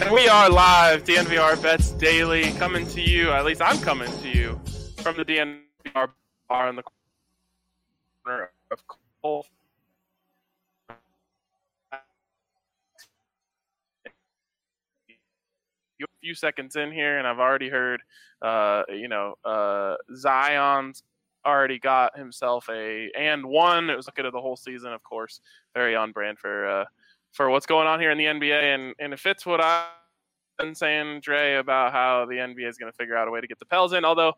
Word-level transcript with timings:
And 0.00 0.10
we 0.12 0.28
are 0.28 0.50
live, 0.50 1.04
DNVR 1.04 1.62
Bets 1.62 1.92
Daily, 1.92 2.50
coming 2.52 2.86
to 2.88 3.00
you, 3.00 3.30
at 3.30 3.44
least 3.44 3.62
I'm 3.62 3.78
coming 3.78 4.10
to 4.22 4.28
you, 4.28 4.60
from 5.02 5.16
the 5.16 5.24
DNVR 5.24 6.08
bar 6.48 6.68
in 6.68 6.76
the 6.76 6.82
corner 8.24 8.50
of 8.72 8.78
Cole. 9.22 9.46
A 11.92 11.98
few 16.20 16.34
seconds 16.34 16.74
in 16.76 16.90
here, 16.90 17.18
and 17.18 17.26
I've 17.26 17.38
already 17.38 17.68
heard, 17.68 18.02
uh, 18.42 18.82
you 18.88 19.08
know, 19.08 19.36
uh, 19.44 19.94
Zion's 20.16 21.04
already 21.46 21.78
got 21.78 22.18
himself 22.18 22.68
a 22.68 23.10
and 23.16 23.44
one. 23.46 23.90
It 23.90 23.96
was 23.96 24.06
looking 24.06 24.26
at 24.26 24.32
the 24.32 24.40
whole 24.40 24.56
season, 24.56 24.92
of 24.92 25.02
course, 25.04 25.40
very 25.72 25.94
on 25.94 26.10
brand 26.12 26.38
for 26.38 26.66
uh, 26.66 26.84
for 27.34 27.50
what's 27.50 27.66
going 27.66 27.86
on 27.86 28.00
here 28.00 28.10
in 28.10 28.16
the 28.16 28.24
NBA, 28.24 28.74
and 28.74 28.94
and 28.98 29.12
it 29.12 29.20
fits 29.20 29.44
what 29.44 29.60
I've 29.60 29.88
been 30.58 30.74
saying, 30.74 31.20
Dre, 31.20 31.56
about 31.56 31.92
how 31.92 32.24
the 32.26 32.36
NBA 32.36 32.68
is 32.68 32.78
going 32.78 32.90
to 32.90 32.96
figure 32.96 33.16
out 33.16 33.28
a 33.28 33.30
way 33.30 33.40
to 33.40 33.46
get 33.46 33.58
the 33.58 33.66
Pels 33.66 33.92
in. 33.92 34.04
Although, 34.04 34.34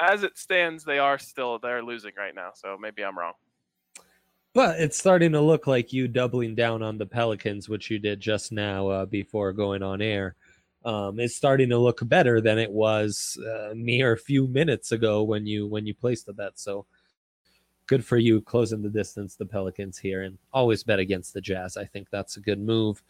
as 0.00 0.22
it 0.22 0.36
stands, 0.36 0.84
they 0.84 0.98
are 0.98 1.18
still 1.18 1.58
they're 1.58 1.82
losing 1.82 2.12
right 2.16 2.34
now, 2.34 2.50
so 2.54 2.76
maybe 2.80 3.04
I'm 3.04 3.16
wrong. 3.16 3.34
But 4.54 4.80
it's 4.80 4.98
starting 4.98 5.32
to 5.32 5.40
look 5.40 5.66
like 5.66 5.92
you 5.92 6.08
doubling 6.08 6.54
down 6.54 6.82
on 6.82 6.96
the 6.96 7.06
Pelicans, 7.06 7.68
which 7.68 7.90
you 7.90 7.98
did 7.98 8.20
just 8.20 8.52
now 8.52 8.88
uh, 8.88 9.06
before 9.06 9.52
going 9.52 9.82
on 9.82 10.00
air. 10.00 10.36
Um, 10.84 11.18
is 11.18 11.34
starting 11.34 11.70
to 11.70 11.78
look 11.78 12.06
better 12.08 12.42
than 12.42 12.58
it 12.58 12.70
was 12.70 13.38
uh, 13.42 13.72
mere 13.74 14.18
few 14.18 14.46
minutes 14.46 14.92
ago 14.92 15.22
when 15.22 15.46
you 15.46 15.66
when 15.66 15.86
you 15.86 15.94
placed 15.94 16.26
the 16.26 16.34
bet. 16.34 16.58
So 16.58 16.84
good 17.86 18.04
for 18.04 18.16
you 18.16 18.40
closing 18.40 18.82
the 18.82 18.88
distance 18.88 19.36
the 19.36 19.46
Pelicans 19.46 19.98
here 19.98 20.22
and 20.22 20.38
always 20.52 20.82
bet 20.82 20.98
against 20.98 21.34
the 21.34 21.40
Jazz. 21.40 21.76
I 21.76 21.84
think 21.84 22.08
that's 22.10 22.36
a 22.36 22.40
good 22.40 22.60
move. 22.60 23.02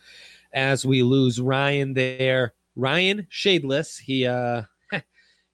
As 0.53 0.85
we 0.85 1.03
lose 1.03 1.41
Ryan 1.41 1.95
there, 1.95 2.55
Ryan 2.77 3.27
shadeless. 3.31 3.99
He 3.99 4.27
uh 4.27 4.63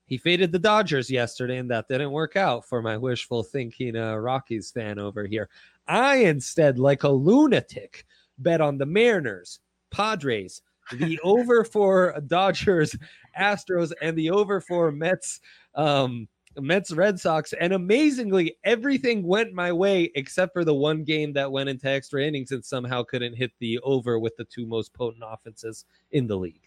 he 0.07 0.19
faded 0.19 0.53
the 0.53 0.59
Dodgers 0.59 1.11
yesterday 1.11 1.59
and 1.59 1.71
that 1.71 1.89
didn't 1.89 2.12
work 2.12 2.37
out 2.37 2.67
for 2.67 2.83
my 2.83 2.97
wishful 2.97 3.43
thinking 3.43 3.97
uh, 3.97 4.17
Rockies 4.17 4.71
fan 4.71 4.99
over 4.99 5.27
here. 5.27 5.49
I 5.87 6.17
instead 6.17 6.79
like 6.79 7.03
a 7.03 7.09
lunatic 7.09 8.07
bet 8.39 8.61
on 8.61 8.79
the 8.79 8.87
Mariners, 8.87 9.61
Padres, 9.91 10.62
the 10.93 11.21
over 11.25 11.65
for 11.65 12.19
Dodgers, 12.27 12.97
Astros, 13.39 13.93
and 14.01 14.17
the 14.17 14.31
over 14.31 14.61
for 14.61 14.91
Mets, 14.91 15.41
um, 15.75 16.29
Mets, 16.59 16.93
Red 16.93 17.19
Sox. 17.20 17.53
And 17.53 17.73
amazingly, 17.73 18.56
everything 18.65 19.23
went 19.23 19.53
my 19.53 19.73
way 19.73 20.11
except 20.15 20.53
for 20.53 20.65
the 20.65 20.75
one 20.75 21.05
game 21.05 21.33
that 21.34 21.51
went 21.51 21.69
into 21.69 21.89
extra 21.89 22.25
innings 22.25 22.53
and 22.53 22.65
somehow 22.65 23.03
couldn't 23.03 23.34
hit 23.34 23.53
the 23.59 23.79
over 23.81 24.19
with 24.19 24.37
the 24.37 24.45
two 24.45 24.67
most 24.67 24.93
potent 24.93 25.25
offenses 25.27 25.84
in 26.12 26.27
the 26.27 26.37
league. 26.37 26.62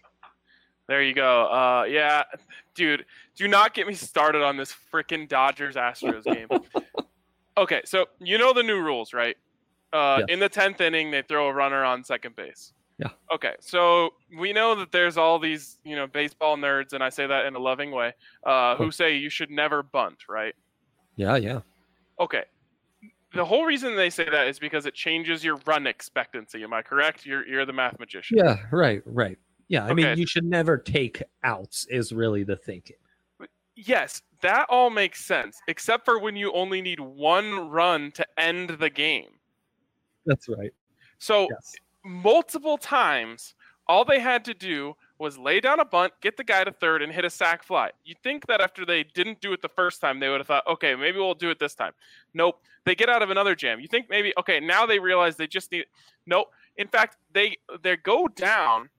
There 0.88 1.02
you 1.02 1.14
go. 1.14 1.46
Uh, 1.46 1.86
yeah, 1.88 2.24
dude, 2.76 3.06
do 3.36 3.48
not 3.48 3.74
get 3.74 3.88
me 3.88 3.94
started 3.94 4.44
on 4.44 4.58
this 4.58 4.76
freaking 4.92 5.28
Dodgers 5.28 5.76
Astros 5.76 6.24
game. 6.26 6.48
okay, 7.58 7.82
so 7.86 8.08
you 8.20 8.38
know 8.38 8.54
the 8.54 8.64
new 8.64 8.82
rules, 8.82 9.14
right? 9.14 9.38
Uh, 9.94 10.18
yes. 10.20 10.28
In 10.30 10.40
the 10.40 10.50
tenth 10.50 10.82
inning, 10.82 11.12
they 11.12 11.22
throw 11.22 11.48
a 11.48 11.54
runner 11.54 11.86
on 11.86 12.04
second 12.04 12.36
base. 12.36 12.74
Yeah. 13.00 13.10
Okay. 13.34 13.54
So 13.60 14.14
we 14.38 14.54
know 14.54 14.76
that 14.76 14.92
there's 14.92 15.18
all 15.18 15.40
these, 15.40 15.80
you 15.84 15.96
know, 15.96 16.08
baseball 16.08 16.58
nerds, 16.58 16.94
and 16.94 17.04
I 17.04 17.10
say 17.10 17.26
that 17.26 17.46
in 17.46 17.56
a 17.56 17.60
loving 17.60 17.92
way, 17.92 18.14
uh, 18.46 18.76
who 18.76 18.92
say 18.92 19.16
you 19.16 19.30
should 19.30 19.50
never 19.50 19.82
bunt, 19.82 20.24
right? 20.30 20.54
Yeah, 21.16 21.36
yeah. 21.38 21.62
Okay. 22.20 22.44
The 23.34 23.46
whole 23.46 23.66
reason 23.66 23.96
they 23.96 24.12
say 24.12 24.30
that 24.30 24.48
is 24.48 24.60
because 24.60 24.86
it 24.86 24.94
changes 24.94 25.44
your 25.44 25.60
run 25.66 25.88
expectancy. 25.88 26.64
Am 26.64 26.74
I 26.74 26.84
correct? 26.84 27.26
You're 27.26 27.48
you're 27.48 27.66
the 27.66 27.74
math 27.74 28.00
magician. 28.00 28.38
Yeah. 28.38 28.58
Right. 28.72 29.02
Right. 29.06 29.40
Yeah. 29.70 29.86
I 29.86 29.86
okay. 29.86 29.94
mean, 29.96 30.18
you 30.18 30.28
should 30.28 30.46
never 30.46 30.78
take 30.78 31.24
outs. 31.44 31.88
Is 31.90 32.12
really 32.12 32.44
the 32.44 32.56
thinking. 32.56 32.98
Yes, 33.76 34.22
that 34.42 34.68
all 34.70 34.92
makes 34.92 35.26
sense, 35.26 35.60
except 35.68 36.06
for 36.06 36.20
when 36.20 36.36
you 36.36 36.54
only 36.54 36.80
need 36.80 37.00
one 37.00 37.70
run 37.70 38.12
to 38.12 38.26
end 38.38 38.70
the 38.70 38.92
game. 38.92 39.32
That's 40.28 40.48
right. 40.48 40.72
So 41.18 41.48
yes 41.50 41.74
multiple 42.04 42.78
times, 42.78 43.56
all 43.88 44.06
they 44.06 44.20
had 44.20 44.46
to 44.46 44.54
do 44.54 44.96
was 45.20 45.38
lay 45.38 45.60
down 45.60 45.80
a 45.80 45.86
bunt, 45.86 46.14
get 46.22 46.38
the 46.38 46.44
guy 46.44 46.64
to 46.64 46.72
third, 46.72 47.02
and 47.02 47.12
hit 47.12 47.26
a 47.26 47.30
sac 47.30 47.64
fly. 47.64 47.92
You'd 48.04 48.22
think 48.24 48.48
that 48.48 48.62
after 48.62 48.86
they 48.86 49.04
didn't 49.04 49.42
do 49.42 49.54
it 49.54 49.62
the 49.62 49.70
first 49.70 50.02
time, 50.02 50.20
they 50.20 50.30
would 50.30 50.40
have 50.40 50.48
thought, 50.48 50.68
okay, 50.68 50.96
maybe 50.96 51.18
we'll 51.18 51.34
do 51.34 51.50
it 51.50 51.60
this 51.60 51.76
time. 51.76 51.94
Nope. 52.34 52.62
They 52.86 52.96
get 52.96 53.10
out 53.10 53.22
of 53.22 53.30
another 53.30 53.56
jam. 53.56 53.80
You 53.80 53.88
think 53.88 54.08
maybe, 54.10 54.34
okay, 54.38 54.60
now 54.60 54.86
they 54.86 55.00
realize 55.00 55.38
they 55.38 55.48
just 55.48 55.72
need. 55.72 55.86
Nope. 56.26 56.48
In 56.78 56.88
fact, 56.88 57.18
they 57.34 57.58
they 57.82 57.96
go 57.96 58.28
down, 58.28 58.90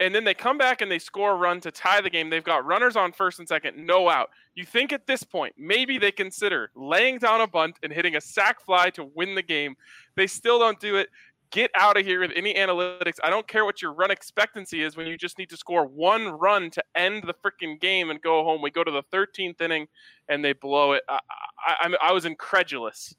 and 0.00 0.14
then 0.14 0.24
they 0.24 0.34
come 0.34 0.58
back 0.58 0.82
and 0.82 0.90
they 0.90 0.98
score 0.98 1.32
a 1.32 1.36
run 1.36 1.60
to 1.60 1.70
tie 1.70 2.00
the 2.00 2.10
game. 2.10 2.28
They've 2.28 2.44
got 2.44 2.66
runners 2.66 2.96
on 2.96 3.12
first 3.12 3.38
and 3.38 3.48
second, 3.48 3.86
no 3.86 4.08
out. 4.08 4.30
You 4.54 4.64
think 4.64 4.92
at 4.92 5.06
this 5.06 5.22
point 5.22 5.54
maybe 5.56 5.98
they 5.98 6.10
consider 6.10 6.70
laying 6.74 7.18
down 7.18 7.40
a 7.40 7.46
bunt 7.46 7.78
and 7.82 7.92
hitting 7.92 8.16
a 8.16 8.20
sac 8.20 8.60
fly 8.60 8.90
to 8.90 9.04
win 9.14 9.34
the 9.34 9.42
game. 9.42 9.76
They 10.16 10.26
still 10.26 10.58
don't 10.58 10.80
do 10.80 10.96
it 10.96 11.08
get 11.50 11.70
out 11.74 11.98
of 11.98 12.04
here 12.04 12.20
with 12.20 12.32
any 12.34 12.54
analytics. 12.54 13.18
I 13.22 13.30
don't 13.30 13.46
care 13.46 13.64
what 13.64 13.80
your 13.80 13.92
run 13.92 14.10
expectancy 14.10 14.82
is 14.82 14.96
when 14.96 15.06
you 15.06 15.16
just 15.16 15.38
need 15.38 15.50
to 15.50 15.56
score 15.56 15.86
one 15.86 16.26
run 16.26 16.70
to 16.70 16.84
end 16.94 17.24
the 17.24 17.34
freaking 17.34 17.80
game 17.80 18.10
and 18.10 18.20
go 18.20 18.44
home. 18.44 18.62
We 18.62 18.70
go 18.70 18.84
to 18.84 18.90
the 18.90 19.02
13th 19.12 19.60
inning 19.60 19.86
and 20.28 20.44
they 20.44 20.52
blow 20.52 20.92
it. 20.92 21.02
I, 21.08 21.18
I, 21.66 21.94
I 22.02 22.12
was 22.12 22.24
incredulous. 22.24 23.14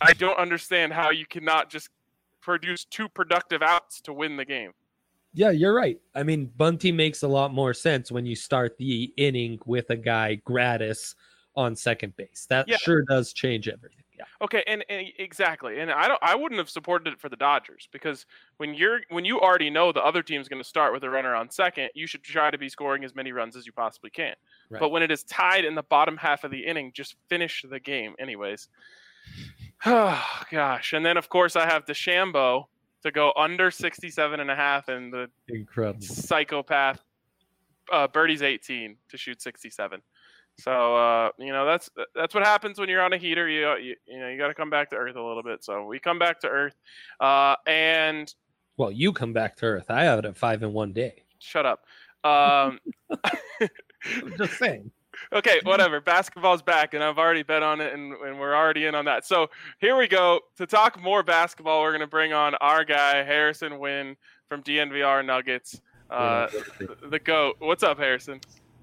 I 0.00 0.12
don't 0.12 0.38
understand 0.38 0.92
how 0.92 1.10
you 1.10 1.26
cannot 1.26 1.70
just 1.70 1.88
produce 2.40 2.84
two 2.84 3.08
productive 3.08 3.62
outs 3.62 4.00
to 4.02 4.12
win 4.12 4.36
the 4.36 4.44
game. 4.44 4.72
Yeah, 5.32 5.50
you're 5.50 5.74
right. 5.74 5.98
I 6.14 6.22
mean, 6.22 6.50
bunting 6.56 6.96
makes 6.96 7.22
a 7.22 7.28
lot 7.28 7.52
more 7.52 7.72
sense 7.72 8.10
when 8.10 8.26
you 8.26 8.34
start 8.34 8.76
the 8.78 9.12
inning 9.16 9.58
with 9.64 9.90
a 9.90 9.96
guy 9.96 10.36
gratis 10.36 11.14
on 11.54 11.76
second 11.76 12.16
base. 12.16 12.46
That 12.48 12.66
yeah. 12.68 12.78
sure 12.78 13.02
does 13.02 13.32
change 13.32 13.68
everything. 13.68 14.04
Yeah. 14.20 14.44
Okay, 14.44 14.62
and, 14.66 14.84
and, 14.90 15.06
exactly, 15.18 15.80
and 15.80 15.90
I 15.90 16.06
don't. 16.06 16.18
I 16.22 16.34
wouldn't 16.34 16.58
have 16.58 16.68
supported 16.68 17.10
it 17.12 17.20
for 17.20 17.30
the 17.30 17.36
Dodgers 17.36 17.88
because 17.90 18.26
when 18.58 18.74
you're 18.74 19.00
when 19.08 19.24
you 19.24 19.40
already 19.40 19.70
know 19.70 19.92
the 19.92 20.04
other 20.04 20.22
team's 20.22 20.46
going 20.46 20.62
to 20.62 20.68
start 20.68 20.92
with 20.92 21.02
a 21.04 21.10
runner 21.10 21.34
on 21.34 21.50
second, 21.50 21.88
you 21.94 22.06
should 22.06 22.22
try 22.22 22.50
to 22.50 22.58
be 22.58 22.68
scoring 22.68 23.02
as 23.02 23.14
many 23.14 23.32
runs 23.32 23.56
as 23.56 23.66
you 23.66 23.72
possibly 23.72 24.10
can. 24.10 24.34
Right. 24.68 24.78
But 24.78 24.90
when 24.90 25.02
it 25.02 25.10
is 25.10 25.22
tied 25.24 25.64
in 25.64 25.74
the 25.74 25.82
bottom 25.82 26.18
half 26.18 26.44
of 26.44 26.50
the 26.50 26.66
inning, 26.66 26.92
just 26.94 27.16
finish 27.28 27.64
the 27.68 27.80
game, 27.80 28.14
anyways. 28.18 28.68
Oh 29.86 30.42
gosh, 30.50 30.92
and 30.92 31.06
then 31.06 31.16
of 31.16 31.30
course 31.30 31.56
I 31.56 31.64
have 31.64 31.86
DeChambeau 31.86 32.64
to 33.02 33.10
go 33.10 33.32
under 33.34 33.70
67 33.70 34.38
and 34.38 34.50
a 34.50 34.54
half, 34.54 34.88
and 34.88 35.10
the 35.10 35.30
incredible 35.48 36.02
psychopath 36.02 37.02
uh, 37.90 38.06
Birdie's 38.08 38.42
18 38.42 38.96
to 39.08 39.16
shoot 39.16 39.40
67. 39.40 40.02
So 40.60 40.96
uh, 40.96 41.30
you 41.38 41.52
know 41.52 41.64
that's 41.64 41.90
that's 42.14 42.34
what 42.34 42.44
happens 42.44 42.78
when 42.78 42.88
you're 42.88 43.02
on 43.02 43.12
a 43.12 43.18
heater. 43.18 43.48
You 43.48 43.76
you, 43.76 43.96
you 44.06 44.18
know 44.18 44.28
you 44.28 44.38
got 44.38 44.48
to 44.48 44.54
come 44.54 44.70
back 44.70 44.90
to 44.90 44.96
earth 44.96 45.16
a 45.16 45.22
little 45.22 45.42
bit. 45.42 45.64
So 45.64 45.84
we 45.84 45.98
come 45.98 46.18
back 46.18 46.40
to 46.40 46.48
earth, 46.48 46.76
uh, 47.20 47.56
and 47.66 48.32
well, 48.76 48.90
you 48.90 49.12
come 49.12 49.32
back 49.32 49.56
to 49.56 49.66
earth. 49.66 49.90
I 49.90 50.04
have 50.04 50.20
it 50.20 50.24
at 50.24 50.36
five 50.36 50.62
in 50.62 50.72
one 50.72 50.92
day. 50.92 51.24
Shut 51.38 51.66
up. 51.66 51.84
Um, 52.24 52.78
just 54.38 54.58
saying. 54.58 54.90
Okay, 55.32 55.60
whatever. 55.64 56.00
Basketball's 56.00 56.62
back, 56.62 56.94
and 56.94 57.04
I've 57.04 57.18
already 57.18 57.42
bet 57.42 57.62
on 57.62 57.80
it, 57.80 57.92
and, 57.92 58.14
and 58.14 58.40
we're 58.40 58.54
already 58.54 58.86
in 58.86 58.94
on 58.94 59.04
that. 59.04 59.26
So 59.26 59.48
here 59.78 59.96
we 59.96 60.08
go. 60.08 60.40
To 60.56 60.66
talk 60.66 61.00
more 61.00 61.22
basketball, 61.22 61.82
we're 61.82 61.90
going 61.90 62.00
to 62.00 62.06
bring 62.06 62.32
on 62.32 62.54
our 62.56 62.84
guy, 62.84 63.22
Harrison 63.22 63.78
Wind 63.78 64.16
from 64.48 64.62
DNVR 64.62 65.24
Nuggets, 65.24 65.80
uh, 66.10 66.48
the 67.10 67.18
GOAT. 67.18 67.56
What's 67.58 67.82
up, 67.82 67.98
Harrison? 67.98 68.40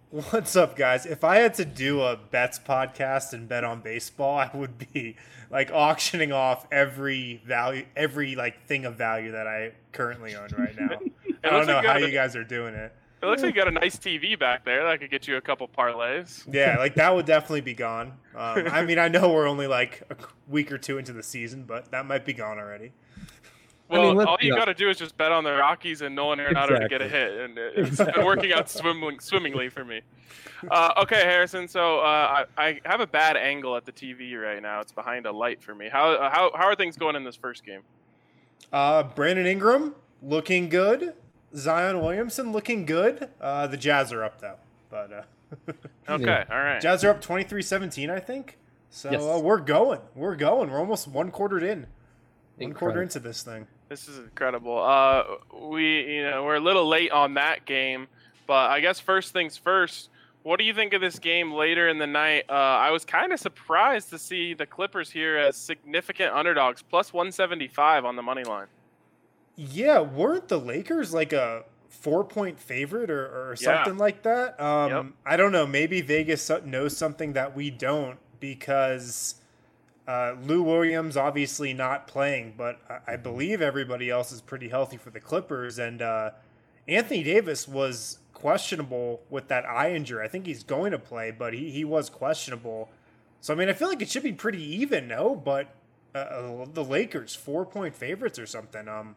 What's 0.10 0.56
up, 0.56 0.78
guys? 0.78 1.06
If 1.06 1.26
I 1.26 1.40
had 1.40 1.54
to 1.56 1.66
do 1.66 2.02
a 2.02 2.16
bets 2.16 2.60
podcast 2.60 3.34
and 3.34 3.50
bet 3.50 3.66
on 3.66 3.82
baseball, 3.82 4.38
I 4.38 4.50
would 4.54 4.78
be 4.94 5.18
like 5.52 5.70
auctioning 5.74 6.32
off 6.32 6.66
every 6.72 7.42
value, 7.46 7.86
every 7.94 8.36
like 8.36 8.66
thing 8.68 8.86
of 8.86 8.96
value 8.96 9.34
that 9.34 9.48
I 9.48 9.74
currently 9.92 10.34
own 10.34 10.48
right 10.58 10.80
now. 10.80 11.00
I 11.44 11.50
don't 11.50 11.68
know 11.68 11.76
like 11.76 11.86
how 11.86 11.98
you 11.98 12.12
guys 12.12 12.38
are 12.38 12.46
doing 12.46 12.74
it. 12.74 12.94
It 13.22 13.26
looks 13.26 13.42
like 13.42 13.54
you 13.54 13.62
got 13.62 13.68
a 13.68 13.72
nice 13.72 13.98
TV 13.98 14.40
back 14.40 14.64
there 14.64 14.86
that 14.86 15.02
could 15.02 15.12
get 15.12 15.28
you 15.28 15.36
a 15.36 15.42
couple 15.42 15.68
parlays. 15.68 16.48
Yeah, 16.54 16.78
like 16.78 16.96
that 16.96 17.14
would 17.14 17.26
definitely 17.26 17.62
be 17.62 17.74
gone. 17.74 18.14
Um, 18.38 18.68
I 18.70 18.86
mean, 18.86 19.00
I 19.00 19.08
know 19.08 19.34
we're 19.34 19.48
only 19.48 19.66
like 19.66 20.04
a 20.12 20.16
week 20.48 20.72
or 20.72 20.78
two 20.78 21.00
into 21.00 21.12
the 21.12 21.24
season, 21.24 21.64
but 21.64 21.90
that 21.90 22.06
might 22.06 22.24
be 22.24 22.34
gone 22.34 22.60
already. 22.60 22.92
Well, 23.90 24.12
I 24.12 24.14
mean, 24.14 24.28
all 24.28 24.38
you 24.42 24.54
got 24.54 24.66
to 24.66 24.74
do 24.74 24.90
is 24.90 24.98
just 24.98 25.18
bet 25.18 25.32
on 25.32 25.44
the 25.44 25.54
Rockies 25.54 26.02
and 26.02 26.14
Nolan 26.14 26.40
Arenado 26.40 26.72
exactly. 26.72 26.80
to 26.80 26.90
get 26.90 27.02
a 27.02 27.08
hit, 27.08 27.32
and 27.40 27.58
it's 27.58 27.90
exactly. 27.90 28.14
been 28.16 28.26
working 28.26 28.52
out 28.52 28.70
swimming, 28.70 29.20
swimmingly 29.20 29.70
for 29.70 29.86
me. 29.86 30.02
Uh, 30.70 30.94
okay, 31.04 31.22
Harrison. 31.22 31.68
So 31.68 32.00
uh, 32.00 32.46
I, 32.58 32.64
I, 32.64 32.82
have 32.86 33.00
a 33.00 33.08
bad 33.08 33.38
angle 33.38 33.78
at 33.78 33.86
the 33.86 33.92
TV 33.92 34.40
right 34.42 34.62
now. 34.62 34.82
It's 34.82 34.92
behind 34.92 35.26
a 35.26 35.32
light 35.32 35.62
for 35.62 35.74
me. 35.74 35.88
How 35.90 36.30
how 36.30 36.52
how 36.54 36.66
are 36.66 36.76
things 36.76 36.98
going 36.98 37.16
in 37.16 37.24
this 37.24 37.36
first 37.36 37.66
game? 37.66 37.82
Uh, 38.74 39.04
Brandon 39.04 39.46
Ingram 39.46 39.96
looking 40.22 40.68
good. 40.68 41.14
Zion 41.56 42.02
Williamson 42.02 42.52
looking 42.52 42.86
good. 42.86 43.30
Uh, 43.40 43.68
the 43.68 43.78
Jazz 43.78 44.12
are 44.12 44.24
up 44.24 44.42
though, 44.42 44.58
but 44.90 45.14
uh, 45.14 45.72
okay, 46.10 46.44
all 46.52 46.58
right. 46.58 46.82
Jazz 46.82 47.04
are 47.04 47.10
up 47.10 47.24
23-17, 47.24 48.10
I 48.10 48.20
think. 48.20 48.58
So 48.90 49.12
yes. 49.12 49.22
uh, 49.22 49.40
we're 49.42 49.60
going. 49.60 50.02
We're 50.16 50.36
going. 50.36 50.72
We're 50.72 50.80
almost 50.80 51.08
one 51.08 51.32
quartered 51.32 51.64
in. 51.64 51.88
One 52.58 52.74
quarter 52.74 53.02
into 53.02 53.20
this 53.20 53.44
thing. 53.44 53.68
This 53.90 54.08
is 54.08 54.18
incredible. 54.18 54.84
Uh, 54.84 55.24
we, 55.62 56.16
you 56.16 56.24
know, 56.24 56.44
we're 56.44 56.56
a 56.56 56.62
little 56.62 56.88
late 56.88 57.12
on 57.12 57.36
that 57.36 57.66
game, 57.66 58.08
but 58.46 58.70
I 58.70 58.80
guess 58.82 59.00
first 59.00 59.34
things 59.34 59.58
first. 59.58 60.10
What 60.44 60.60
do 60.60 60.66
you 60.66 60.74
think 60.74 60.94
of 60.94 61.02
this 61.02 61.20
game 61.20 61.52
later 61.52 61.90
in 61.90 61.98
the 61.98 62.08
night? 62.08 62.46
Uh, 62.50 62.54
I 62.54 62.92
was 62.92 63.04
kind 63.04 63.34
of 63.34 63.40
surprised 63.40 64.10
to 64.12 64.20
see 64.20 64.54
the 64.54 64.66
Clippers 64.66 65.10
here 65.10 65.38
as 65.38 65.58
significant 65.58 66.34
underdogs, 66.34 66.82
plus 66.82 67.12
175 67.12 68.06
on 68.06 68.16
the 68.16 68.22
money 68.22 68.44
line. 68.44 68.68
Yeah, 69.56 70.00
weren't 70.00 70.48
the 70.48 70.60
Lakers 70.60 71.14
like 71.14 71.34
a 71.34 71.64
four 71.90 72.24
point 72.24 72.60
favorite 72.60 73.10
or, 73.10 73.52
or 73.52 73.56
something 73.56 73.96
yeah. 73.96 74.00
like 74.00 74.24
that? 74.24 74.60
Um, 74.62 74.92
yep. 74.92 75.06
I 75.26 75.36
don't 75.36 75.52
know. 75.52 75.66
Maybe 75.66 76.02
Vegas 76.02 76.50
knows 76.64 76.96
something 76.96 77.34
that 77.34 77.56
we 77.56 77.70
don't 77.70 78.18
because 78.40 79.36
uh, 80.08 80.36
Lou 80.42 80.64
Williams 80.64 81.18
obviously 81.18 81.74
not 81.74 82.08
playing, 82.08 82.54
but 82.58 82.80
I, 82.90 83.14
I, 83.14 83.18
believe 83.18 83.62
everybody 83.62 84.10
else 84.10 84.32
is 84.32 84.40
pretty 84.40 84.70
healthy 84.70 84.96
for 84.96 85.10
the 85.10 85.20
Clippers. 85.20 85.80
And 85.80 86.02
uh, 86.02 86.32
Anthony 86.88 87.24
Davis 87.24 87.68
was 87.68 88.20
questionable 88.34 89.22
with 89.30 89.50
that 89.50 89.66
eye 89.66 89.94
injury. 89.94 90.24
I 90.24 90.30
think 90.30 90.46
he's 90.46 90.64
going 90.64 90.92
to 90.92 91.00
play, 91.00 91.32
but 91.32 91.54
he, 91.54 91.72
he 91.72 91.84
was 91.84 92.10
questionable. 92.10 92.90
So, 93.42 93.54
I 93.54 93.58
mean, 93.58 93.68
I 93.68 93.74
feel 93.74 93.90
like 93.90 94.02
it 94.02 94.10
should 94.10 94.24
be 94.24 94.32
pretty 94.32 94.64
even, 94.78 95.10
no? 95.10 95.36
But 95.36 95.76
uh, 96.16 96.20
uh, 96.20 96.66
the 96.74 96.86
Lakers, 96.86 97.36
four 97.36 97.66
point 97.66 97.94
favorites 97.94 98.40
or 98.40 98.46
something. 98.46 98.88
Um, 98.88 99.16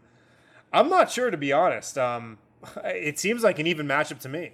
I'm 0.72 0.88
not 0.88 1.10
sure, 1.10 1.30
to 1.30 1.36
be 1.36 1.52
honest. 1.52 1.98
Um, 1.98 2.38
it 2.84 3.18
seems 3.18 3.44
like 3.44 3.60
an 3.60 3.68
even 3.68 3.86
matchup 3.86 4.18
to 4.20 4.28
me. 4.28 4.52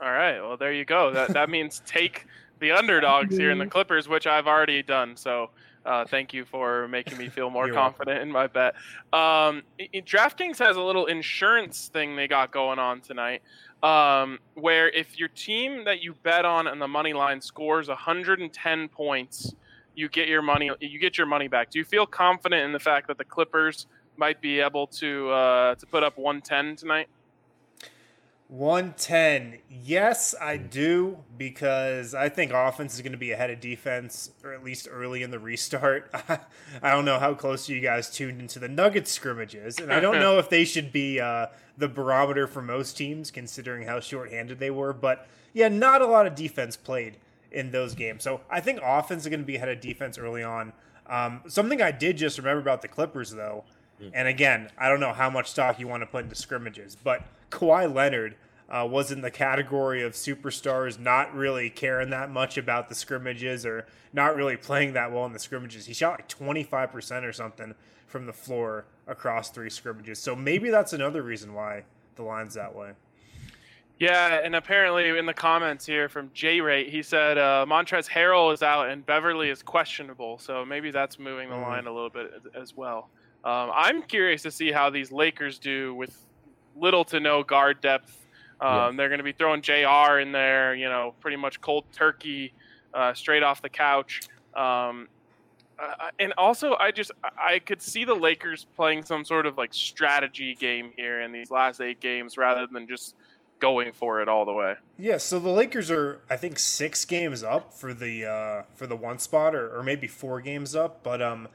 All 0.00 0.12
right. 0.12 0.40
Well, 0.40 0.56
there 0.56 0.72
you 0.72 0.84
go. 0.84 1.10
That, 1.10 1.32
that 1.32 1.50
means 1.50 1.82
take 1.86 2.26
the 2.64 2.72
underdogs 2.72 3.36
here 3.36 3.50
in 3.50 3.58
the 3.58 3.66
Clippers, 3.66 4.08
which 4.08 4.26
I've 4.26 4.46
already 4.46 4.82
done. 4.82 5.16
So 5.16 5.50
uh, 5.84 6.06
thank 6.06 6.32
you 6.32 6.46
for 6.46 6.88
making 6.88 7.18
me 7.18 7.28
feel 7.28 7.50
more 7.50 7.70
confident 7.70 8.16
welcome. 8.16 8.28
in 8.28 8.32
my 8.32 8.46
bet. 8.46 8.74
Um, 9.12 9.62
DraftKings 9.78 10.58
has 10.58 10.76
a 10.76 10.80
little 10.80 11.06
insurance 11.06 11.88
thing 11.88 12.16
they 12.16 12.26
got 12.26 12.52
going 12.52 12.78
on 12.78 13.02
tonight, 13.02 13.42
um, 13.82 14.38
where 14.54 14.88
if 14.88 15.18
your 15.18 15.28
team 15.28 15.84
that 15.84 16.02
you 16.02 16.14
bet 16.22 16.46
on 16.46 16.66
on 16.66 16.78
the 16.78 16.88
money 16.88 17.12
line 17.12 17.40
scores 17.42 17.88
110 17.88 18.88
points, 18.88 19.54
you 19.94 20.08
get 20.08 20.26
your 20.26 20.42
money. 20.42 20.70
You 20.80 20.98
get 20.98 21.18
your 21.18 21.26
money 21.26 21.48
back. 21.48 21.70
Do 21.70 21.78
you 21.78 21.84
feel 21.84 22.06
confident 22.06 22.64
in 22.64 22.72
the 22.72 22.80
fact 22.80 23.08
that 23.08 23.18
the 23.18 23.24
Clippers 23.24 23.86
might 24.16 24.40
be 24.40 24.60
able 24.60 24.86
to 24.86 25.30
uh, 25.30 25.74
to 25.74 25.86
put 25.86 26.02
up 26.02 26.16
110 26.16 26.76
tonight? 26.76 27.08
110. 28.48 29.58
Yes, 29.70 30.34
I 30.40 30.58
do 30.58 31.18
because 31.36 32.14
I 32.14 32.28
think 32.28 32.52
offense 32.52 32.94
is 32.94 33.00
going 33.00 33.12
to 33.12 33.18
be 33.18 33.32
ahead 33.32 33.50
of 33.50 33.60
defense, 33.60 34.30
or 34.44 34.52
at 34.52 34.62
least 34.62 34.86
early 34.90 35.22
in 35.22 35.30
the 35.30 35.38
restart. 35.38 36.10
I 36.82 36.90
don't 36.90 37.04
know 37.04 37.18
how 37.18 37.34
close 37.34 37.68
you 37.68 37.80
guys 37.80 38.10
tuned 38.10 38.40
into 38.40 38.58
the 38.58 38.68
Nuggets 38.68 39.10
scrimmages, 39.10 39.78
and 39.78 39.92
I 39.92 40.00
don't 40.00 40.20
know 40.20 40.38
if 40.40 40.50
they 40.50 40.64
should 40.64 40.92
be 40.92 41.20
uh, 41.20 41.46
the 41.78 41.88
barometer 41.88 42.46
for 42.46 42.60
most 42.60 42.96
teams 42.96 43.30
considering 43.30 43.86
how 43.86 44.00
shorthanded 44.00 44.58
they 44.58 44.70
were. 44.70 44.92
But 44.92 45.26
yeah, 45.54 45.68
not 45.68 46.02
a 46.02 46.06
lot 46.06 46.26
of 46.26 46.34
defense 46.34 46.76
played 46.76 47.16
in 47.50 47.70
those 47.70 47.94
games. 47.94 48.22
So 48.22 48.42
I 48.50 48.60
think 48.60 48.80
offense 48.82 49.22
is 49.22 49.28
going 49.28 49.40
to 49.40 49.46
be 49.46 49.56
ahead 49.56 49.68
of 49.70 49.80
defense 49.80 50.18
early 50.18 50.42
on. 50.42 50.72
Um, 51.06 51.42
something 51.46 51.80
I 51.80 51.92
did 51.92 52.16
just 52.18 52.38
remember 52.38 52.60
about 52.60 52.82
the 52.82 52.88
Clippers, 52.88 53.30
though, 53.30 53.64
hmm. 53.98 54.08
and 54.12 54.28
again, 54.28 54.70
I 54.76 54.88
don't 54.88 55.00
know 55.00 55.12
how 55.12 55.30
much 55.30 55.50
stock 55.50 55.78
you 55.78 55.88
want 55.88 56.02
to 56.02 56.06
put 56.06 56.24
into 56.24 56.34
scrimmages, 56.34 56.96
but 56.96 57.26
Kawhi 57.54 57.92
Leonard 57.92 58.34
uh, 58.68 58.86
was 58.90 59.12
in 59.12 59.20
the 59.20 59.30
category 59.30 60.02
of 60.02 60.12
superstars 60.12 60.98
not 60.98 61.32
really 61.34 61.70
caring 61.70 62.10
that 62.10 62.30
much 62.30 62.58
about 62.58 62.88
the 62.88 62.94
scrimmages 62.94 63.64
or 63.64 63.86
not 64.12 64.34
really 64.34 64.56
playing 64.56 64.94
that 64.94 65.12
well 65.12 65.24
in 65.24 65.32
the 65.32 65.38
scrimmages. 65.38 65.86
He 65.86 65.94
shot 65.94 66.18
like 66.18 66.28
25% 66.28 67.22
or 67.22 67.32
something 67.32 67.74
from 68.08 68.26
the 68.26 68.32
floor 68.32 68.86
across 69.06 69.50
three 69.50 69.70
scrimmages. 69.70 70.18
So 70.18 70.34
maybe 70.34 70.70
that's 70.70 70.92
another 70.92 71.22
reason 71.22 71.54
why 71.54 71.84
the 72.16 72.24
line's 72.24 72.54
that 72.54 72.74
way. 72.74 72.92
Yeah, 74.00 74.40
and 74.42 74.56
apparently 74.56 75.16
in 75.16 75.24
the 75.24 75.34
comments 75.34 75.86
here 75.86 76.08
from 76.08 76.30
J 76.34 76.60
Rate, 76.60 76.88
he 76.88 77.02
said 77.02 77.38
uh, 77.38 77.64
Montrezl 77.68 78.08
Harrell 78.08 78.52
is 78.52 78.62
out 78.62 78.88
and 78.88 79.06
Beverley 79.06 79.50
is 79.50 79.62
questionable. 79.62 80.38
So 80.38 80.64
maybe 80.64 80.90
that's 80.90 81.20
moving 81.20 81.48
the 81.48 81.54
mm. 81.54 81.62
line 81.62 81.86
a 81.86 81.92
little 81.92 82.10
bit 82.10 82.32
as 82.56 82.76
well. 82.76 83.08
Um, 83.44 83.70
I'm 83.72 84.02
curious 84.02 84.42
to 84.42 84.50
see 84.50 84.72
how 84.72 84.90
these 84.90 85.12
Lakers 85.12 85.60
do 85.60 85.94
with 85.94 86.24
little 86.76 87.04
to 87.06 87.20
no 87.20 87.42
guard 87.42 87.80
depth 87.80 88.24
um, 88.60 88.70
yeah. 88.70 88.92
They're 88.96 89.08
going 89.08 89.18
to 89.18 89.24
be 89.24 89.32
throwing 89.32 89.62
JR 89.62 90.18
in 90.18 90.32
there, 90.32 90.74
you 90.74 90.88
know, 90.88 91.14
pretty 91.20 91.36
much 91.36 91.60
cold 91.60 91.84
turkey, 91.92 92.52
uh, 92.92 93.12
straight 93.14 93.42
off 93.42 93.60
the 93.62 93.68
couch. 93.68 94.22
Um, 94.54 95.08
uh, 95.78 96.10
and 96.20 96.32
also, 96.38 96.76
I 96.76 96.92
just 96.92 97.10
I 97.22 97.58
could 97.58 97.82
see 97.82 98.04
the 98.04 98.14
Lakers 98.14 98.66
playing 98.76 99.04
some 99.04 99.24
sort 99.24 99.46
of 99.46 99.58
like 99.58 99.74
strategy 99.74 100.54
game 100.54 100.92
here 100.96 101.20
in 101.20 101.32
these 101.32 101.50
last 101.50 101.80
eight 101.80 102.00
games 102.00 102.38
rather 102.38 102.66
than 102.66 102.86
just 102.86 103.16
going 103.58 103.92
for 103.92 104.22
it 104.22 104.28
all 104.28 104.44
the 104.44 104.52
way. 104.52 104.74
Yeah, 104.98 105.18
so 105.18 105.40
the 105.40 105.50
Lakers 105.50 105.90
are 105.90 106.20
I 106.30 106.36
think 106.36 106.60
six 106.60 107.04
games 107.04 107.42
up 107.42 107.74
for 107.74 107.92
the 107.92 108.24
uh, 108.24 108.62
for 108.76 108.86
the 108.86 108.96
one 108.96 109.18
spot, 109.18 109.54
or, 109.56 109.76
or 109.76 109.82
maybe 109.82 110.06
four 110.06 110.40
games 110.40 110.76
up, 110.76 111.02
but 111.02 111.20
um, 111.20 111.48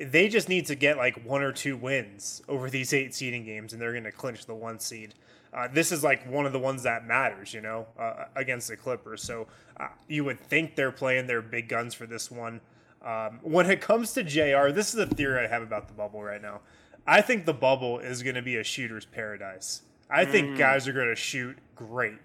they 0.00 0.28
just 0.28 0.48
need 0.48 0.66
to 0.66 0.74
get 0.74 0.96
like 0.96 1.24
one 1.24 1.42
or 1.42 1.52
two 1.52 1.76
wins 1.76 2.42
over 2.48 2.70
these 2.70 2.92
eight 2.92 3.14
seeding 3.14 3.44
games, 3.44 3.72
and 3.72 3.80
they're 3.80 3.92
going 3.92 4.04
to 4.04 4.12
clinch 4.12 4.46
the 4.46 4.54
one 4.54 4.78
seed 4.78 5.14
uh, 5.52 5.68
this 5.68 5.90
is 5.90 6.04
like 6.04 6.28
one 6.30 6.46
of 6.46 6.52
the 6.52 6.58
ones 6.58 6.84
that 6.84 7.06
matters, 7.06 7.52
you 7.52 7.60
know, 7.60 7.86
uh, 7.98 8.26
against 8.36 8.68
the 8.68 8.76
Clippers. 8.76 9.22
So 9.22 9.46
uh, 9.78 9.88
you 10.08 10.24
would 10.24 10.40
think 10.40 10.76
they're 10.76 10.92
playing 10.92 11.26
their 11.26 11.42
big 11.42 11.68
guns 11.68 11.94
for 11.94 12.06
this 12.06 12.30
one. 12.30 12.60
Um, 13.04 13.40
when 13.42 13.68
it 13.68 13.80
comes 13.80 14.12
to 14.12 14.22
JR, 14.22 14.70
this 14.70 14.94
is 14.94 15.00
a 15.00 15.06
theory 15.06 15.44
I 15.44 15.48
have 15.48 15.62
about 15.62 15.88
the 15.88 15.94
bubble 15.94 16.22
right 16.22 16.40
now. 16.40 16.60
I 17.06 17.22
think 17.22 17.46
the 17.46 17.54
bubble 17.54 17.98
is 17.98 18.22
going 18.22 18.36
to 18.36 18.42
be 18.42 18.56
a 18.56 18.64
shooter's 18.64 19.06
paradise. 19.06 19.82
I 20.08 20.24
think 20.24 20.50
mm. 20.50 20.58
guys 20.58 20.86
are 20.86 20.92
going 20.92 21.08
to 21.08 21.16
shoot 21.16 21.56
great 21.74 22.18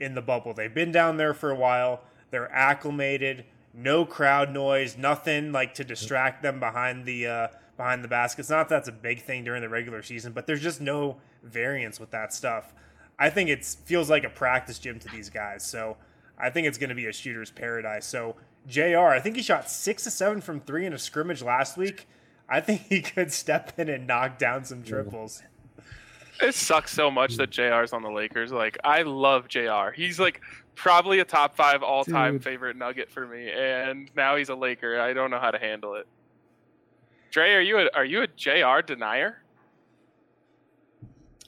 in 0.00 0.14
the 0.14 0.22
bubble. 0.22 0.54
They've 0.54 0.72
been 0.72 0.92
down 0.92 1.16
there 1.16 1.34
for 1.34 1.50
a 1.50 1.56
while. 1.56 2.00
They're 2.30 2.50
acclimated. 2.50 3.44
No 3.74 4.04
crowd 4.04 4.52
noise. 4.52 4.96
Nothing 4.96 5.52
like 5.52 5.74
to 5.74 5.84
distract 5.84 6.42
them 6.42 6.60
behind 6.60 7.04
the 7.04 7.26
uh, 7.26 7.48
behind 7.76 8.04
the 8.04 8.08
baskets. 8.08 8.50
Not 8.50 8.68
that 8.68 8.76
that's 8.76 8.88
a 8.88 8.92
big 8.92 9.22
thing 9.22 9.44
during 9.44 9.62
the 9.62 9.68
regular 9.68 10.02
season, 10.02 10.32
but 10.32 10.46
there's 10.46 10.62
just 10.62 10.80
no 10.80 11.16
variance 11.42 11.98
with 11.98 12.10
that 12.12 12.32
stuff. 12.32 12.72
I 13.18 13.30
think 13.30 13.50
it 13.50 13.64
feels 13.64 14.10
like 14.10 14.24
a 14.24 14.30
practice 14.30 14.78
gym 14.78 14.98
to 15.00 15.08
these 15.08 15.30
guys. 15.30 15.64
So 15.64 15.96
I 16.38 16.50
think 16.50 16.66
it's 16.66 16.78
going 16.78 16.88
to 16.88 16.94
be 16.94 17.06
a 17.06 17.12
shooter's 17.12 17.50
paradise. 17.50 18.06
So 18.06 18.36
JR, 18.66 19.08
I 19.08 19.20
think 19.20 19.36
he 19.36 19.42
shot 19.42 19.70
six 19.70 20.04
to 20.04 20.10
seven 20.10 20.40
from 20.40 20.60
three 20.60 20.86
in 20.86 20.92
a 20.92 20.98
scrimmage 20.98 21.42
last 21.42 21.76
week. 21.76 22.08
I 22.48 22.60
think 22.60 22.82
he 22.88 23.00
could 23.02 23.32
step 23.32 23.78
in 23.78 23.88
and 23.88 24.06
knock 24.06 24.38
down 24.38 24.64
some 24.64 24.82
triples. 24.82 25.42
It 26.42 26.54
sucks 26.54 26.92
so 26.92 27.10
much 27.10 27.36
that 27.36 27.50
JR's 27.50 27.92
on 27.92 28.02
the 28.02 28.10
Lakers. 28.10 28.52
Like 28.52 28.76
I 28.84 29.02
love 29.02 29.48
JR. 29.48 29.90
He's 29.94 30.18
like 30.18 30.40
probably 30.74 31.20
a 31.20 31.24
top 31.24 31.56
five 31.56 31.82
all 31.82 32.04
time 32.04 32.38
favorite 32.38 32.76
nugget 32.76 33.10
for 33.10 33.26
me. 33.26 33.50
And 33.50 34.10
now 34.16 34.36
he's 34.36 34.48
a 34.48 34.54
Laker. 34.54 35.00
I 35.00 35.12
don't 35.12 35.30
know 35.30 35.38
how 35.38 35.50
to 35.50 35.58
handle 35.58 35.94
it. 35.94 36.06
Dre, 37.30 37.52
are 37.52 37.60
you 37.60 37.78
a, 37.78 37.88
are 37.94 38.04
you 38.04 38.22
a 38.22 38.26
JR 38.28 38.80
denier? 38.84 39.42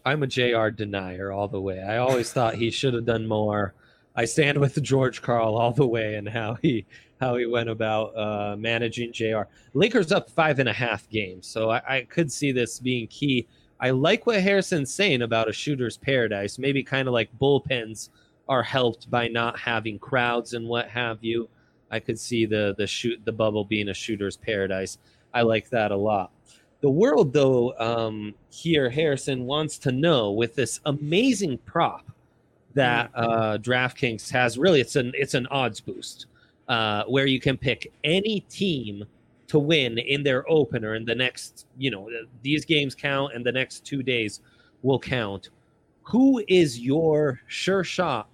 I'm 0.04 0.23
a 0.23 0.26
JR 0.26 0.68
denier 0.68 1.33
all 1.33 1.49
the 1.49 1.61
way. 1.61 1.83
I 1.83 1.99
always 1.99 2.33
thought 2.33 2.54
he 2.54 2.71
should 2.71 2.95
have 2.95 3.04
done 3.04 3.26
more. 3.26 3.75
I 4.14 4.25
stand 4.25 4.59
with 4.59 4.80
George 4.83 5.21
Karl 5.21 5.56
all 5.56 5.73
the 5.73 5.87
way 5.87 6.14
and 6.14 6.28
how 6.28 6.54
he 6.62 6.87
how 7.21 7.37
he 7.37 7.47
went 7.47 7.68
about 7.68 8.16
uh, 8.16 8.56
managing 8.56 9.12
JR. 9.12 9.42
Lakers 9.75 10.12
up 10.12 10.30
five 10.30 10.59
and 10.59 10.68
a 10.68 10.73
half 10.73 11.09
games, 11.09 11.47
so 11.47 11.71
I, 11.71 11.97
I 11.97 12.00
could 12.02 12.30
see 12.30 12.52
this 12.52 12.78
being 12.78 13.06
key. 13.09 13.47
I 13.80 13.90
like 13.90 14.26
what 14.26 14.40
Harrison's 14.40 14.92
saying 14.92 15.23
about 15.23 15.49
a 15.49 15.52
shooter's 15.52 15.97
paradise. 15.97 16.59
Maybe 16.59 16.83
kind 16.83 17.09
of 17.09 17.14
like 17.14 17.30
bullpens 17.38 18.11
are 18.48 18.62
helped 18.62 19.10
by 19.10 19.28
not 19.28 19.58
having 19.58 19.98
crowds 19.98 20.54
and 20.54 20.66
what 20.66 20.88
have 20.88 21.18
you. 21.22 21.48
I 21.90 22.00
could 22.00 22.18
see 22.18 22.46
the 22.46 22.74
the 22.78 22.86
shoot 22.86 23.20
the 23.24 23.32
bubble 23.32 23.64
being 23.64 23.88
a 23.88 23.94
shooter's 23.94 24.36
paradise. 24.36 24.98
I 25.32 25.42
like 25.42 25.68
that 25.70 25.92
a 25.92 25.96
lot. 25.96 26.30
The 26.80 26.90
world, 26.90 27.32
though, 27.32 27.74
um, 27.78 28.34
here 28.50 28.90
Harrison 28.90 29.44
wants 29.44 29.78
to 29.78 29.92
know 29.92 30.32
with 30.32 30.54
this 30.54 30.80
amazing 30.84 31.58
prop 31.58 32.06
that 32.74 33.12
mm. 33.12 33.22
uh, 33.22 33.58
DraftKings 33.58 34.30
has. 34.30 34.58
Really, 34.58 34.80
it's 34.80 34.96
an 34.96 35.12
it's 35.14 35.34
an 35.34 35.46
odds 35.48 35.80
boost 35.80 36.26
uh, 36.68 37.04
where 37.04 37.26
you 37.26 37.40
can 37.40 37.56
pick 37.56 37.92
any 38.04 38.40
team 38.48 39.04
to 39.48 39.58
win 39.58 39.98
in 39.98 40.22
their 40.22 40.48
opener 40.50 40.94
in 40.96 41.04
the 41.04 41.14
next. 41.14 41.66
You 41.78 41.90
know, 41.90 42.10
these 42.42 42.64
games 42.64 42.94
count, 42.94 43.34
and 43.34 43.44
the 43.44 43.52
next 43.52 43.84
two 43.84 44.02
days 44.02 44.40
will 44.82 44.98
count. 44.98 45.50
Who 46.02 46.44
is 46.46 46.78
your 46.78 47.40
sure 47.48 47.84
shot 47.84 48.28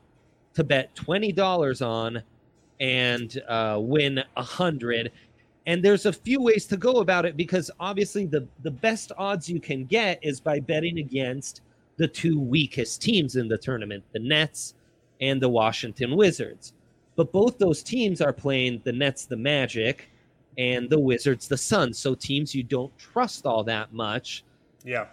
to 0.55 0.65
bet 0.65 0.95
twenty 0.95 1.33
dollars 1.33 1.83
on 1.83 2.23
and 2.81 3.43
uh, 3.49 3.79
win 3.81 4.23
a 4.37 4.43
hundred? 4.43 5.13
and 5.67 5.81
there's 5.81 6.07
a 6.07 6.13
few 6.13 6.43
ways 6.43 6.67
to 6.67 6.77
go 6.77 6.95
about 6.95 7.25
it 7.25 7.37
because 7.37 7.71
obviously 7.79 8.27
the 8.27 8.45
the 8.65 8.71
best 8.71 9.13
odds 9.17 9.49
you 9.49 9.61
can 9.61 9.85
get 9.85 10.19
is 10.21 10.41
by 10.41 10.59
betting 10.59 10.99
against 10.99 11.61
the 11.99 12.09
two 12.09 12.41
weakest 12.41 13.01
teams 13.01 13.37
in 13.37 13.47
the 13.47 13.57
tournament 13.57 14.03
the 14.13 14.19
nets 14.19 14.75
and 15.21 15.41
the 15.41 15.49
washington 15.49 16.17
wizards 16.17 16.73
but 17.15 17.31
both 17.31 17.59
those 17.59 17.81
teams 17.81 18.21
are 18.21 18.33
playing 18.33 18.81
the 18.83 18.93
nets 18.93 19.25
the 19.25 19.37
magic 19.37 20.11
and 20.59 20.89
the 20.89 20.99
Wizards, 20.99 21.49
the 21.49 21.57
Suns. 21.57 21.99
So 21.99 22.15
teams 22.15 22.55
you 22.55 22.63
don't 22.63 22.97
trust 22.99 23.47
all 23.47 23.65
that 23.65 23.93
much. 23.93 24.45
Yeah. 24.85 25.07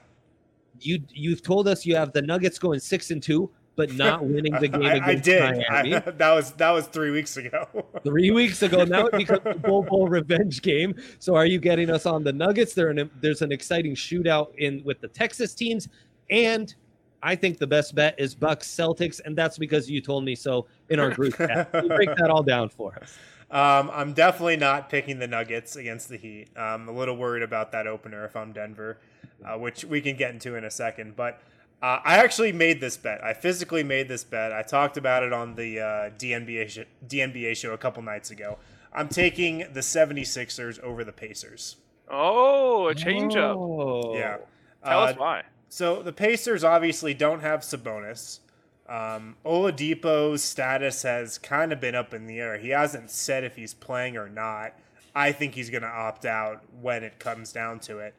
You 0.82 1.02
you've 1.10 1.44
told 1.44 1.68
us 1.68 1.86
you 1.86 1.96
have 1.96 2.14
the 2.14 2.22
Nuggets 2.22 2.60
going 2.60 2.80
six 2.80 3.12
and 3.12 3.22
two, 3.22 3.50
but 3.80 3.94
not 3.94 4.26
winning 4.26 4.52
the 4.60 4.68
game 4.68 4.84
I, 4.84 4.96
against 4.96 5.30
I 5.30 5.32
did. 5.32 5.42
Miami. 5.70 5.96
I, 5.96 6.00
that 6.18 6.32
was 6.34 6.52
that 6.52 6.72
was 6.72 6.88
three 6.88 7.12
weeks 7.12 7.38
ago. 7.38 7.66
Three 8.04 8.30
weeks 8.30 8.62
ago, 8.62 8.84
now 8.84 9.06
it 9.06 9.14
becomes 9.14 9.42
the 9.44 9.54
Bull 9.54 9.84
Bowl 9.84 10.10
revenge 10.10 10.62
game. 10.62 10.94
So, 11.20 11.34
are 11.36 11.46
you 11.46 11.60
getting 11.60 11.90
us 11.90 12.06
on 12.06 12.26
the 12.26 12.34
Nuggets? 12.34 12.74
There, 12.74 12.90
an, 12.90 13.10
there's 13.22 13.42
an 13.42 13.54
exciting 13.54 13.96
shootout 13.96 14.54
in 14.58 14.84
with 14.84 15.00
the 15.00 15.08
Texas 15.08 15.54
teams, 15.54 15.88
and 16.30 16.76
I 17.24 17.36
think 17.38 17.58
the 17.58 17.68
best 17.68 17.96
bet 17.96 18.16
is 18.18 18.36
Bucks 18.36 18.68
Celtics, 18.68 19.22
and 19.24 19.38
that's 19.38 19.58
because 19.58 19.90
you 19.90 20.02
told 20.02 20.26
me 20.26 20.36
so 20.36 20.68
in 20.90 21.00
our 21.00 21.10
group 21.10 21.38
chat. 21.38 21.70
You 21.74 21.88
break 21.88 22.10
that 22.18 22.30
all 22.30 22.44
down 22.44 22.68
for 22.70 22.94
us. 23.02 23.18
Um, 23.52 23.90
I'm 23.92 24.14
definitely 24.14 24.58
not 24.58 24.90
picking 24.90 25.18
the 25.18 25.26
Nuggets 25.26 25.76
against 25.76 26.08
the 26.08 26.18
Heat. 26.18 26.50
I'm 26.56 26.88
a 26.88 26.92
little 26.92 27.18
worried 27.18 27.42
about 27.42 27.72
that 27.72 27.88
opener 27.88 28.24
if 28.24 28.36
I'm 28.36 28.52
Denver, 28.52 29.00
uh, 29.44 29.58
which 29.58 29.84
we 29.84 30.02
can 30.02 30.16
get 30.16 30.36
into 30.36 30.56
in 30.56 30.66
a 30.66 30.70
second. 30.70 31.16
But 31.16 31.42
uh, 31.82 32.00
I 32.04 32.18
actually 32.18 32.52
made 32.52 32.82
this 32.82 32.98
bet. 32.98 33.24
I 33.24 33.34
physically 33.34 33.84
made 33.84 34.08
this 34.08 34.24
bet. 34.24 34.52
I 34.52 34.62
talked 34.64 34.98
about 34.98 35.24
it 35.24 35.32
on 35.34 35.56
the 35.56 35.80
uh, 35.80 35.86
DNBA, 36.18 36.70
sh- 36.70 36.80
DNBA 37.08 37.56
show 37.56 37.72
a 37.74 37.78
couple 37.78 38.04
nights 38.04 38.32
ago. 38.32 38.58
I'm 38.92 39.08
taking 39.08 39.60
the 39.74 39.80
76ers 39.82 40.80
over 40.82 41.04
the 41.04 41.12
Pacers. 41.14 41.78
Oh, 42.10 42.88
a 42.88 42.96
change 42.96 43.36
up. 43.36 43.56
Oh. 43.58 44.16
Yeah. 44.16 44.38
Tell 44.84 45.00
Uh, 45.00 45.06
us 45.12 45.18
why. 45.18 45.44
So 45.70 46.02
the 46.02 46.12
Pacers 46.14 46.64
obviously 46.64 47.14
don't 47.14 47.42
have 47.42 47.62
Sabonis. 47.62 48.40
Um, 48.88 49.36
Oladipo's 49.46 50.42
status 50.42 51.04
has 51.04 51.38
kind 51.38 51.72
of 51.72 51.80
been 51.80 51.94
up 51.94 52.14
in 52.14 52.26
the 52.26 52.40
air. 52.40 52.58
He 52.58 52.70
hasn't 52.70 53.12
said 53.12 53.44
if 53.44 53.56
he's 53.56 53.74
playing 53.76 54.18
or 54.18 54.28
not. 54.28 54.74
I 55.14 55.32
think 55.32 55.54
he's 55.54 55.70
going 55.70 55.84
to 55.84 55.88
opt 55.88 56.26
out 56.26 56.64
when 56.82 57.04
it 57.04 57.20
comes 57.20 57.54
down 57.54 57.80
to 57.82 58.00
it. 58.00 58.16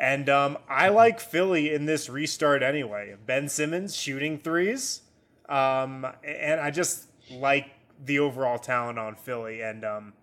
And 0.00 0.30
um, 0.30 0.56
I 0.66 0.88
like 0.88 1.20
Philly 1.20 1.74
in 1.74 1.84
this 1.84 2.08
restart 2.08 2.62
anyway. 2.62 3.14
Ben 3.26 3.50
Simmons 3.50 3.94
shooting 3.94 4.38
threes. 4.38 5.02
Um, 5.46 6.06
and 6.24 6.58
I 6.58 6.70
just 6.70 7.04
like 7.30 7.66
the 8.02 8.18
overall 8.18 8.58
talent 8.58 8.98
on 8.98 9.14
Philly. 9.14 9.60
And 9.60 9.84
um, 9.84 10.14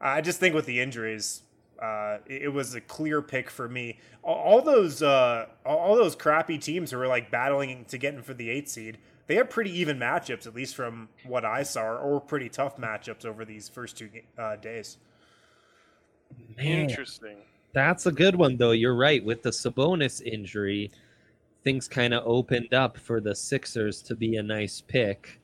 I 0.00 0.22
just 0.22 0.40
think 0.40 0.56
with 0.56 0.66
the 0.66 0.80
injuries, 0.80 1.42
uh, 1.80 2.18
it, 2.26 2.42
it 2.42 2.48
was 2.48 2.74
a 2.74 2.80
clear 2.80 3.22
pick 3.22 3.48
for 3.48 3.68
me. 3.68 4.00
All, 4.24 4.34
all 4.34 4.60
those 4.60 5.02
uh, 5.02 5.46
all, 5.64 5.78
all 5.78 5.96
those 5.96 6.16
crappy 6.16 6.58
teams 6.58 6.90
who 6.90 6.98
were 6.98 7.06
like 7.06 7.30
battling 7.30 7.84
to 7.86 7.98
get 7.98 8.14
in 8.14 8.22
for 8.22 8.34
the 8.34 8.50
eight 8.50 8.68
seed, 8.68 8.98
they 9.28 9.36
have 9.36 9.50
pretty 9.50 9.70
even 9.78 9.98
matchups, 9.98 10.48
at 10.48 10.54
least 10.54 10.74
from 10.74 11.08
what 11.24 11.44
I 11.44 11.62
saw, 11.62 11.96
or 11.96 12.20
pretty 12.20 12.48
tough 12.48 12.76
matchups 12.76 13.24
over 13.24 13.44
these 13.44 13.68
first 13.68 13.96
two 13.96 14.10
uh, 14.36 14.56
days. 14.56 14.96
Man, 16.56 16.90
Interesting. 16.90 17.36
That's 17.72 18.06
a 18.06 18.12
good 18.12 18.36
one, 18.36 18.56
though. 18.56 18.72
You're 18.72 18.96
right. 18.96 19.24
With 19.24 19.42
the 19.42 19.50
Sabonis 19.50 20.22
injury, 20.22 20.90
things 21.64 21.88
kind 21.88 22.14
of 22.14 22.22
opened 22.26 22.74
up 22.74 22.98
for 22.98 23.20
the 23.20 23.34
Sixers 23.34 24.02
to 24.02 24.14
be 24.14 24.36
a 24.36 24.42
nice 24.42 24.80
pick. 24.80 25.40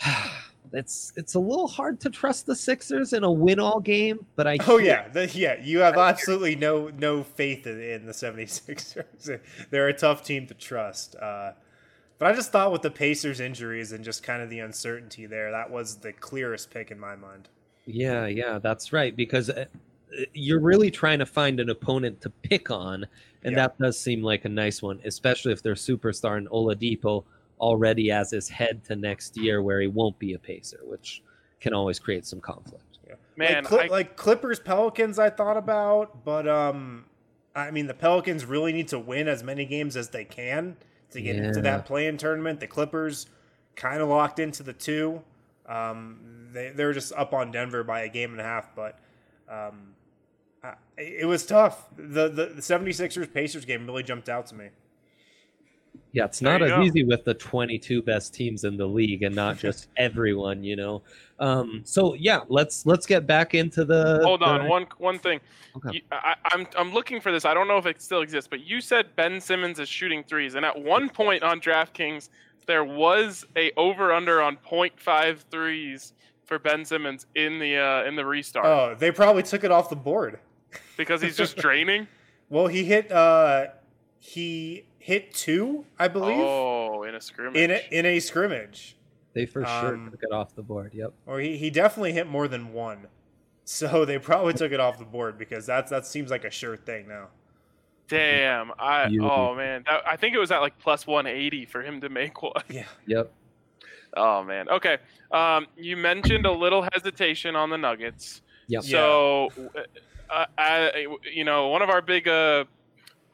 it's 0.72 1.12
it's 1.16 1.34
a 1.34 1.38
little 1.38 1.68
hard 1.68 2.00
to 2.00 2.10
trust 2.10 2.46
the 2.46 2.56
Sixers 2.56 3.12
in 3.12 3.24
a 3.24 3.30
win-all 3.30 3.80
game, 3.80 4.24
but 4.36 4.46
I 4.46 4.58
Oh 4.66 4.78
yeah, 4.78 5.08
the, 5.08 5.26
yeah. 5.26 5.60
You 5.62 5.80
have 5.80 5.96
absolutely 5.96 6.56
no 6.56 6.90
no 6.98 7.22
faith 7.22 7.66
in, 7.66 7.80
in 7.80 8.06
the 8.06 8.12
76ers. 8.12 9.40
They're 9.70 9.88
a 9.88 9.94
tough 9.94 10.24
team 10.24 10.46
to 10.46 10.54
trust. 10.54 11.16
Uh, 11.16 11.52
but 12.18 12.28
I 12.28 12.32
just 12.32 12.50
thought 12.50 12.72
with 12.72 12.82
the 12.82 12.90
Pacers 12.90 13.40
injuries 13.40 13.92
and 13.92 14.02
just 14.02 14.22
kind 14.22 14.42
of 14.42 14.48
the 14.48 14.60
uncertainty 14.60 15.26
there, 15.26 15.50
that 15.50 15.70
was 15.70 15.96
the 15.96 16.12
clearest 16.12 16.70
pick 16.70 16.90
in 16.90 16.98
my 16.98 17.14
mind. 17.14 17.48
Yeah, 17.84 18.26
yeah, 18.26 18.58
that's 18.58 18.92
right. 18.92 19.14
Because 19.14 19.50
uh, 19.50 19.66
you're 20.32 20.60
really 20.60 20.90
trying 20.90 21.18
to 21.18 21.26
find 21.26 21.60
an 21.60 21.68
opponent 21.70 22.20
to 22.22 22.30
pick 22.30 22.70
on, 22.70 23.06
and 23.42 23.52
Yeah. 23.56 23.62
that 23.68 23.78
does 23.78 23.98
seem 23.98 24.22
like 24.22 24.44
a 24.44 24.48
nice 24.48 24.82
one, 24.82 25.00
especially 25.04 25.52
if 25.52 25.62
their 25.62 25.74
superstar 25.74 26.38
in 26.38 26.46
Oladipo 26.48 27.24
already 27.60 28.08
has 28.08 28.30
his 28.30 28.48
head 28.48 28.84
to 28.84 28.96
next 28.96 29.36
year, 29.36 29.62
where 29.62 29.80
he 29.80 29.86
won't 29.88 30.18
be 30.18 30.34
a 30.34 30.38
pacer, 30.38 30.78
which 30.84 31.22
can 31.60 31.72
always 31.74 31.98
create 31.98 32.26
some 32.26 32.40
conflict. 32.40 32.82
Man, 33.38 33.64
like, 33.64 33.64
Cli- 33.64 33.80
I- 33.80 33.86
like 33.88 34.16
Clippers 34.16 34.58
Pelicans, 34.60 35.18
I 35.18 35.28
thought 35.28 35.56
about, 35.58 36.24
but 36.24 36.48
um, 36.48 37.04
I 37.54 37.70
mean 37.70 37.86
the 37.86 37.94
Pelicans 37.94 38.46
really 38.46 38.72
need 38.72 38.88
to 38.88 38.98
win 38.98 39.28
as 39.28 39.42
many 39.42 39.66
games 39.66 39.94
as 39.96 40.08
they 40.08 40.24
can 40.24 40.76
to 41.10 41.20
get 41.20 41.36
into 41.36 41.60
that 41.62 41.84
play-in 41.84 42.16
tournament. 42.16 42.60
The 42.60 42.66
Clippers 42.66 43.26
kind 43.74 44.00
of 44.00 44.08
locked 44.08 44.38
into 44.38 44.62
the 44.62 44.72
two. 44.72 45.22
Um, 45.66 46.48
they 46.52 46.70
they're 46.70 46.94
just 46.94 47.12
up 47.12 47.34
on 47.34 47.50
Denver 47.50 47.84
by 47.84 48.02
a 48.02 48.08
game 48.08 48.30
and 48.32 48.40
a 48.40 48.44
half, 48.44 48.74
but 48.74 48.98
um, 49.50 49.94
I, 50.66 51.00
it 51.00 51.26
was 51.26 51.44
tough. 51.46 51.86
The, 51.96 52.28
the 52.28 52.46
the 52.46 52.62
76ers 52.62 53.32
Pacers 53.32 53.64
game 53.64 53.86
really 53.86 54.02
jumped 54.02 54.28
out 54.28 54.46
to 54.46 54.54
me. 54.54 54.68
Yeah, 56.12 56.24
it's 56.24 56.40
not 56.40 56.62
as 56.62 56.70
go. 56.70 56.82
easy 56.82 57.04
with 57.04 57.24
the 57.24 57.34
22 57.34 58.00
best 58.00 58.32
teams 58.32 58.64
in 58.64 58.76
the 58.78 58.86
league 58.86 59.22
and 59.22 59.34
not 59.34 59.58
just 59.58 59.88
everyone, 59.98 60.64
you 60.64 60.74
know. 60.74 61.02
Um, 61.38 61.82
so 61.84 62.14
yeah, 62.14 62.40
let's 62.48 62.86
let's 62.86 63.06
get 63.06 63.26
back 63.26 63.54
into 63.54 63.84
the. 63.84 64.20
Hold 64.24 64.40
the- 64.40 64.46
on, 64.46 64.68
one 64.68 64.86
one 64.98 65.18
thing. 65.18 65.40
Okay. 65.76 65.96
You, 65.96 66.00
I, 66.10 66.34
I'm 66.46 66.66
I'm 66.76 66.92
looking 66.92 67.20
for 67.20 67.32
this. 67.32 67.44
I 67.44 67.52
don't 67.52 67.68
know 67.68 67.76
if 67.76 67.86
it 67.86 68.00
still 68.00 68.22
exists, 68.22 68.48
but 68.48 68.60
you 68.60 68.80
said 68.80 69.14
Ben 69.16 69.40
Simmons 69.40 69.78
is 69.78 69.88
shooting 69.88 70.24
threes, 70.24 70.54
and 70.54 70.64
at 70.64 70.80
one 70.80 71.10
point 71.10 71.42
on 71.42 71.60
DraftKings, 71.60 72.30
there 72.66 72.84
was 72.84 73.44
a 73.56 73.72
over 73.76 74.12
under 74.12 74.40
on 74.40 74.56
0.5 74.56 75.38
threes 75.50 76.14
for 76.44 76.58
Ben 76.58 76.84
Simmons 76.84 77.26
in 77.34 77.58
the 77.58 77.76
uh, 77.76 78.04
in 78.04 78.16
the 78.16 78.24
restart 78.24 78.64
Oh, 78.64 78.96
they 78.98 79.10
probably 79.10 79.42
took 79.42 79.64
it 79.64 79.70
off 79.70 79.90
the 79.90 79.96
board. 79.96 80.38
Because 80.96 81.20
he's 81.22 81.36
just 81.36 81.56
draining. 81.56 82.06
Well, 82.48 82.68
he 82.68 82.84
hit 82.84 83.10
uh, 83.10 83.66
he 84.20 84.84
hit 85.00 85.34
two, 85.34 85.84
I 85.98 86.06
believe, 86.06 86.38
Oh, 86.38 87.02
in 87.02 87.16
a 87.16 87.20
scrimmage. 87.20 87.56
in 87.60 87.72
a, 87.72 87.80
in 87.90 88.06
a 88.06 88.20
scrimmage. 88.20 88.96
They 89.32 89.46
for 89.46 89.64
sure 89.64 89.94
Um, 89.94 90.10
took 90.12 90.22
it 90.22 90.30
off 90.32 90.54
the 90.54 90.62
board. 90.62 90.94
Yep. 90.94 91.12
or 91.26 91.40
he, 91.40 91.56
he 91.58 91.70
definitely 91.70 92.12
hit 92.12 92.28
more 92.28 92.46
than 92.46 92.72
one. 92.72 93.08
So 93.68 94.04
they 94.04 94.20
probably 94.20 94.52
took 94.52 94.70
it 94.70 94.78
off 94.78 94.96
the 95.00 95.04
board 95.04 95.38
because 95.38 95.66
that's 95.66 95.90
that 95.90 96.06
seems 96.06 96.30
like 96.30 96.44
a 96.44 96.50
sure 96.52 96.76
thing 96.76 97.08
now. 97.08 97.30
Damn. 98.06 98.70
I 98.78 99.06
You- 99.08 99.28
oh 99.28 99.56
man. 99.56 99.82
That, 99.88 100.02
I 100.08 100.14
think 100.14 100.36
it 100.36 100.38
was 100.38 100.52
at 100.52 100.60
like 100.60 100.78
plus 100.78 101.04
180 101.04 101.66
for 101.66 101.82
him 101.82 102.00
to 102.02 102.08
make 102.08 102.40
one. 102.44 102.52
Yeah. 102.70 102.84
Yep. 103.08 103.32
Oh 104.16 104.44
man. 104.44 104.68
Okay. 104.68 104.98
Um, 105.32 105.66
you 105.76 105.96
mentioned 105.96 106.46
a 106.46 106.52
little 106.52 106.86
hesitation 106.92 107.56
on 107.56 107.70
the 107.70 107.76
Nuggets. 107.76 108.40
Yep. 108.68 108.84
So, 108.84 109.48
uh, 110.30 110.46
I, 110.58 111.06
you 111.32 111.44
know, 111.44 111.68
one 111.68 111.82
of 111.82 111.90
our 111.90 112.02
big 112.02 112.26
uh, 112.28 112.64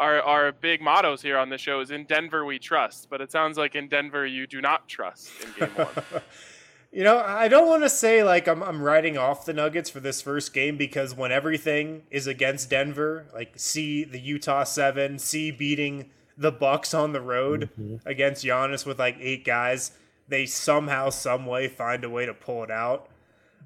our 0.01 0.21
our 0.23 0.53
big 0.53 0.81
mottos 0.81 1.23
here 1.23 1.39
on 1.39 1.49
the 1.49 1.59
show 1.59 1.81
is 1.81 1.91
"In 1.91 2.05
Denver 2.05 2.45
we 2.45 2.59
trust," 2.59 3.09
but 3.11 3.21
it 3.21 3.31
sounds 3.31 3.57
like 3.59 3.75
in 3.75 3.89
Denver 3.89 4.27
you 4.27 4.47
do 4.47 4.61
not 4.61 4.89
trust 4.89 5.31
in 5.43 5.53
Game 5.59 5.69
One. 5.77 6.23
you 6.93 7.05
know, 7.05 7.19
I 7.19 7.49
don't 7.49 7.67
want 7.69 7.83
to 7.83 7.89
say 7.91 8.23
like 8.23 8.47
I'm 8.49 8.63
I'm 8.63 8.83
writing 8.83 9.17
off 9.17 9.45
the 9.45 9.53
Nuggets 9.53 9.91
for 9.91 10.01
this 10.01 10.21
first 10.23 10.53
game 10.53 10.77
because 10.77 11.15
when 11.15 11.33
everything 11.33 12.03
is 12.11 12.27
against 12.27 12.71
Denver, 12.71 13.27
like 13.35 13.53
see 13.57 14.05
the 14.05 14.21
Utah 14.21 14.65
Seven, 14.65 15.19
see 15.19 15.51
beating 15.51 16.11
the 16.37 16.51
Bucks 16.53 16.95
on 16.95 17.13
the 17.13 17.21
road 17.21 17.69
Mhm. 17.79 18.01
against 18.07 18.45
Giannis 18.45 18.87
with 18.87 18.99
like 18.99 19.17
eight 19.21 19.45
guys, 19.45 19.93
they 20.29 20.47
somehow, 20.47 21.11
some 21.11 21.45
way 21.47 21.69
find 21.69 22.03
a 22.05 22.11
way 22.11 22.25
to 22.27 22.33
pull 22.35 22.65
it 22.65 22.71
out. 22.71 23.09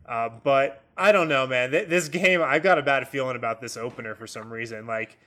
Uh, 0.04 0.28
but 0.28 0.82
I 0.96 1.12
don't 1.12 1.28
know, 1.28 1.46
man. 1.46 1.70
Th- 1.70 1.88
This 1.88 2.08
game, 2.08 2.42
I've 2.42 2.62
got 2.62 2.78
a 2.78 2.82
bad 2.82 3.06
feeling 3.08 3.36
about 3.36 3.60
this 3.60 3.76
opener 3.76 4.14
for 4.14 4.26
some 4.26 4.52
reason. 4.52 4.86
Like, 4.86 5.18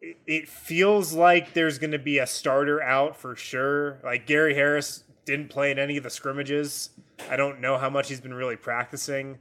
it, 0.00 0.16
it 0.26 0.48
feels 0.48 1.12
like 1.12 1.52
there's 1.52 1.78
going 1.78 1.92
to 1.92 1.98
be 1.98 2.18
a 2.18 2.26
starter 2.26 2.82
out 2.82 3.16
for 3.16 3.36
sure. 3.36 3.98
Like 4.04 4.26
Gary 4.26 4.54
Harris 4.54 5.04
didn't 5.24 5.48
play 5.50 5.70
in 5.70 5.78
any 5.78 5.96
of 5.96 6.04
the 6.04 6.10
scrimmages. 6.10 6.90
I 7.30 7.36
don't 7.36 7.60
know 7.60 7.78
how 7.78 7.90
much 7.90 8.08
he's 8.08 8.20
been 8.20 8.34
really 8.34 8.56
practicing. 8.56 9.38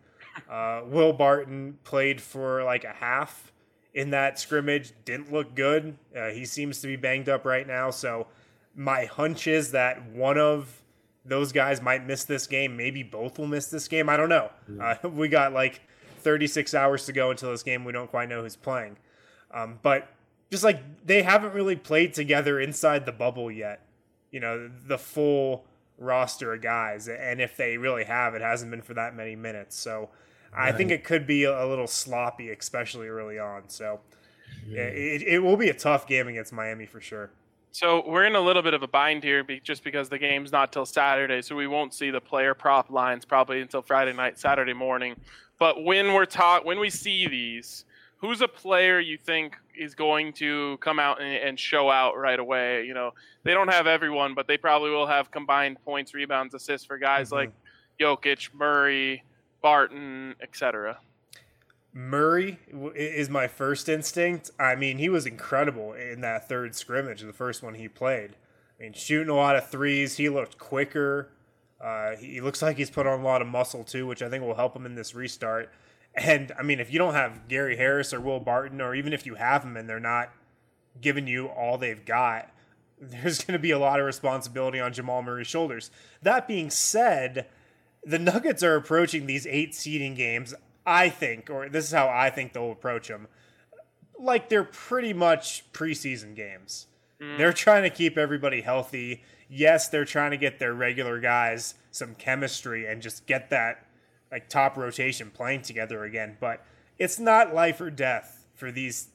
Uh, 0.49 0.81
Will 0.85 1.13
Barton 1.13 1.77
played 1.83 2.19
for 2.19 2.63
like 2.63 2.83
a 2.83 2.93
half 2.93 3.51
in 3.93 4.09
that 4.11 4.39
scrimmage. 4.39 4.93
Didn't 5.05 5.31
look 5.31 5.55
good. 5.55 5.97
Uh, 6.15 6.29
he 6.29 6.45
seems 6.45 6.81
to 6.81 6.87
be 6.87 6.95
banged 6.95 7.29
up 7.29 7.45
right 7.45 7.67
now. 7.67 7.89
So 7.89 8.27
my 8.75 9.05
hunch 9.05 9.47
is 9.47 9.71
that 9.71 10.09
one 10.09 10.37
of 10.37 10.81
those 11.25 11.51
guys 11.51 11.81
might 11.81 12.05
miss 12.05 12.23
this 12.23 12.47
game. 12.47 12.77
Maybe 12.77 13.03
both 13.03 13.39
will 13.39 13.47
miss 13.47 13.67
this 13.67 13.87
game. 13.87 14.09
I 14.09 14.17
don't 14.17 14.29
know. 14.29 14.51
Uh, 14.79 14.95
we 15.09 15.27
got 15.27 15.53
like 15.53 15.81
36 16.19 16.73
hours 16.73 17.05
to 17.05 17.13
go 17.13 17.31
until 17.31 17.51
this 17.51 17.63
game. 17.63 17.83
We 17.83 17.91
don't 17.91 18.09
quite 18.09 18.29
know 18.29 18.41
who's 18.41 18.55
playing. 18.55 18.97
Um, 19.51 19.79
but 19.81 20.09
just 20.51 20.63
like 20.63 20.81
they 21.05 21.23
haven't 21.23 21.53
really 21.53 21.75
played 21.75 22.13
together 22.13 22.59
inside 22.59 23.05
the 23.05 23.11
bubble 23.11 23.51
yet. 23.51 23.81
You 24.31 24.39
know, 24.39 24.69
the 24.87 24.97
full 24.97 25.65
roster 25.97 26.53
of 26.53 26.61
guys. 26.61 27.07
And 27.07 27.41
if 27.41 27.57
they 27.57 27.77
really 27.77 28.03
have, 28.03 28.35
it 28.35 28.41
hasn't 28.41 28.71
been 28.71 28.81
for 28.81 28.93
that 28.95 29.15
many 29.15 29.35
minutes. 29.35 29.77
So 29.77 30.09
I 30.53 30.71
think 30.71 30.91
it 30.91 31.03
could 31.03 31.27
be 31.27 31.43
a, 31.43 31.65
a 31.65 31.67
little 31.67 31.87
sloppy, 31.87 32.49
especially 32.49 33.07
early 33.07 33.39
on. 33.39 33.63
So 33.67 33.99
yeah, 34.67 34.83
it, 34.83 35.21
it 35.23 35.39
will 35.39 35.57
be 35.57 35.69
a 35.69 35.73
tough 35.73 36.07
game 36.07 36.27
against 36.27 36.53
Miami 36.53 36.85
for 36.85 37.01
sure. 37.01 37.31
So 37.75 38.01
we're 38.07 38.23
in 38.23 38.37
a 38.37 38.39
little 38.39 38.61
bit 38.61 38.73
of 38.73 38.83
a 38.83 38.87
bind 38.87 39.21
here, 39.21 39.43
be, 39.43 39.59
just 39.59 39.83
because 39.83 40.07
the 40.07 40.17
game's 40.17 40.49
not 40.49 40.71
till 40.71 40.85
Saturday, 40.85 41.41
so 41.41 41.57
we 41.57 41.67
won't 41.67 41.93
see 41.93 42.09
the 42.09 42.21
player 42.21 42.53
prop 42.53 42.89
lines 42.89 43.25
probably 43.25 43.59
until 43.59 43.81
Friday 43.81 44.13
night, 44.13 44.39
Saturday 44.39 44.71
morning. 44.71 45.17
But 45.59 45.83
when 45.83 46.13
we're 46.13 46.25
taught, 46.25 46.63
when 46.63 46.79
we 46.79 46.89
see 46.89 47.27
these, 47.27 47.83
who's 48.15 48.39
a 48.39 48.47
player 48.47 49.01
you 49.01 49.17
think 49.17 49.57
is 49.77 49.93
going 49.93 50.31
to 50.35 50.77
come 50.77 50.99
out 50.99 51.21
and, 51.21 51.35
and, 51.35 51.59
show 51.59 51.91
out 51.91 52.17
right 52.17 52.39
away? 52.39 52.85
You 52.85 52.93
know, 52.93 53.11
they 53.43 53.53
don't 53.53 53.67
have 53.67 53.87
everyone, 53.87 54.35
but 54.35 54.47
they 54.47 54.57
probably 54.57 54.91
will 54.91 55.07
have 55.07 55.29
combined 55.29 55.75
points, 55.83 56.13
rebounds, 56.13 56.53
assists 56.53 56.87
for 56.87 56.97
guys 56.97 57.27
mm-hmm. 57.27 57.35
like 57.35 57.51
Jokic, 57.99 58.53
Murray, 58.53 59.21
Barton, 59.61 60.33
etc. 60.41 60.97
Murray 61.97 62.59
is 62.93 63.29
my 63.29 63.47
first 63.47 63.87
instinct. 63.87 64.51
I 64.59 64.75
mean, 64.75 64.97
he 64.97 65.07
was 65.07 65.25
incredible 65.25 65.93
in 65.93 66.19
that 66.21 66.49
third 66.49 66.75
scrimmage, 66.75 67.21
the 67.21 67.31
first 67.31 67.63
one 67.63 67.75
he 67.75 67.87
played. 67.87 68.35
I 68.77 68.83
mean, 68.83 68.91
shooting 68.91 69.29
a 69.29 69.35
lot 69.35 69.55
of 69.55 69.69
threes. 69.69 70.17
He 70.17 70.27
looked 70.27 70.57
quicker. 70.57 71.31
Uh, 71.79 72.17
he 72.17 72.41
looks 72.41 72.61
like 72.61 72.75
he's 72.75 72.89
put 72.89 73.07
on 73.07 73.21
a 73.21 73.23
lot 73.23 73.41
of 73.41 73.47
muscle 73.47 73.85
too, 73.85 74.05
which 74.07 74.21
I 74.21 74.29
think 74.29 74.43
will 74.43 74.55
help 74.55 74.75
him 74.75 74.85
in 74.85 74.95
this 74.95 75.15
restart. 75.15 75.71
And 76.13 76.51
I 76.59 76.63
mean, 76.63 76.81
if 76.81 76.91
you 76.91 76.99
don't 76.99 77.13
have 77.13 77.47
Gary 77.47 77.77
Harris 77.77 78.13
or 78.13 78.19
Will 78.19 78.41
Barton, 78.41 78.81
or 78.81 78.93
even 78.93 79.13
if 79.13 79.25
you 79.25 79.35
have 79.35 79.63
them 79.63 79.77
and 79.77 79.87
they're 79.87 79.97
not 80.01 80.33
giving 80.99 81.27
you 81.27 81.47
all 81.47 81.77
they've 81.77 82.03
got, 82.03 82.51
there's 82.99 83.41
going 83.41 83.53
to 83.53 83.61
be 83.61 83.71
a 83.71 83.79
lot 83.79 84.01
of 84.01 84.05
responsibility 84.05 84.81
on 84.81 84.91
Jamal 84.91 85.21
Murray's 85.21 85.47
shoulders. 85.47 85.91
That 86.21 86.45
being 86.45 86.69
said, 86.69 87.47
the 88.03 88.19
Nuggets 88.19 88.63
are 88.63 88.75
approaching 88.75 89.27
these 89.27 89.47
eight 89.47 89.73
seeding 89.73 90.13
games, 90.13 90.53
I 90.85 91.09
think, 91.09 91.49
or 91.49 91.69
this 91.69 91.85
is 91.85 91.91
how 91.91 92.09
I 92.09 92.29
think 92.29 92.53
they'll 92.53 92.71
approach 92.71 93.07
them, 93.07 93.27
like 94.19 94.49
they're 94.49 94.63
pretty 94.63 95.13
much 95.13 95.63
preseason 95.73 96.35
games. 96.35 96.87
Mm. 97.19 97.37
They're 97.37 97.53
trying 97.53 97.83
to 97.83 97.89
keep 97.89 98.17
everybody 98.17 98.61
healthy 98.61 99.23
yes, 99.49 99.87
they're 99.89 100.05
trying 100.05 100.31
to 100.31 100.37
get 100.37 100.59
their 100.59 100.73
regular 100.73 101.19
guys 101.19 101.75
some 101.91 102.15
chemistry 102.15 102.85
and 102.85 103.01
just 103.01 103.25
get 103.25 103.49
that 103.49 103.85
like 104.31 104.49
top 104.49 104.77
rotation 104.77 105.31
playing 105.31 105.61
together 105.61 106.03
again, 106.03 106.37
but 106.39 106.65
it's 106.97 107.19
not 107.19 107.53
life 107.53 107.79
or 107.79 107.89
death 107.89 108.45
for 108.53 108.71
these 108.71 109.09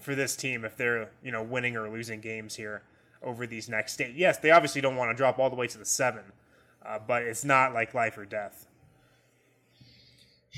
for 0.00 0.14
this 0.14 0.36
team 0.36 0.64
if 0.64 0.76
they're, 0.76 1.10
you 1.22 1.32
know, 1.32 1.42
winning 1.42 1.76
or 1.76 1.88
losing 1.88 2.20
games 2.20 2.56
here 2.56 2.82
over 3.22 3.46
these 3.46 3.68
next 3.68 4.00
eight. 4.00 4.14
Yes, 4.14 4.38
they 4.38 4.50
obviously 4.50 4.80
don't 4.80 4.96
want 4.96 5.10
to 5.10 5.16
drop 5.16 5.38
all 5.38 5.48
the 5.48 5.56
way 5.56 5.66
to 5.66 5.78
the 5.78 5.86
7, 5.86 6.20
uh, 6.84 6.98
but 7.06 7.22
it's 7.22 7.44
not 7.44 7.72
like 7.72 7.94
life 7.94 8.18
or 8.18 8.26
death. 8.26 8.66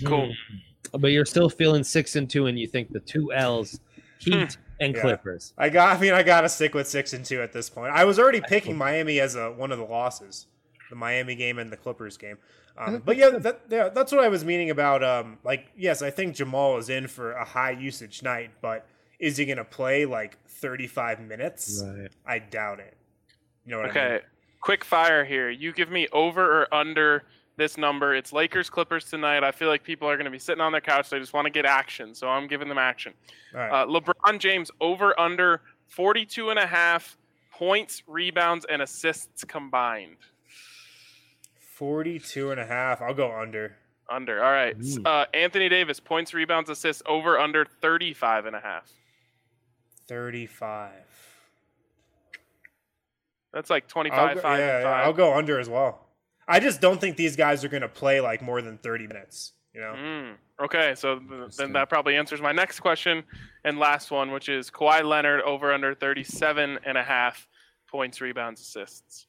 Cool. 0.04 0.26
Hmm. 0.26 0.98
But 1.00 1.08
you're 1.08 1.26
still 1.26 1.50
feeling 1.50 1.84
6 1.84 2.16
and 2.16 2.30
2 2.30 2.46
and 2.46 2.58
you 2.58 2.66
think 2.66 2.92
the 2.92 3.00
two 3.00 3.32
L's 3.32 3.80
Heat 4.18 4.54
hmm 4.54 4.60
and 4.80 4.94
yeah. 4.94 5.00
Clippers. 5.00 5.52
I 5.58 5.68
got. 5.68 5.96
I 5.96 6.00
mean, 6.00 6.12
I 6.12 6.22
got 6.22 6.42
to 6.42 6.48
stick 6.48 6.74
with 6.74 6.86
six 6.86 7.12
and 7.12 7.24
two 7.24 7.40
at 7.40 7.52
this 7.52 7.68
point. 7.68 7.92
I 7.92 8.04
was 8.04 8.18
already 8.18 8.40
picking 8.40 8.76
Miami 8.76 9.20
as 9.20 9.34
a 9.34 9.50
one 9.50 9.72
of 9.72 9.78
the 9.78 9.84
losses, 9.84 10.46
the 10.90 10.96
Miami 10.96 11.34
game 11.34 11.58
and 11.58 11.70
the 11.70 11.76
Clippers 11.76 12.16
game. 12.16 12.38
Um, 12.76 13.02
but 13.04 13.16
yeah, 13.16 13.30
that, 13.30 13.62
yeah, 13.68 13.88
that's 13.88 14.12
what 14.12 14.22
I 14.22 14.28
was 14.28 14.44
meaning 14.44 14.70
about. 14.70 15.02
Um, 15.02 15.38
like, 15.42 15.66
yes, 15.76 16.00
I 16.00 16.10
think 16.10 16.36
Jamal 16.36 16.76
is 16.78 16.88
in 16.90 17.08
for 17.08 17.32
a 17.32 17.44
high 17.44 17.72
usage 17.72 18.22
night, 18.22 18.52
but 18.62 18.86
is 19.18 19.36
he 19.36 19.46
going 19.46 19.58
to 19.58 19.64
play 19.64 20.04
like 20.04 20.38
35 20.46 21.20
minutes? 21.20 21.82
Right. 21.84 22.08
I 22.24 22.38
doubt 22.38 22.78
it. 22.78 22.96
You 23.66 23.72
know 23.72 23.80
okay. 23.80 24.00
I 24.00 24.04
mean? 24.04 24.14
Okay. 24.14 24.24
Quick 24.60 24.84
fire 24.84 25.24
here. 25.24 25.50
You 25.50 25.72
give 25.72 25.90
me 25.90 26.06
over 26.12 26.62
or 26.62 26.72
under 26.72 27.24
this 27.58 27.76
number. 27.76 28.14
It's 28.14 28.32
Lakers 28.32 28.70
Clippers 28.70 29.04
tonight. 29.04 29.44
I 29.44 29.50
feel 29.50 29.68
like 29.68 29.82
people 29.82 30.08
are 30.08 30.16
going 30.16 30.24
to 30.24 30.30
be 30.30 30.38
sitting 30.38 30.62
on 30.62 30.72
their 30.72 30.80
couch. 30.80 31.10
They 31.10 31.18
just 31.18 31.34
want 31.34 31.44
to 31.44 31.50
get 31.50 31.66
action. 31.66 32.14
So 32.14 32.28
I'm 32.28 32.46
giving 32.46 32.68
them 32.68 32.78
action. 32.78 33.12
Right. 33.52 33.68
Uh, 33.68 33.86
LeBron 33.86 34.38
James 34.38 34.70
over 34.80 35.18
under 35.20 35.60
42 35.88 36.48
and 36.48 36.58
a 36.58 36.66
half 36.66 37.18
points, 37.52 38.02
rebounds, 38.06 38.64
and 38.70 38.80
assists 38.80 39.44
combined. 39.44 40.16
42 41.58 42.52
and 42.52 42.60
a 42.60 42.66
half. 42.66 43.02
I'll 43.02 43.12
go 43.12 43.36
under. 43.36 43.76
Under. 44.08 44.42
All 44.42 44.50
right. 44.50 44.74
Uh, 45.04 45.26
Anthony 45.34 45.68
Davis 45.68 46.00
points, 46.00 46.32
rebounds, 46.32 46.70
assists 46.70 47.02
over 47.04 47.38
under 47.38 47.66
35 47.82 48.46
and 48.46 48.56
a 48.56 48.60
half. 48.60 48.90
35. 50.06 50.92
That's 53.52 53.68
like 53.68 53.88
25, 53.88 54.36
go, 54.36 54.40
5, 54.40 54.58
yeah, 54.58 54.80
yeah, 54.80 54.88
I'll 54.88 55.12
go 55.12 55.34
under 55.34 55.58
as 55.58 55.68
well. 55.68 56.07
I 56.48 56.60
just 56.60 56.80
don't 56.80 57.00
think 57.00 57.16
these 57.16 57.36
guys 57.36 57.62
are 57.62 57.68
going 57.68 57.82
to 57.82 57.88
play 57.88 58.20
like 58.20 58.40
more 58.40 58.62
than 58.62 58.78
30 58.78 59.06
minutes. 59.06 59.52
You 59.74 59.82
know. 59.82 59.94
Mm, 59.96 60.34
okay, 60.64 60.94
so 60.96 61.18
th- 61.18 61.56
then 61.56 61.72
that 61.74 61.88
probably 61.88 62.16
answers 62.16 62.40
my 62.40 62.52
next 62.52 62.80
question 62.80 63.22
and 63.64 63.78
last 63.78 64.10
one, 64.10 64.32
which 64.32 64.48
is 64.48 64.70
Kawhi 64.70 65.04
Leonard 65.04 65.42
over 65.42 65.72
under 65.72 65.94
37 65.94 66.78
and 66.84 66.98
a 66.98 67.02
half 67.02 67.46
points, 67.86 68.20
rebounds, 68.20 68.60
assists. 68.60 69.26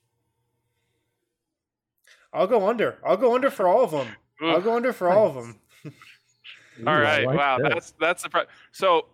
I'll 2.34 2.48
go 2.48 2.68
under. 2.68 2.98
I'll 3.06 3.18
go 3.18 3.36
under 3.36 3.52
for 3.52 3.68
all 3.68 3.84
of 3.84 3.92
them. 3.92 4.08
Ooh. 4.42 4.50
I'll 4.50 4.62
go 4.62 4.76
under 4.76 4.94
for 4.94 5.10
all 5.10 5.28
of 5.28 5.36
them. 5.36 5.60
all 6.88 7.00
right. 7.00 7.26
Like 7.26 7.38
wow. 7.38 7.58
This. 7.58 7.70
That's 7.70 7.94
that's 8.00 8.24
the. 8.24 8.30
Pre- 8.30 8.46
so 8.72 9.06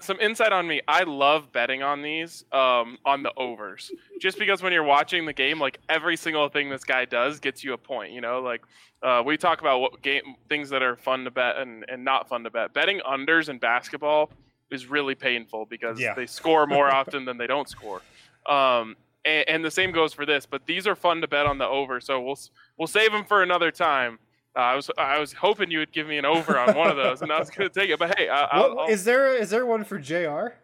some 0.00 0.20
insight 0.20 0.52
on 0.52 0.66
me. 0.66 0.80
I 0.86 1.04
love 1.04 1.52
betting 1.52 1.82
on 1.82 2.02
these 2.02 2.44
um, 2.52 2.98
on 3.04 3.22
the 3.22 3.32
overs, 3.36 3.90
just 4.20 4.38
because 4.38 4.62
when 4.62 4.72
you're 4.72 4.84
watching 4.84 5.24
the 5.24 5.32
game, 5.32 5.58
like 5.58 5.78
every 5.88 6.16
single 6.16 6.48
thing 6.48 6.68
this 6.68 6.84
guy 6.84 7.04
does 7.04 7.40
gets 7.40 7.64
you 7.64 7.72
a 7.72 7.78
point. 7.78 8.12
You 8.12 8.20
know, 8.20 8.40
like 8.40 8.62
uh, 9.02 9.22
we 9.24 9.36
talk 9.36 9.60
about 9.60 9.80
what 9.80 10.02
game 10.02 10.34
things 10.48 10.68
that 10.70 10.82
are 10.82 10.96
fun 10.96 11.24
to 11.24 11.30
bet 11.30 11.56
and, 11.56 11.84
and 11.88 12.04
not 12.04 12.28
fun 12.28 12.44
to 12.44 12.50
bet. 12.50 12.74
Betting 12.74 13.00
unders 13.00 13.48
in 13.48 13.58
basketball 13.58 14.30
is 14.70 14.86
really 14.86 15.14
painful 15.14 15.66
because 15.66 15.98
yeah. 15.98 16.14
they 16.14 16.26
score 16.26 16.66
more 16.66 16.92
often 16.92 17.24
than 17.24 17.38
they 17.38 17.46
don't 17.46 17.68
score. 17.68 18.02
Um, 18.46 18.96
and, 19.24 19.48
and, 19.48 19.64
the 19.64 19.70
same 19.70 19.92
goes 19.92 20.12
for 20.14 20.24
this. 20.24 20.46
But 20.46 20.66
these 20.66 20.86
are 20.86 20.94
fun 20.94 21.20
to 21.20 21.28
bet 21.28 21.46
on 21.46 21.58
the 21.58 21.66
over, 21.66 22.00
so 22.00 22.20
we'll 22.20 22.38
we'll 22.76 22.88
save 22.88 23.12
them 23.12 23.24
for 23.24 23.42
another 23.42 23.70
time. 23.70 24.18
Uh, 24.56 24.60
I 24.60 24.74
was 24.74 24.90
I 24.98 25.18
was 25.18 25.32
hoping 25.32 25.70
you 25.70 25.78
would 25.78 25.92
give 25.92 26.06
me 26.06 26.18
an 26.18 26.24
over 26.24 26.58
on 26.58 26.74
one 26.76 26.90
of 26.90 26.96
those, 26.96 27.22
and 27.22 27.32
I 27.32 27.38
was 27.38 27.50
going 27.50 27.70
to 27.70 27.80
take 27.80 27.90
it. 27.90 27.98
But 27.98 28.18
hey, 28.18 28.28
I, 28.28 28.58
well, 28.58 28.86
is 28.88 29.04
there 29.04 29.36
is 29.36 29.50
there 29.50 29.64
one 29.64 29.84
for 29.84 29.98
Jr. 29.98 30.54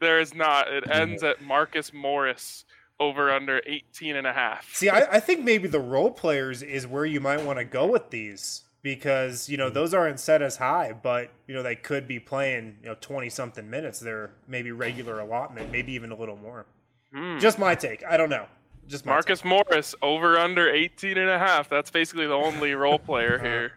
There 0.00 0.20
is 0.20 0.34
not. 0.34 0.72
It 0.72 0.88
ends 0.90 1.22
at 1.22 1.42
Marcus 1.42 1.92
Morris 1.92 2.64
over 3.00 3.30
under 3.30 3.60
18 3.66 4.16
and 4.16 4.26
a 4.26 4.32
half. 4.32 4.74
See, 4.74 4.88
I, 4.88 5.16
I 5.16 5.20
think 5.20 5.44
maybe 5.44 5.68
the 5.68 5.80
role 5.80 6.10
players 6.10 6.62
is 6.62 6.86
where 6.86 7.04
you 7.04 7.20
might 7.20 7.42
want 7.44 7.58
to 7.58 7.64
go 7.64 7.86
with 7.86 8.10
these 8.10 8.62
because 8.82 9.48
you 9.48 9.56
know 9.56 9.68
those 9.68 9.92
aren't 9.92 10.20
set 10.20 10.42
as 10.42 10.56
high, 10.56 10.92
but 10.92 11.30
you 11.48 11.54
know 11.54 11.62
they 11.62 11.74
could 11.74 12.06
be 12.06 12.20
playing 12.20 12.76
you 12.82 12.88
know 12.88 12.96
20 13.00 13.28
something 13.30 13.68
minutes. 13.68 13.98
They're 13.98 14.30
maybe 14.46 14.70
regular 14.70 15.18
allotment, 15.18 15.72
maybe 15.72 15.92
even 15.92 16.12
a 16.12 16.16
little 16.16 16.36
more. 16.36 16.66
Mm. 17.14 17.40
Just 17.40 17.58
my 17.58 17.74
take. 17.74 18.04
I 18.04 18.16
don't 18.16 18.30
know. 18.30 18.46
Just 18.88 19.04
Marcus 19.04 19.44
Morris 19.44 19.94
over 20.00 20.38
under 20.38 20.70
18 20.70 21.18
and 21.18 21.28
a 21.28 21.38
half. 21.38 21.68
That's 21.68 21.90
basically 21.90 22.26
the 22.26 22.34
only 22.34 22.74
role 22.74 22.98
player 22.98 23.38
here. 23.38 23.72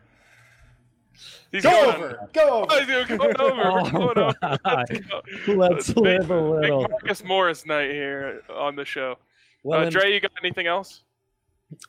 He's 1.52 1.64
go 1.64 1.92
over. 1.92 2.30
Go 2.32 2.64
over. 2.64 2.68
Oh, 2.70 2.86
going 3.06 3.42
over. 3.42 3.92
going 3.92 4.18
over. 4.18 4.34
Let's, 5.48 5.96
live 5.96 6.30
a 6.30 6.42
little. 6.42 6.82
Big 6.82 6.92
Marcus 6.92 7.24
Morris 7.24 7.66
night 7.66 7.90
here 7.92 8.44
on 8.54 8.76
the 8.76 8.86
show. 8.86 9.18
Well, 9.64 9.88
uh, 9.88 9.90
Dre, 9.90 10.14
you 10.14 10.20
got 10.20 10.32
anything 10.44 10.68
else? 10.68 11.02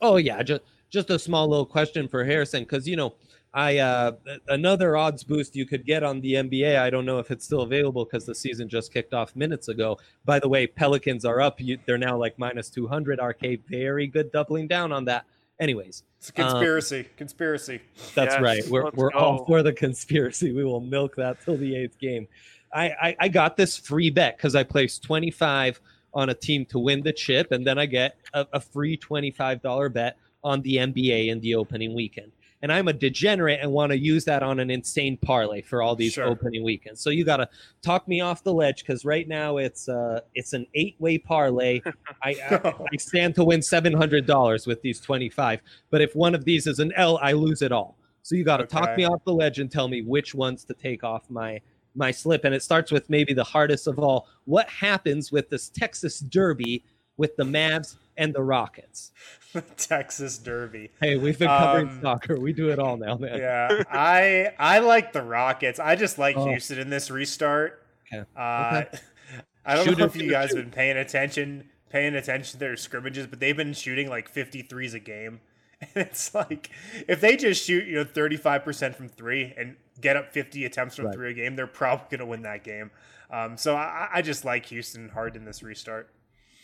Oh 0.00 0.16
yeah, 0.16 0.42
just 0.42 0.62
just 0.90 1.10
a 1.10 1.18
small 1.18 1.48
little 1.48 1.66
question 1.66 2.08
for 2.08 2.24
Harrison 2.24 2.64
because 2.64 2.88
you 2.88 2.96
know 2.96 3.14
I 3.52 3.78
uh, 3.78 4.12
another 4.48 4.96
odds 4.96 5.24
boost 5.24 5.56
you 5.56 5.66
could 5.66 5.84
get 5.84 6.04
on 6.04 6.20
the 6.20 6.34
NBA. 6.34 6.78
I 6.78 6.88
don't 6.88 7.04
know 7.04 7.18
if 7.18 7.32
it's 7.32 7.44
still 7.44 7.62
available 7.62 8.04
because 8.04 8.24
the 8.24 8.34
season 8.34 8.68
just 8.68 8.92
kicked 8.92 9.12
off 9.12 9.34
minutes 9.34 9.68
ago. 9.68 9.98
By 10.24 10.38
the 10.38 10.48
way, 10.48 10.68
Pelicans 10.68 11.24
are 11.24 11.40
up. 11.40 11.60
You, 11.60 11.78
they're 11.84 11.98
now 11.98 12.16
like 12.16 12.38
minus 12.38 12.70
two 12.70 12.86
hundred. 12.86 13.18
RK, 13.20 13.60
very 13.68 14.06
good 14.06 14.30
doubling 14.30 14.68
down 14.68 14.92
on 14.92 15.04
that. 15.06 15.24
Anyways, 15.58 16.04
it's 16.18 16.28
a 16.28 16.32
conspiracy. 16.32 17.00
Um, 17.00 17.06
conspiracy. 17.16 17.80
That's 18.14 18.34
yes, 18.34 18.40
right. 18.40 18.62
We're 18.68 18.90
we're 18.94 19.10
go. 19.10 19.18
all 19.18 19.44
for 19.44 19.64
the 19.64 19.72
conspiracy. 19.72 20.52
We 20.52 20.64
will 20.64 20.80
milk 20.80 21.16
that 21.16 21.38
till 21.44 21.56
the 21.56 21.74
eighth 21.74 21.98
game. 21.98 22.28
I 22.72 22.90
I, 22.90 23.16
I 23.18 23.28
got 23.28 23.56
this 23.56 23.76
free 23.76 24.10
bet 24.10 24.36
because 24.36 24.54
I 24.54 24.62
placed 24.62 25.02
twenty 25.02 25.32
five 25.32 25.80
on 26.14 26.30
a 26.30 26.34
team 26.34 26.66
to 26.66 26.78
win 26.78 27.02
the 27.02 27.12
chip, 27.12 27.50
and 27.50 27.66
then 27.66 27.78
I 27.78 27.86
get 27.86 28.16
a, 28.32 28.46
a 28.52 28.60
free 28.60 28.96
twenty 28.96 29.32
five 29.32 29.60
dollar 29.60 29.88
bet 29.88 30.18
on 30.44 30.62
the 30.62 30.76
NBA 30.76 31.28
in 31.28 31.40
the 31.40 31.56
opening 31.56 31.94
weekend 31.94 32.30
and 32.62 32.72
I'm 32.72 32.88
a 32.88 32.92
degenerate 32.92 33.60
and 33.62 33.72
want 33.72 33.90
to 33.92 33.98
use 33.98 34.24
that 34.26 34.42
on 34.42 34.60
an 34.60 34.70
insane 34.70 35.16
parlay 35.16 35.62
for 35.62 35.82
all 35.82 35.96
these 35.96 36.14
sure. 36.14 36.26
opening 36.26 36.62
weekends. 36.62 37.00
So 37.00 37.10
you 37.10 37.24
got 37.24 37.38
to 37.38 37.48
talk 37.82 38.06
me 38.06 38.20
off 38.20 38.42
the 38.42 38.52
ledge 38.52 38.80
because 38.80 39.04
right 39.04 39.26
now 39.26 39.56
it's 39.56 39.88
uh 39.88 40.20
it's 40.34 40.52
an 40.52 40.66
eight 40.74 40.96
way 40.98 41.18
parlay. 41.18 41.80
I, 42.22 42.36
I, 42.50 42.74
I 42.92 42.96
stand 42.98 43.34
to 43.36 43.44
win 43.44 43.62
seven 43.62 43.92
hundred 43.92 44.26
dollars 44.26 44.66
with 44.66 44.82
these 44.82 45.00
twenty 45.00 45.28
five, 45.28 45.60
but 45.90 46.00
if 46.00 46.14
one 46.14 46.34
of 46.34 46.44
these 46.44 46.66
is 46.66 46.78
an 46.78 46.92
L, 46.96 47.18
I 47.22 47.32
lose 47.32 47.62
it 47.62 47.72
all. 47.72 47.96
So 48.22 48.34
you 48.36 48.44
got 48.44 48.58
to 48.58 48.64
okay. 48.64 48.78
talk 48.78 48.96
me 48.96 49.04
off 49.04 49.24
the 49.24 49.32
ledge 49.32 49.58
and 49.58 49.70
tell 49.70 49.88
me 49.88 50.02
which 50.02 50.34
ones 50.34 50.64
to 50.64 50.74
take 50.74 51.02
off 51.02 51.28
my 51.30 51.60
my 51.94 52.10
slip. 52.10 52.44
And 52.44 52.54
it 52.54 52.62
starts 52.62 52.92
with 52.92 53.08
maybe 53.08 53.32
the 53.32 53.44
hardest 53.44 53.86
of 53.86 53.98
all. 53.98 54.28
What 54.44 54.68
happens 54.68 55.32
with 55.32 55.48
this 55.48 55.68
Texas 55.70 56.20
Derby 56.20 56.84
with 57.16 57.36
the 57.36 57.44
Mavs 57.44 57.96
and 58.20 58.34
the 58.34 58.42
Rockets? 58.42 59.10
Texas 59.76 60.38
Derby. 60.38 60.90
Hey, 61.00 61.16
we've 61.16 61.38
been 61.38 61.48
covering 61.48 61.88
um, 61.88 62.00
soccer. 62.00 62.38
We 62.38 62.52
do 62.52 62.70
it 62.70 62.78
all 62.78 62.96
now, 62.96 63.16
man. 63.16 63.38
Yeah, 63.38 63.82
I 63.90 64.52
I 64.58 64.78
like 64.78 65.12
the 65.12 65.22
Rockets. 65.22 65.80
I 65.80 65.96
just 65.96 66.18
like 66.18 66.36
oh. 66.36 66.46
Houston 66.46 66.78
in 66.78 66.90
this 66.90 67.10
restart. 67.10 67.82
Okay. 68.12 68.24
Uh, 68.36 68.82
okay. 68.86 68.98
I 69.64 69.74
don't 69.74 69.84
Shoot 69.84 69.98
know 69.98 70.06
if 70.06 70.16
you 70.16 70.30
guys 70.30 70.54
have 70.54 70.64
been 70.64 70.70
paying 70.70 70.96
attention, 70.96 71.68
paying 71.90 72.14
attention 72.14 72.52
to 72.52 72.58
their 72.58 72.76
scrimmages, 72.76 73.26
but 73.26 73.40
they've 73.40 73.56
been 73.56 73.74
shooting 73.74 74.08
like 74.08 74.32
53s 74.32 74.94
a 74.94 74.98
game, 74.98 75.40
And 75.94 76.06
it's 76.06 76.34
like 76.34 76.70
if 77.08 77.20
they 77.20 77.36
just 77.36 77.64
shoot 77.64 77.86
you 77.86 77.96
know 77.96 78.04
35% 78.04 78.94
from 78.94 79.08
three 79.08 79.54
and 79.56 79.76
get 80.00 80.16
up 80.16 80.32
50 80.32 80.64
attempts 80.64 80.96
from 80.96 81.06
Right. 81.06 81.14
three 81.14 81.30
a 81.30 81.34
game, 81.34 81.56
they're 81.56 81.66
probably 81.66 82.06
going 82.10 82.20
to 82.20 82.26
win 82.26 82.42
that 82.42 82.64
game. 82.64 82.90
Um, 83.30 83.56
so 83.56 83.76
I, 83.76 84.08
I 84.14 84.22
just 84.22 84.44
like 84.44 84.66
Houston 84.66 85.08
hard 85.08 85.36
in 85.36 85.44
this 85.44 85.62
restart. 85.62 86.10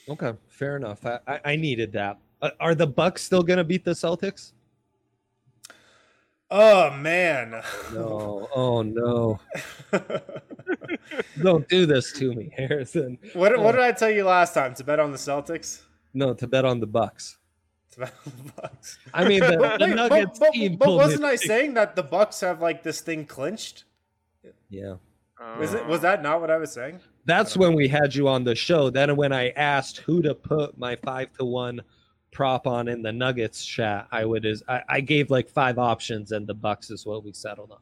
Okay, 0.08 0.32
fair 0.48 0.76
enough. 0.76 1.04
I, 1.04 1.18
I, 1.26 1.40
I 1.44 1.56
needed 1.56 1.92
that. 1.92 2.18
Uh, 2.40 2.50
are 2.60 2.74
the 2.74 2.86
Bucks 2.86 3.22
still 3.22 3.42
gonna 3.42 3.64
beat 3.64 3.84
the 3.84 3.90
Celtics? 3.92 4.52
Oh 6.50 6.90
man. 6.92 7.62
No. 7.92 8.48
Oh 8.54 8.82
no. 8.82 9.40
Don't 11.42 11.68
do 11.68 11.86
this 11.86 12.12
to 12.12 12.32
me, 12.34 12.50
Harrison. 12.56 13.18
what, 13.34 13.58
what 13.58 13.72
did 13.72 13.80
I 13.80 13.92
tell 13.92 14.10
you 14.10 14.24
last 14.24 14.54
time 14.54 14.74
to 14.74 14.84
bet 14.84 15.00
on 15.00 15.10
the 15.10 15.18
Celtics? 15.18 15.82
No, 16.14 16.34
to 16.34 16.46
bet 16.46 16.64
on 16.64 16.78
the 16.80 16.86
Bucks. 16.86 17.38
To 17.92 18.00
bet 18.00 18.14
on 18.26 18.32
the 18.46 18.52
Bucks. 18.62 18.98
I 19.12 19.26
mean, 19.26 19.40
the, 19.40 19.56
But, 19.58 19.78
the 19.80 19.86
wait, 19.86 19.96
but- 19.96 20.08
Nuggets 20.08 20.38
but- 20.38 20.52
team. 20.52 20.76
but 20.76 20.88
wasn't. 20.94 21.24
I 21.24 21.34
saying 21.36 21.74
that 21.74 21.96
the 21.96 22.02
Bucks 22.04 22.40
have 22.40 22.62
like 22.62 22.82
this 22.84 23.00
thing 23.00 23.26
clinched? 23.26 23.84
Yeah. 24.70 24.94
Was 25.58 25.74
it? 25.74 25.82
Uh, 25.82 25.88
Was 25.88 26.00
that 26.00 26.22
not 26.22 26.40
what 26.40 26.50
I 26.50 26.56
was 26.56 26.72
saying? 26.72 27.00
That's 27.24 27.56
when 27.56 27.74
we 27.74 27.88
had 27.88 28.14
you 28.14 28.28
on 28.28 28.44
the 28.44 28.54
show. 28.54 28.90
Then 28.90 29.16
when 29.16 29.32
I 29.32 29.50
asked 29.50 29.98
who 29.98 30.22
to 30.22 30.34
put 30.34 30.78
my 30.78 30.96
five 30.96 31.32
to 31.38 31.44
one 31.44 31.82
prop 32.32 32.66
on 32.66 32.88
in 32.88 33.02
the 33.02 33.12
Nuggets 33.12 33.64
chat, 33.64 34.06
I 34.12 34.24
would 34.24 34.44
is 34.44 34.62
I, 34.68 34.82
I 34.88 35.00
gave 35.00 35.30
like 35.30 35.48
five 35.48 35.78
options, 35.78 36.32
and 36.32 36.46
the 36.46 36.54
Bucks 36.54 36.90
is 36.90 37.04
what 37.04 37.24
we 37.24 37.32
settled 37.32 37.72
on. 37.72 37.78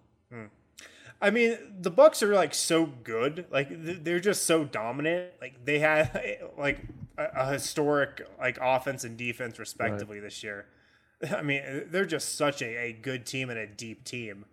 I 1.25 1.31
mean, 1.31 1.57
the 1.81 1.91
Bucks 1.91 2.23
are 2.23 2.35
like 2.35 2.53
so 2.53 2.85
good. 2.85 3.47
Like 3.51 3.69
they're 3.71 4.21
just 4.21 4.45
so 4.45 4.65
dominant. 4.65 5.33
Like 5.41 5.65
they 5.65 5.79
had 5.79 6.39
like 6.59 6.81
a, 7.17 7.25
a 7.35 7.53
historic 7.53 8.29
like 8.39 8.59
offense 8.61 9.05
and 9.05 9.17
defense 9.17 9.59
respectively 9.59 10.21
this 10.21 10.43
year. 10.43 10.67
I 11.35 11.41
mean, 11.41 11.87
they're 11.87 12.05
just 12.05 12.37
such 12.37 12.61
a, 12.61 12.77
a 12.77 12.93
good 12.93 13.25
team 13.25 13.49
and 13.49 13.59
a 13.59 13.67
deep 13.67 14.05
team. 14.05 14.45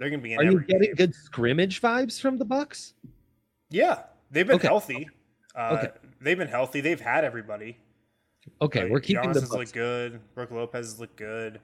They're 0.00 0.08
gonna 0.10 0.22
be 0.22 0.32
in 0.32 0.40
Are 0.40 0.42
you 0.44 0.60
getting 0.62 0.88
game. 0.88 0.94
good 0.94 1.14
scrimmage 1.14 1.80
vibes 1.82 2.18
from 2.18 2.38
the 2.38 2.44
Bucks? 2.44 2.94
Yeah, 3.68 4.04
they've 4.30 4.46
been 4.46 4.56
Okay. 4.56 4.66
healthy. 4.66 5.08
Uh, 5.54 5.76
Okay. 5.78 5.92
They've 6.22 6.38
been 6.38 6.48
healthy. 6.48 6.80
They've 6.80 7.00
had 7.00 7.22
everybody. 7.24 7.76
Okay, 8.62 8.84
Like, 8.84 8.92
we're 8.92 9.00
keeping 9.00 9.24
Giannis 9.24 9.34
the 9.34 9.40
Bucks. 9.42 9.52
looked 9.52 9.72
good. 9.74 10.20
Brook 10.34 10.50
Lopez 10.50 10.98
look 10.98 11.14
good. 11.16 11.60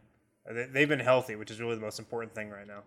Uh, 0.49 0.53
they- 0.53 0.66
They've 0.66 0.88
been 0.88 1.01
healthy, 1.01 1.35
which 1.35 1.51
is 1.51 1.61
really 1.61 1.75
the 1.77 1.81
most 1.81 1.99
important 1.99 2.35
thing 2.35 2.51
right 2.51 2.66
now. 2.66 2.83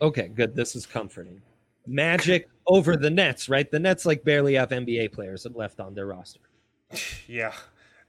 Okay, 0.00 0.28
good. 0.28 0.54
This 0.56 0.74
is 0.74 0.86
comforting. 0.86 1.40
Magic 1.86 2.48
over 2.66 2.96
the 2.96 3.10
Nets, 3.10 3.48
right? 3.48 3.70
The 3.70 3.78
Nets 3.78 4.06
like 4.06 4.24
barely 4.24 4.54
have 4.54 4.70
NBA 4.72 5.08
players 5.12 5.46
left 5.54 5.78
on 5.78 5.94
their 5.94 6.06
roster. 6.06 6.40
Yeah. 7.28 7.54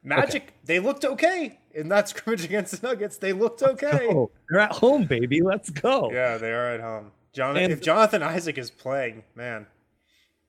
Magic, 0.08 0.54
they 0.63 0.80
looked 0.80 1.04
okay 1.06 1.60
in 1.74 1.89
that 1.89 2.10
scrimmage 2.10 2.46
against 2.46 2.82
the 2.82 2.88
Nuggets. 2.88 3.17
They 3.17 3.34
looked 3.34 3.62
okay. 3.62 4.08
Oh, 4.10 4.32
they're 4.50 4.60
at 4.62 4.72
home, 4.72 5.06
baby. 5.06 5.41
Let's 5.41 5.70
go, 5.70 6.12
Yeah, 6.12 6.38
they 6.38 6.52
are 6.52 6.74
at 6.74 6.80
home. 6.82 7.12
Jonathan, 7.34 7.63
And- 7.65 7.74
if 7.74 7.82
Jonathan 7.82 8.24
Isaac 8.24 8.58
is 8.58 8.72
playing, 8.72 9.24
man, 9.36 9.67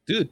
dude. 0.07 0.29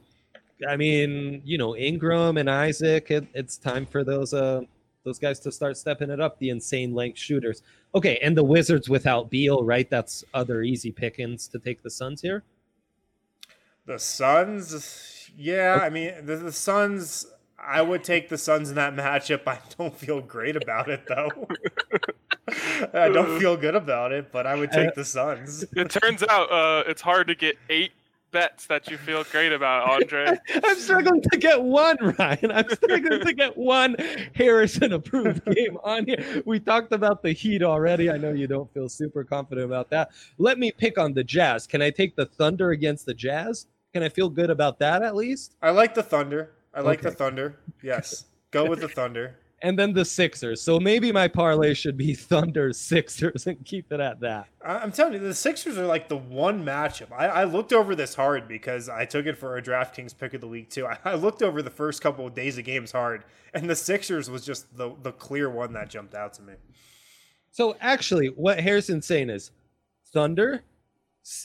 I 0.67 0.75
mean, 0.75 1.43
you 1.45 1.57
know, 1.59 1.75
Ingram 1.75 2.37
and 2.37 2.49
Isaac. 2.49 3.11
It, 3.11 3.27
it's 3.35 3.57
time 3.57 3.85
for 3.85 4.03
those 4.03 4.33
uh 4.33 4.61
those 5.03 5.19
guys 5.19 5.39
to 5.41 5.51
start 5.51 5.77
stepping 5.77 6.09
it 6.09 6.19
up. 6.19 6.39
The 6.39 6.49
insane 6.49 6.95
length 6.95 7.19
shooters. 7.19 7.61
Okay, 7.93 8.17
and 8.23 8.35
the 8.35 8.43
Wizards 8.43 8.89
without 8.89 9.29
Beal, 9.29 9.63
right? 9.63 9.87
That's 9.89 10.23
other 10.33 10.63
easy 10.63 10.91
pickings 10.91 11.47
to 11.49 11.59
take 11.59 11.83
the 11.83 11.91
Suns 11.91 12.21
here. 12.21 12.43
the 13.85 13.99
Suns, 13.99 15.29
yeah, 15.37 15.79
I 15.81 15.89
mean, 15.89 16.25
the, 16.25 16.35
the 16.37 16.51
Suns, 16.51 17.27
I 17.59 17.81
would 17.81 18.03
take 18.03 18.29
the 18.29 18.37
Suns 18.37 18.69
in 18.69 18.75
that 18.75 18.95
matchup. 18.95 19.47
I 19.47 19.59
don't 19.77 19.95
feel 19.95 20.21
great 20.21 20.55
about 20.55 20.89
it, 20.89 21.03
though. 21.07 21.47
I 22.93 23.09
don't 23.09 23.39
feel 23.39 23.57
good 23.57 23.75
about 23.75 24.11
it, 24.11 24.31
but 24.31 24.45
I 24.45 24.55
would 24.55 24.71
take 24.71 24.93
the 24.93 25.03
Suns. 25.03 25.65
It 25.75 25.89
turns 25.89 26.23
out 26.23 26.51
uh, 26.51 26.83
it's 26.87 27.01
hard 27.01 27.27
to 27.27 27.35
get 27.35 27.57
eight 27.69 27.91
bets 28.31 28.67
that 28.67 28.89
you 28.89 28.97
feel 28.97 29.23
great 29.23 29.51
about, 29.51 29.89
Andre. 29.89 30.37
I'm 30.63 30.77
struggling 30.77 31.21
to 31.31 31.37
get 31.37 31.61
one, 31.61 31.97
Ryan. 32.17 32.51
I'm 32.51 32.69
struggling 32.69 33.21
to 33.21 33.33
get 33.33 33.57
one 33.57 33.95
Harrison 34.35 34.93
approved 34.93 35.43
game 35.45 35.77
on 35.83 36.05
here. 36.05 36.43
We 36.45 36.59
talked 36.59 36.91
about 36.91 37.23
the 37.23 37.31
Heat 37.31 37.63
already. 37.63 38.11
I 38.11 38.17
know 38.17 38.31
you 38.31 38.47
don't 38.47 38.71
feel 38.73 38.89
super 38.89 39.23
confident 39.23 39.65
about 39.65 39.89
that. 39.89 40.11
Let 40.37 40.59
me 40.59 40.71
pick 40.71 40.97
on 40.97 41.13
the 41.13 41.23
Jazz. 41.23 41.67
Can 41.67 41.81
I 41.81 41.89
take 41.89 42.15
the 42.15 42.25
Thunder 42.25 42.71
against 42.71 43.05
the 43.05 43.13
Jazz? 43.13 43.67
Can 43.93 44.03
I 44.03 44.09
feel 44.09 44.29
good 44.29 44.49
about 44.49 44.79
that 44.79 45.01
at 45.01 45.15
least? 45.15 45.55
I 45.61 45.71
like 45.71 45.95
the 45.95 46.03
Thunder. 46.03 46.51
I 46.77 46.81
like 46.81 47.01
the 47.01 47.11
Thunder. 47.11 47.59
Yes, 47.81 48.25
go 48.51 48.65
with 48.69 48.79
the 48.81 48.89
Thunder. 48.89 49.35
And 49.63 49.77
then 49.77 49.91
the 49.91 50.05
Sixers. 50.05 50.61
So 50.61 50.79
maybe 50.79 51.11
my 51.11 51.27
parlay 51.27 51.73
should 51.73 51.97
be 51.97 52.13
Thunder 52.31 52.71
Sixers 52.71 53.47
and 53.47 53.65
keep 53.65 53.91
it 53.91 53.99
at 53.99 54.19
that. 54.19 54.45
I- 54.63 54.77
I'm 54.77 54.91
telling 54.91 55.13
you, 55.13 55.19
the 55.19 55.33
Sixers 55.33 55.79
are 55.79 55.87
like 55.87 56.09
the 56.09 56.15
one 56.15 56.63
matchup. 56.63 57.11
I, 57.11 57.25
I 57.25 57.43
looked 57.45 57.73
over 57.73 57.95
this 57.95 58.13
hard 58.13 58.47
because 58.47 58.87
I 58.87 59.05
took 59.05 59.25
it 59.25 59.35
for 59.35 59.57
a 59.57 59.61
DraftKings 59.63 60.15
pick 60.15 60.35
of 60.35 60.41
the 60.41 60.47
week 60.47 60.69
too. 60.69 60.85
I, 60.85 60.99
I 61.05 61.15
looked 61.15 61.41
over 61.41 61.63
the 61.63 61.71
first 61.71 62.03
couple 62.03 62.27
of 62.27 62.35
days 62.35 62.59
of 62.59 62.65
games 62.65 62.91
hard, 62.91 63.23
and 63.51 63.67
the 63.67 63.75
Sixers 63.75 64.29
was 64.29 64.45
just 64.45 64.77
the 64.77 64.93
the 65.01 65.11
clear 65.11 65.49
one 65.49 65.73
that 65.73 65.89
jumped 65.89 66.13
out 66.13 66.33
to 66.35 66.43
me. 66.43 66.53
So 67.49 67.75
actually, 67.81 68.27
what 68.27 68.59
Harrison's 68.59 69.07
saying 69.07 69.31
is 69.31 69.49
Thunder, 70.13 70.61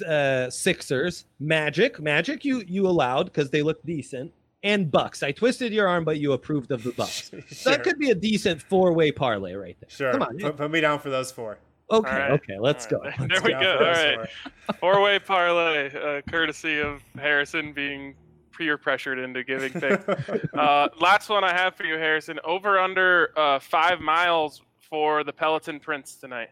uh, 0.07 0.51
Sixers, 0.51 1.25
Magic. 1.41 1.99
Magic 1.99 2.45
you 2.45 2.63
you 2.67 2.87
allowed 2.87 3.25
because 3.25 3.49
they 3.49 3.63
look 3.63 3.83
decent, 3.87 4.33
and 4.63 4.91
Bucks. 4.91 5.23
I 5.23 5.33
twisted 5.33 5.73
your 5.73 5.89
arm, 5.89 6.05
but 6.05 6.19
you 6.19 6.33
approved 6.33 6.71
of 6.71 6.83
the 6.83 6.93
Bucks. 6.93 7.31
So 7.51 7.71
sure, 7.71 7.73
That 7.73 7.83
could 7.85 7.99
be 7.99 8.11
a 8.11 8.15
decent 8.15 8.63
four 8.63 8.93
way 8.93 9.11
parlay 9.13 9.55
right 9.55 9.77
there. 9.81 9.91
sure. 9.91 10.13
Come 10.13 10.23
on. 10.23 10.39
Put, 10.39 10.57
put 10.57 10.71
me 10.71 10.81
down 10.81 10.99
for 10.99 11.11
those 11.11 11.31
four. 11.33 11.59
Okay, 11.91 12.11
All 12.11 12.19
right. 12.19 12.31
okay, 12.33 12.59
let's 12.59 12.87
All 12.93 13.01
go. 13.01 13.05
Let's 13.05 13.19
There 13.29 13.43
we 13.43 13.51
Down 13.53 13.63
go. 13.63 13.79
for 13.79 13.85
All 13.87 13.95
those 13.95 14.05
right. 14.17 14.17
four. 14.17 14.75
Four 14.81 15.03
way 15.03 15.19
parlay, 15.19 15.91
uh, 15.95 16.23
courtesy 16.31 16.81
of 16.81 17.03
Harrison 17.19 17.73
being 17.73 18.15
peer 18.57 18.79
pressured 18.79 19.19
into 19.19 19.43
giving 19.45 19.73
picks. 19.73 20.09
uh, 20.55 20.89
last 21.01 21.29
one 21.29 21.43
I 21.45 21.53
have 21.53 21.75
for 21.75 21.85
you, 21.85 21.95
Harrison. 21.99 22.39
Over 22.45 22.79
under 22.79 23.33
uh, 23.39 23.59
five 23.59 24.01
miles 24.01 24.63
for 24.79 25.25
the 25.25 25.33
Peloton 25.33 25.81
Prince 25.81 26.15
tonight. 26.17 26.49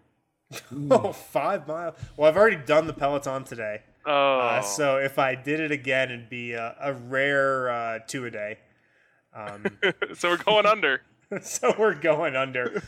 oh, 0.91 1.13
five 1.13 1.67
miles. 1.69 1.95
Well, 2.17 2.29
I've 2.29 2.37
already 2.37 2.57
done 2.57 2.87
the 2.87 2.93
Peloton 2.93 3.45
today. 3.45 3.83
Oh, 4.07 4.39
Uh, 4.41 4.63
so 4.63 4.97
if 4.99 5.19
I 5.19 5.35
did 5.35 5.61
it 5.61 5.71
again, 5.71 6.11
it'd 6.11 6.31
be 6.31 6.53
a, 6.53 6.75
a 6.81 6.93
rare 6.95 7.71
uh, 7.71 7.99
two 8.07 8.25
a 8.27 8.31
day. 8.31 8.59
Um, 9.35 9.65
so 10.15 10.31
we're 10.31 10.37
going 10.43 10.67
under. 10.67 11.03
so 11.43 11.75
we're 11.79 11.95
going 11.95 12.35
under. 12.37 12.83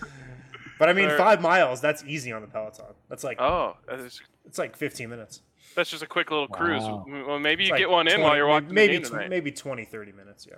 But 0.78 0.88
I 0.88 0.92
mean, 0.94 1.04
Alright. 1.04 1.18
five 1.18 1.40
miles. 1.40 1.80
That's 1.80 2.02
easy 2.04 2.32
on 2.32 2.40
the 2.42 2.48
Peloton. 2.48 2.86
That's 3.08 3.22
like 3.22 3.40
Oh, 3.40 3.76
that's, 3.88 4.20
it's 4.46 4.58
like 4.58 4.76
15 4.76 5.08
minutes. 5.08 5.42
that's 5.76 5.90
just 5.90 6.02
a 6.02 6.06
quick 6.06 6.30
little 6.30 6.48
cruise. 6.48 6.82
Wow. 6.82 7.04
Well, 7.26 7.38
maybe 7.38 7.64
you 7.64 7.70
like 7.70 7.78
get 7.78 7.90
one 7.90 8.08
in 8.08 8.20
while 8.20 8.36
you're 8.36 8.48
watching 8.48 8.74
maybe 8.74 8.94
the 8.96 9.00
game 9.00 9.08
tw- 9.08 9.12
tonight. 9.12 9.30
maybe 9.30 9.52
20 9.52 9.84
30 9.84 10.12
minutes 10.12 10.46
yeah 10.50 10.56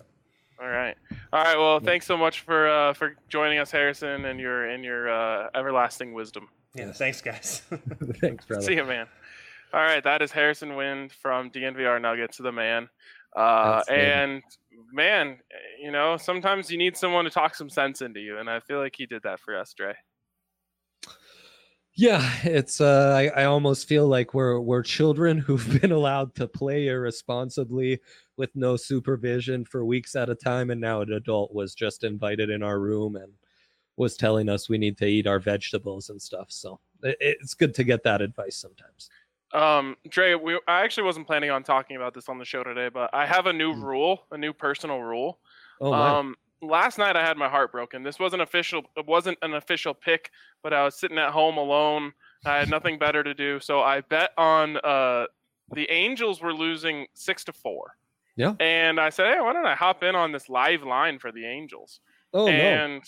All 0.59 0.69
right, 0.69 0.97
all 1.33 1.43
right. 1.45 1.59
Well, 1.59 1.81
thanks 1.81 2.07
so 2.07 2.17
much 2.17 2.41
for 2.41 2.69
uh, 2.69 2.93
for 2.95 3.17
joining 3.29 3.59
us, 3.59 3.71
Harrison, 3.71 4.25
and 4.25 4.41
your 4.41 4.67
and 4.71 4.83
your 4.85 5.11
uh, 5.11 5.51
everlasting 5.55 6.15
wisdom. 6.15 6.49
yeah 6.75 6.91
thanks 6.93 7.21
guys 7.21 7.61
Thanks, 8.21 8.47
brother. 8.47 8.63
See 8.63 8.77
you, 8.77 8.85
man. 8.85 9.07
All 9.75 9.81
right, 9.81 10.05
that 10.05 10.23
is 10.23 10.31
Harrison 10.31 10.77
Wind 10.77 11.11
from 11.11 11.51
DNVR 11.51 12.01
Nuggets, 12.01 12.39
the 12.39 12.53
man. 12.53 12.89
Uh, 13.35 13.83
and 13.91 14.41
man, 14.93 15.39
you 15.83 15.91
know, 15.91 16.17
sometimes 16.17 16.71
you 16.71 16.79
need 16.79 16.97
someone 16.97 17.25
to 17.25 17.31
talk 17.31 17.57
some 17.57 17.69
sense 17.69 18.01
into 18.01 18.21
you, 18.21 18.39
and 18.39 18.49
I 18.49 18.61
feel 18.61 18.79
like 18.79 18.95
he 18.97 19.05
did 19.05 19.25
that 19.25 19.41
for 19.41 19.59
us, 19.59 19.75
Dre. 19.75 19.95
Yeah, 21.97 22.25
it's 22.45 22.81
uh 22.81 23.15
I, 23.17 23.43
I 23.43 23.45
almost 23.47 23.89
feel 23.89 24.07
like 24.07 24.33
we're 24.33 24.61
we're 24.61 24.85
children 24.85 25.39
who've 25.47 25.81
been 25.81 25.91
allowed 25.91 26.37
to 26.37 26.47
play 26.47 26.87
irresponsibly 26.87 27.99
with 28.37 28.55
no 28.55 28.77
supervision 28.77 29.65
for 29.65 29.85
weeks 29.85 30.15
at 30.15 30.31
a 30.31 30.37
time 30.37 30.71
and 30.71 30.81
now 30.81 31.01
an 31.01 31.13
adult 31.13 31.53
was 31.53 31.75
just 31.75 32.05
invited 32.05 32.49
in 32.49 32.63
our 32.63 32.79
room 32.79 33.17
and 33.17 33.33
was 33.97 34.17
telling 34.17 34.49
us 34.49 34.69
we 34.69 34.79
need 34.79 34.99
to 34.99 35.07
eat 35.07 35.29
our 35.29 35.39
vegetables 35.39 36.11
and 36.11 36.21
stuff. 36.21 36.47
So 36.49 36.81
it, 37.03 37.17
it's 37.21 37.55
good 37.55 37.75
to 37.75 37.85
get 37.85 38.03
that 38.03 38.23
advice 38.23 38.57
sometimes. 38.57 39.09
Um, 39.55 39.97
Dre, 40.09 40.35
we, 40.35 40.59
I 40.67 40.83
actually 40.83 41.05
wasn't 41.05 41.27
planning 41.27 41.51
on 41.51 41.63
talking 41.63 41.97
about 41.97 42.13
this 42.13 42.29
on 42.29 42.39
the 42.39 42.45
show 42.45 42.65
today, 42.65 42.89
but 42.93 43.11
I 43.15 43.25
have 43.27 43.47
a 43.47 43.53
new 43.53 43.73
Mm. 43.73 43.83
rule, 43.83 44.27
a 44.33 44.37
new 44.39 44.53
personal 44.53 45.01
rule. 45.01 45.39
Oh 45.81 45.91
my. 45.93 46.19
Um, 46.19 46.37
last 46.61 46.99
night 46.99 47.15
I 47.17 47.25
had 47.25 47.37
my 47.37 47.49
heart 47.49 47.71
broken. 47.73 48.03
This 48.03 48.19
wasn't 48.19 48.43
official. 48.43 48.83
It 48.97 49.07
wasn't 49.07 49.39
an 49.43 49.55
official 49.55 49.95
pick, 49.95 50.31
but 50.63 50.73
I 50.73 50.85
was 50.85 50.97
sitting 50.99 51.19
at 51.19 51.31
home 51.31 51.57
alone. 51.57 52.13
I 52.45 52.57
had 52.59 52.69
nothing 52.69 52.99
better 52.99 53.23
to 53.23 53.33
do, 53.33 53.59
so 53.61 53.81
I 53.81 54.01
bet 54.03 54.33
on 54.37 54.77
uh, 54.79 55.27
the 55.73 55.91
Angels 55.91 56.43
were 56.43 56.53
losing 56.53 57.07
six 57.15 57.45
to 57.45 57.53
four. 57.53 57.97
Yeah. 58.37 58.55
And 58.61 58.99
I 59.01 59.11
said, 59.11 59.33
hey, 59.33 59.41
why 59.41 59.53
don't 59.53 59.65
I 59.67 59.75
hop 59.77 60.03
in 60.03 60.15
on 60.17 60.33
this 60.33 60.49
live 60.49 60.83
line 60.83 61.19
for 61.19 61.31
the 61.33 61.47
Angels? 61.47 62.01
oh 62.35 62.47
no. 62.47 62.51
and 62.53 63.03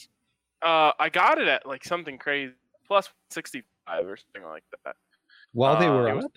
uh, 0.63 0.93
I 0.99 1.09
got 1.11 1.39
it 1.39 1.49
at 1.49 1.67
like 1.67 1.85
something 1.85 2.17
crazy, 2.19 2.55
plus 2.87 3.11
sixty 3.31 3.65
five 3.87 4.07
or 4.07 4.17
something 4.17 4.49
like 4.49 4.63
that. 4.85 4.95
While 5.57 5.79
they 5.79 5.87
uh, 5.89 5.93
were 5.95 6.15
was- 6.15 6.25
up? 6.27 6.33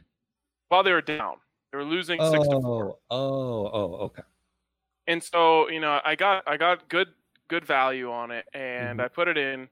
While 0.70 0.84
they 0.84 0.92
were 0.94 1.02
down, 1.02 1.38
they 1.72 1.78
were 1.78 1.84
losing 1.84 2.22
six 2.24 2.48
to 2.48 2.62
four. 2.62 2.98
Oh, 3.10 3.18
oh, 3.20 3.72
oh, 3.74 3.94
okay. 4.06 4.24
and 5.08 5.22
so 5.24 5.68
you 5.70 5.80
know 5.80 6.00
i 6.06 6.14
got 6.16 6.44
i 6.48 6.56
got 6.56 6.88
good 6.88 7.08
good 7.48 7.66
value 7.66 8.12
on 8.12 8.30
it 8.32 8.46
and 8.54 9.00
Mhm. 9.00 9.04
i 9.04 9.08
put 9.08 9.28
it 9.28 9.38
in 9.38 9.68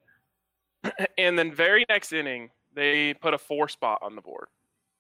and 1.17 1.37
then 1.37 1.53
very 1.53 1.85
next 1.89 2.11
inning, 2.13 2.49
they 2.73 3.13
put 3.15 3.33
a 3.33 3.37
four 3.37 3.67
spot 3.67 3.99
on 4.01 4.15
the 4.15 4.21
board. 4.21 4.47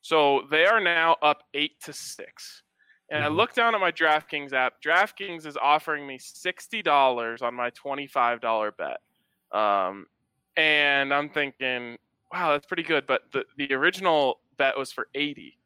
So 0.01 0.41
they 0.49 0.65
are 0.65 0.79
now 0.79 1.17
up 1.21 1.43
eight 1.53 1.79
to 1.81 1.93
six. 1.93 2.63
And 3.11 3.23
I 3.23 3.27
Mhm. 3.29 3.35
look 3.35 3.53
down 3.53 3.73
at 3.75 3.81
my 3.81 3.91
DraftKings 3.91 4.53
app. 4.53 4.81
DraftKings 4.81 5.45
is 5.45 5.55
offering 5.57 6.05
me 6.07 6.17
sixty 6.17 6.81
dollars 6.81 7.41
on 7.41 7.53
my 7.55 7.69
twenty-five 7.71 8.41
dollar 8.41 8.71
bet, 8.71 8.99
um, 9.51 10.07
and 10.55 11.13
I'm 11.13 11.29
thinking, 11.29 11.97
wow, 12.31 12.51
that's 12.51 12.65
pretty 12.65 12.83
good. 12.83 13.07
But 13.07 13.31
the 13.31 13.45
the 13.57 13.73
original 13.73 14.41
bet 14.57 14.77
was 14.77 14.91
for 14.91 15.07
eighty, 15.15 15.59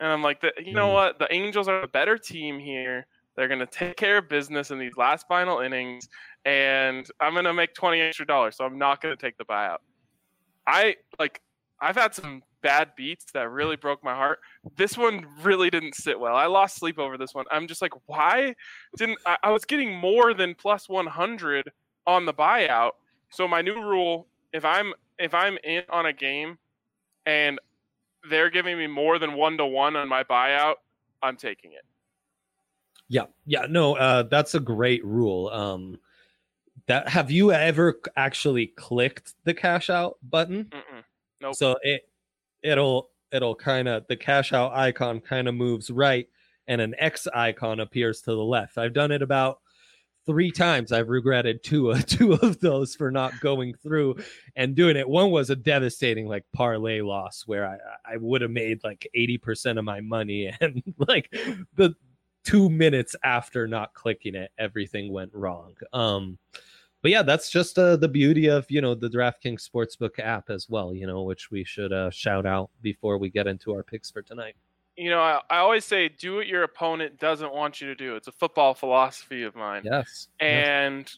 and 0.00 0.10
I'm 0.10 0.22
like, 0.22 0.40
the, 0.40 0.52
you 0.58 0.74
know 0.74 0.88
Mhm. 0.88 0.92
what? 0.92 1.18
The 1.18 1.32
Angels 1.32 1.68
are 1.68 1.82
a 1.82 1.88
better 1.88 2.18
team 2.18 2.58
here. 2.58 3.06
They're 3.36 3.48
gonna 3.48 3.66
take 3.66 3.96
care 3.96 4.18
of 4.18 4.28
business 4.28 4.70
in 4.70 4.78
these 4.78 4.96
last 4.96 5.26
final 5.28 5.60
innings, 5.60 6.08
and 6.44 7.08
I'm 7.20 7.34
gonna 7.34 7.54
make 7.54 7.74
twenty 7.74 8.00
extra 8.00 8.26
dollars. 8.26 8.56
So 8.56 8.64
I'm 8.64 8.78
not 8.78 9.00
gonna 9.00 9.16
take 9.16 9.38
the 9.38 9.44
buyout. 9.44 9.78
I 10.66 10.96
like. 11.18 11.40
I've 11.80 11.96
had 11.96 12.12
some 12.14 12.42
bad 12.60 12.92
beats 12.96 13.30
that 13.32 13.50
really 13.50 13.76
broke 13.76 14.02
my 14.02 14.14
heart 14.14 14.40
this 14.76 14.98
one 14.98 15.24
really 15.42 15.70
didn't 15.70 15.94
sit 15.94 16.18
well. 16.18 16.34
I 16.34 16.46
lost 16.46 16.74
sleep 16.76 16.98
over 16.98 17.16
this 17.16 17.32
one. 17.32 17.44
I'm 17.52 17.68
just 17.68 17.80
like, 17.80 17.92
why 18.06 18.54
didn't 18.96 19.18
I, 19.24 19.36
I 19.44 19.50
was 19.52 19.64
getting 19.64 19.94
more 19.94 20.34
than 20.34 20.56
plus 20.56 20.88
100 20.88 21.70
on 22.06 22.26
the 22.26 22.34
buyout. 22.34 22.92
So 23.30 23.46
my 23.46 23.62
new 23.62 23.80
rule, 23.80 24.26
if 24.52 24.64
I'm 24.64 24.92
if 25.18 25.34
I'm 25.34 25.58
in 25.64 25.82
on 25.90 26.06
a 26.06 26.12
game 26.12 26.58
and 27.26 27.58
they're 28.28 28.50
giving 28.50 28.78
me 28.78 28.86
more 28.86 29.18
than 29.18 29.34
1 29.34 29.58
to 29.58 29.66
1 29.66 29.96
on 29.96 30.08
my 30.08 30.24
buyout, 30.24 30.76
I'm 31.22 31.36
taking 31.36 31.72
it. 31.72 31.84
Yeah, 33.08 33.24
yeah, 33.46 33.66
no, 33.68 33.96
uh, 33.96 34.24
that's 34.24 34.54
a 34.54 34.60
great 34.60 35.04
rule. 35.04 35.48
Um, 35.48 35.98
that 36.86 37.08
have 37.08 37.30
you 37.30 37.52
ever 37.52 38.00
actually 38.16 38.68
clicked 38.68 39.34
the 39.44 39.54
cash 39.54 39.90
out 39.90 40.18
button? 40.28 40.64
Mm-mm. 40.64 41.04
Nope. 41.40 41.54
So 41.54 41.76
it 41.82 42.08
it'll 42.62 43.10
it'll 43.30 43.54
kind 43.54 43.88
of 43.88 44.06
the 44.08 44.16
cash 44.16 44.52
out 44.52 44.72
icon 44.72 45.20
kind 45.20 45.48
of 45.48 45.54
moves 45.54 45.90
right, 45.90 46.28
and 46.66 46.80
an 46.80 46.94
X 46.98 47.26
icon 47.34 47.80
appears 47.80 48.20
to 48.22 48.32
the 48.32 48.44
left. 48.44 48.78
I've 48.78 48.94
done 48.94 49.12
it 49.12 49.22
about 49.22 49.60
three 50.28 50.50
times. 50.52 50.92
I've 50.92 51.08
regretted 51.08 51.64
two 51.64 51.90
uh, 51.90 52.00
two 52.06 52.34
of 52.34 52.60
those 52.60 52.94
for 52.94 53.10
not 53.10 53.40
going 53.40 53.74
through 53.74 54.16
and 54.54 54.76
doing 54.76 54.96
it. 54.96 55.08
One 55.08 55.30
was 55.30 55.50
a 55.50 55.56
devastating 55.56 56.28
like 56.28 56.44
parlay 56.52 57.00
loss 57.00 57.44
where 57.46 57.66
I 57.66 57.78
I 58.04 58.16
would 58.18 58.42
have 58.42 58.50
made 58.50 58.84
like 58.84 59.08
eighty 59.14 59.38
percent 59.38 59.78
of 59.78 59.84
my 59.84 60.00
money, 60.00 60.54
and 60.60 60.82
like 60.98 61.34
the 61.74 61.94
two 62.44 62.68
minutes 62.68 63.16
after 63.24 63.66
not 63.66 63.94
clicking 63.94 64.34
it, 64.34 64.52
everything 64.58 65.12
went 65.12 65.34
wrong. 65.34 65.74
Um, 65.92 66.38
but 67.00 67.10
yeah, 67.10 67.22
that's 67.22 67.50
just 67.50 67.78
uh, 67.78 67.96
the 67.96 68.08
beauty 68.08 68.48
of 68.48 68.70
you 68.70 68.82
know 68.82 68.94
the 68.94 69.08
DraftKings 69.08 69.66
Sportsbook 69.66 70.18
app 70.18 70.50
as 70.50 70.68
well. 70.68 70.92
You 70.92 71.06
know, 71.06 71.22
which 71.22 71.50
we 71.50 71.64
should 71.64 71.92
uh, 71.92 72.10
shout 72.10 72.44
out 72.44 72.70
before 72.82 73.16
we 73.16 73.30
get 73.30 73.46
into 73.46 73.72
our 73.72 73.82
picks 73.82 74.10
for 74.10 74.20
tonight. 74.20 74.56
You 74.98 75.10
know, 75.10 75.20
I, 75.20 75.40
I 75.48 75.58
always 75.58 75.84
say 75.84 76.08
do 76.08 76.36
what 76.36 76.46
your 76.48 76.64
opponent 76.64 77.18
doesn't 77.20 77.52
want 77.54 77.80
you 77.80 77.86
to 77.86 77.94
do. 77.94 78.16
It's 78.16 78.26
a 78.28 78.32
football 78.32 78.74
philosophy 78.74 79.44
of 79.44 79.54
mine. 79.54 79.82
Yes, 79.84 80.28
yes. 80.40 80.66
and 80.68 81.12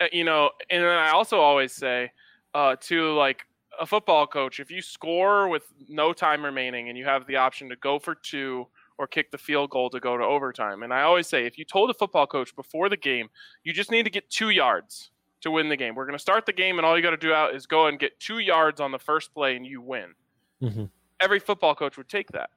uh, 0.00 0.06
you 0.12 0.24
know 0.24 0.50
and 0.68 0.82
then 0.82 0.90
i 0.98 1.08
also 1.10 1.38
always 1.40 1.72
say 1.72 2.10
uh, 2.52 2.76
to 2.80 3.12
like 3.14 3.46
a 3.80 3.86
football 3.86 4.26
coach 4.26 4.60
if 4.60 4.70
you 4.70 4.82
score 4.82 5.48
with 5.48 5.62
no 5.88 6.12
time 6.12 6.44
remaining 6.44 6.90
and 6.90 6.98
you 6.98 7.04
have 7.06 7.26
the 7.26 7.36
option 7.36 7.66
to 7.70 7.76
go 7.76 7.98
for 7.98 8.14
two 8.14 8.66
or 8.98 9.06
kick 9.06 9.30
the 9.30 9.38
field 9.38 9.70
goal 9.70 9.88
to 9.88 9.98
go 9.98 10.18
to 10.18 10.22
overtime 10.24 10.82
and 10.82 10.92
i 10.92 11.00
always 11.00 11.26
say 11.26 11.46
if 11.46 11.56
you 11.56 11.64
told 11.64 11.88
a 11.88 11.94
football 11.94 12.26
coach 12.26 12.54
before 12.56 12.90
the 12.90 12.96
game 12.96 13.28
you 13.64 13.72
just 13.72 13.90
need 13.90 14.02
to 14.02 14.10
get 14.10 14.28
two 14.28 14.50
yards 14.50 15.10
to 15.40 15.50
win 15.50 15.68
the 15.70 15.76
game 15.78 15.94
we're 15.94 16.04
going 16.06 16.12
to 16.18 16.22
start 16.22 16.44
the 16.44 16.52
game 16.52 16.78
and 16.78 16.84
all 16.84 16.94
you 16.94 17.02
got 17.02 17.10
to 17.12 17.16
do 17.16 17.32
out 17.32 17.54
is 17.54 17.66
go 17.66 17.86
and 17.86 17.98
get 17.98 18.18
two 18.20 18.38
yards 18.38 18.80
on 18.82 18.90
the 18.92 18.98
first 18.98 19.32
play 19.32 19.56
and 19.56 19.64
you 19.66 19.80
win 19.80 20.14
Mhm. 20.62 20.90
every 21.20 21.38
football 21.40 21.74
coach 21.74 21.96
would 21.96 22.08
take 22.10 22.30
that 22.32 22.50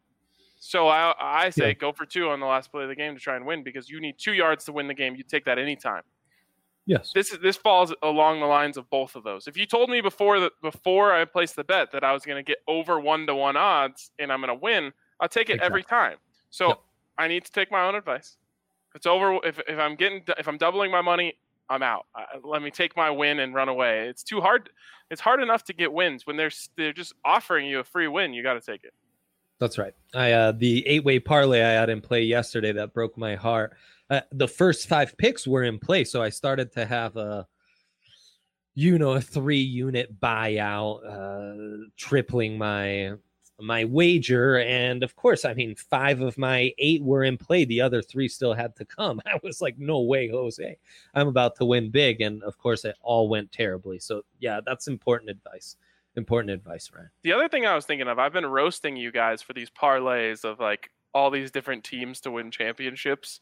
so 0.59 0.87
I, 0.87 1.13
I 1.19 1.49
say 1.49 1.67
Yeah. 1.69 1.73
go 1.73 1.91
for 1.93 2.05
two 2.05 2.29
on 2.29 2.39
the 2.39 2.45
last 2.45 2.71
play 2.71 2.83
of 2.83 2.89
the 2.89 2.95
game 2.95 3.15
to 3.15 3.19
try 3.19 3.35
and 3.35 3.45
win 3.45 3.63
because 3.63 3.89
you 3.89 3.99
need 3.99 4.15
two 4.19 4.33
yards 4.33 4.65
to 4.65 4.73
win 4.73 4.87
the 4.87 4.93
game. 4.93 5.15
You 5.15 5.23
take 5.23 5.45
that 5.45 5.57
anytime 5.57 6.03
yes. 6.85 7.11
this 7.13 7.31
is 7.31 7.39
this 7.39 7.55
falls 7.57 7.93
along 8.03 8.39
the 8.39 8.45
lines 8.45 8.77
of 8.77 8.89
both 8.89 9.15
of 9.15 9.23
those. 9.23 9.47
If 9.47 9.57
you 9.57 9.65
told 9.65 9.89
me 9.89 10.01
before 10.01 10.39
that 10.39 10.51
before 10.61 11.13
I 11.13 11.25
placed 11.25 11.55
the 11.55 11.63
bet 11.63 11.91
that 11.91 12.03
I 12.03 12.11
was 12.13 12.23
going 12.25 12.37
to 12.37 12.47
get 12.47 12.57
over 12.67 12.99
one 12.99 13.25
to 13.27 13.35
one 13.35 13.55
odds 13.57 14.11
and 14.19 14.31
I'm 14.31 14.41
going 14.41 14.49
to 14.49 14.61
win, 14.61 14.91
I'll 15.19 15.29
take 15.29 15.49
it 15.49 15.59
every 15.61 15.83
time. 15.83 16.17
So 16.49 16.67
Yep. 16.69 16.79
I 17.17 17.27
need 17.27 17.45
to 17.45 17.51
take 17.51 17.71
my 17.71 17.85
own 17.87 17.95
advice. 17.95 18.37
If 18.89 18.95
it's 18.97 19.05
over, 19.05 19.39
if 19.45 19.59
if 19.67 19.77
I'm 19.77 19.95
getting 19.95 20.23
if 20.37 20.47
I'm 20.47 20.57
doubling 20.57 20.89
my 20.91 21.01
money, 21.01 21.37
I'm 21.69 21.83
out. 21.83 22.07
Uh, 22.15 22.39
let 22.43 22.61
me 22.63 22.71
take 22.71 22.97
my 22.97 23.11
win 23.11 23.39
and 23.39 23.53
run 23.53 23.69
away. 23.69 24.07
It's 24.07 24.23
too 24.23 24.41
hard. 24.41 24.69
It's 25.11 25.21
hard 25.21 25.41
enough 25.41 25.63
to 25.65 25.73
get 25.73 25.93
wins 25.93 26.25
when 26.25 26.37
they're 26.37 26.51
they're 26.75 26.93
just 26.93 27.13
offering 27.23 27.67
you 27.67 27.79
a 27.79 27.83
free 27.83 28.07
win. 28.07 28.33
You 28.33 28.41
got 28.41 28.53
to 28.55 28.61
take 28.61 28.83
it. 28.83 28.93
That's 29.59 29.77
right. 29.77 29.93
I 30.15 30.31
uh, 30.31 30.51
the 30.53 30.87
eight 30.87 31.03
way 31.03 31.19
parlay 31.19 31.61
I 31.61 31.71
had 31.71 31.89
in 31.89 32.01
play 32.01 32.23
yesterday 32.23 32.71
that 32.71 32.93
broke 32.93 33.17
my 33.17 33.35
heart. 33.35 33.75
Uh, 34.09 34.21
the 34.31 34.47
first 34.47 34.87
five 34.87 35.15
picks 35.17 35.45
were 35.45 35.63
in 35.63 35.77
play, 35.77 36.03
so 36.03 36.21
I 36.23 36.29
started 36.29 36.71
to 36.73 36.85
have 36.85 37.17
a, 37.17 37.45
you 38.73 38.97
know, 38.97 39.11
a 39.11 39.21
three 39.21 39.59
unit 39.59 40.19
buyout, 40.19 41.05
uh, 41.05 41.87
tripling 41.97 42.57
my 42.57 43.13
my 43.59 43.83
wager, 43.83 44.59
and 44.59 45.03
of 45.03 45.17
course, 45.17 45.43
I 45.43 45.53
mean, 45.53 45.75
five 45.75 46.21
of 46.21 46.37
my 46.37 46.73
eight 46.77 47.03
were 47.03 47.25
in 47.25 47.37
play. 47.37 47.65
The 47.65 47.81
other 47.81 48.01
three 48.01 48.29
still 48.29 48.53
had 48.53 48.73
to 48.77 48.85
come. 48.85 49.21
I 49.25 49.37
was 49.43 49.61
like, 49.61 49.77
no 49.77 49.99
way, 49.99 50.29
Jose, 50.29 50.77
I'm 51.13 51.27
about 51.27 51.57
to 51.57 51.65
win 51.65 51.91
big, 51.91 52.21
and 52.21 52.41
of 52.43 52.57
course, 52.57 52.85
it 52.85 52.95
all 53.01 53.27
went 53.27 53.51
terribly. 53.51 53.99
So 53.99 54.21
yeah, 54.39 54.61
that's 54.65 54.87
important 54.87 55.31
advice. 55.31 55.75
Important 56.15 56.51
advice, 56.51 56.89
Ryan. 56.93 57.09
The 57.23 57.33
other 57.33 57.47
thing 57.47 57.65
I 57.65 57.75
was 57.75 57.85
thinking 57.85 58.07
of, 58.07 58.19
I've 58.19 58.33
been 58.33 58.45
roasting 58.45 58.95
you 58.95 59.11
guys 59.11 59.41
for 59.41 59.53
these 59.53 59.69
parlays 59.69 60.43
of 60.43 60.59
like 60.59 60.89
all 61.13 61.31
these 61.31 61.51
different 61.51 61.83
teams 61.83 62.19
to 62.21 62.31
win 62.31 62.51
championships, 62.51 63.41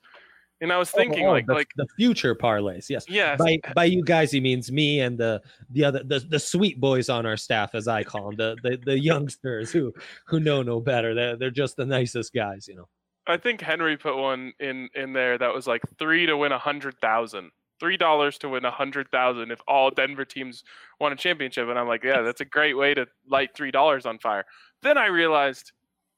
and 0.62 0.72
I 0.72 0.78
was 0.78 0.92
oh, 0.94 0.98
thinking 0.98 1.26
Oh, 1.26 1.30
oh, 1.30 1.34
like 1.34 1.48
the, 1.48 1.54
like 1.54 1.70
the 1.76 1.88
future 1.98 2.36
parlays, 2.36 2.90
yes. 2.90 3.06
yes, 3.08 3.38
by 3.40 3.60
by 3.76 3.86
you 3.86 4.04
guys 4.04 4.32
he 4.32 4.40
means 4.40 4.72
me 4.72 5.02
and 5.02 5.18
the 5.18 5.42
the 5.70 5.84
other 5.84 6.04
the, 6.04 6.20
the 6.20 6.40
sweet 6.40 6.80
boys 6.80 7.10
on 7.10 7.26
our 7.26 7.38
staff 7.38 7.76
as 7.76 7.88
i 7.88 8.04
call 8.04 8.28
them 8.28 8.36
the, 8.38 8.58
the 8.64 8.78
the 8.86 9.00
youngsters 9.00 9.72
who 9.72 9.94
who 10.26 10.40
know 10.40 10.64
no 10.64 10.80
better 10.80 11.14
they're, 11.14 11.36
they're 11.36 11.52
just 11.52 11.76
the 11.78 11.86
nicest 11.86 12.34
guys 12.34 12.68
you 12.68 12.76
know 12.76 12.88
I 13.28 13.38
think 13.38 13.62
Henry 13.62 13.98
put 13.98 14.18
one 14.18 14.54
in 14.60 14.90
in 14.96 15.14
there 15.14 15.38
that 15.38 15.54
was 15.54 15.68
like 15.68 15.82
three 16.00 16.26
to 16.26 16.38
win 16.38 16.52
a 16.52 16.58
hundred 16.58 16.98
thousand. 17.00 17.52
Three 17.80 17.98
dollars 17.98 18.38
to 18.40 18.50
win 18.50 18.66
a 18.66 18.72
hundred 18.72 19.10
thousand 19.12 19.52
if 19.52 19.62
all 19.68 19.92
Denver 19.92 20.26
teams 20.26 20.64
won 21.00 21.12
a 21.14 21.16
championship, 21.16 21.68
and 21.70 21.78
I'm 21.78 21.88
like, 21.88 22.04
yeah, 22.04 22.22
that's 22.22 22.42
a 22.42 22.46
great 22.46 22.76
way 22.76 22.94
to 22.94 23.06
light 23.30 23.52
three 23.56 23.72
dollars 23.72 24.06
on 24.06 24.18
fire. 24.20 24.46
Then 24.82 24.98
I 24.98 25.08
realized, 25.08 25.72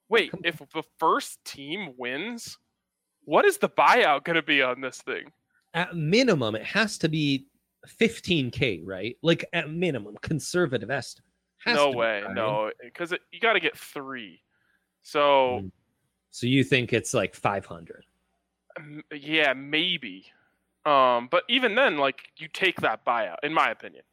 wait, 0.10 0.32
if 0.43 0.58
the 0.74 0.84
first 1.00 1.43
team 1.43 1.93
wins, 1.98 2.58
what 3.26 3.45
is 3.45 3.58
the 3.58 3.69
buyout 3.69 4.24
going 4.24 4.36
to 4.38 4.41
be 4.41 4.62
on 4.62 4.82
this 4.82 5.02
thing? 5.02 5.32
at 5.76 5.95
minimum 5.95 6.56
it 6.56 6.63
has 6.63 6.98
to 6.98 7.08
be 7.08 7.45
15k 7.88 8.82
right 8.84 9.15
like 9.22 9.45
at 9.54 9.69
minimum 9.69 10.17
conservative 10.24 10.89
estimate 10.89 11.30
Has 11.60 11.76
no 11.76 11.91
be, 11.91 11.98
way, 11.98 12.24
right? 12.24 12.34
no, 12.34 12.72
because 12.84 13.13
you 13.32 13.39
got 13.39 13.54
to 13.54 13.60
get 13.60 13.78
three. 13.78 14.41
So 15.04 15.60
Mm. 15.62 15.72
so 16.32 16.48
you 16.48 16.63
think 16.63 16.91
it's 16.91 17.13
like 17.13 17.36
500 17.36 18.04
m- 18.80 19.04
yeah, 19.13 19.54
maybe. 19.54 20.26
Um, 20.86 21.28
but 21.30 21.44
even 21.50 21.76
then, 21.76 21.98
like 21.98 22.32
you 22.38 22.48
take 22.48 22.82
that 22.82 23.06
buyout, 23.06 23.38
in 23.44 23.54
my 23.54 23.70
opinion. 23.70 24.04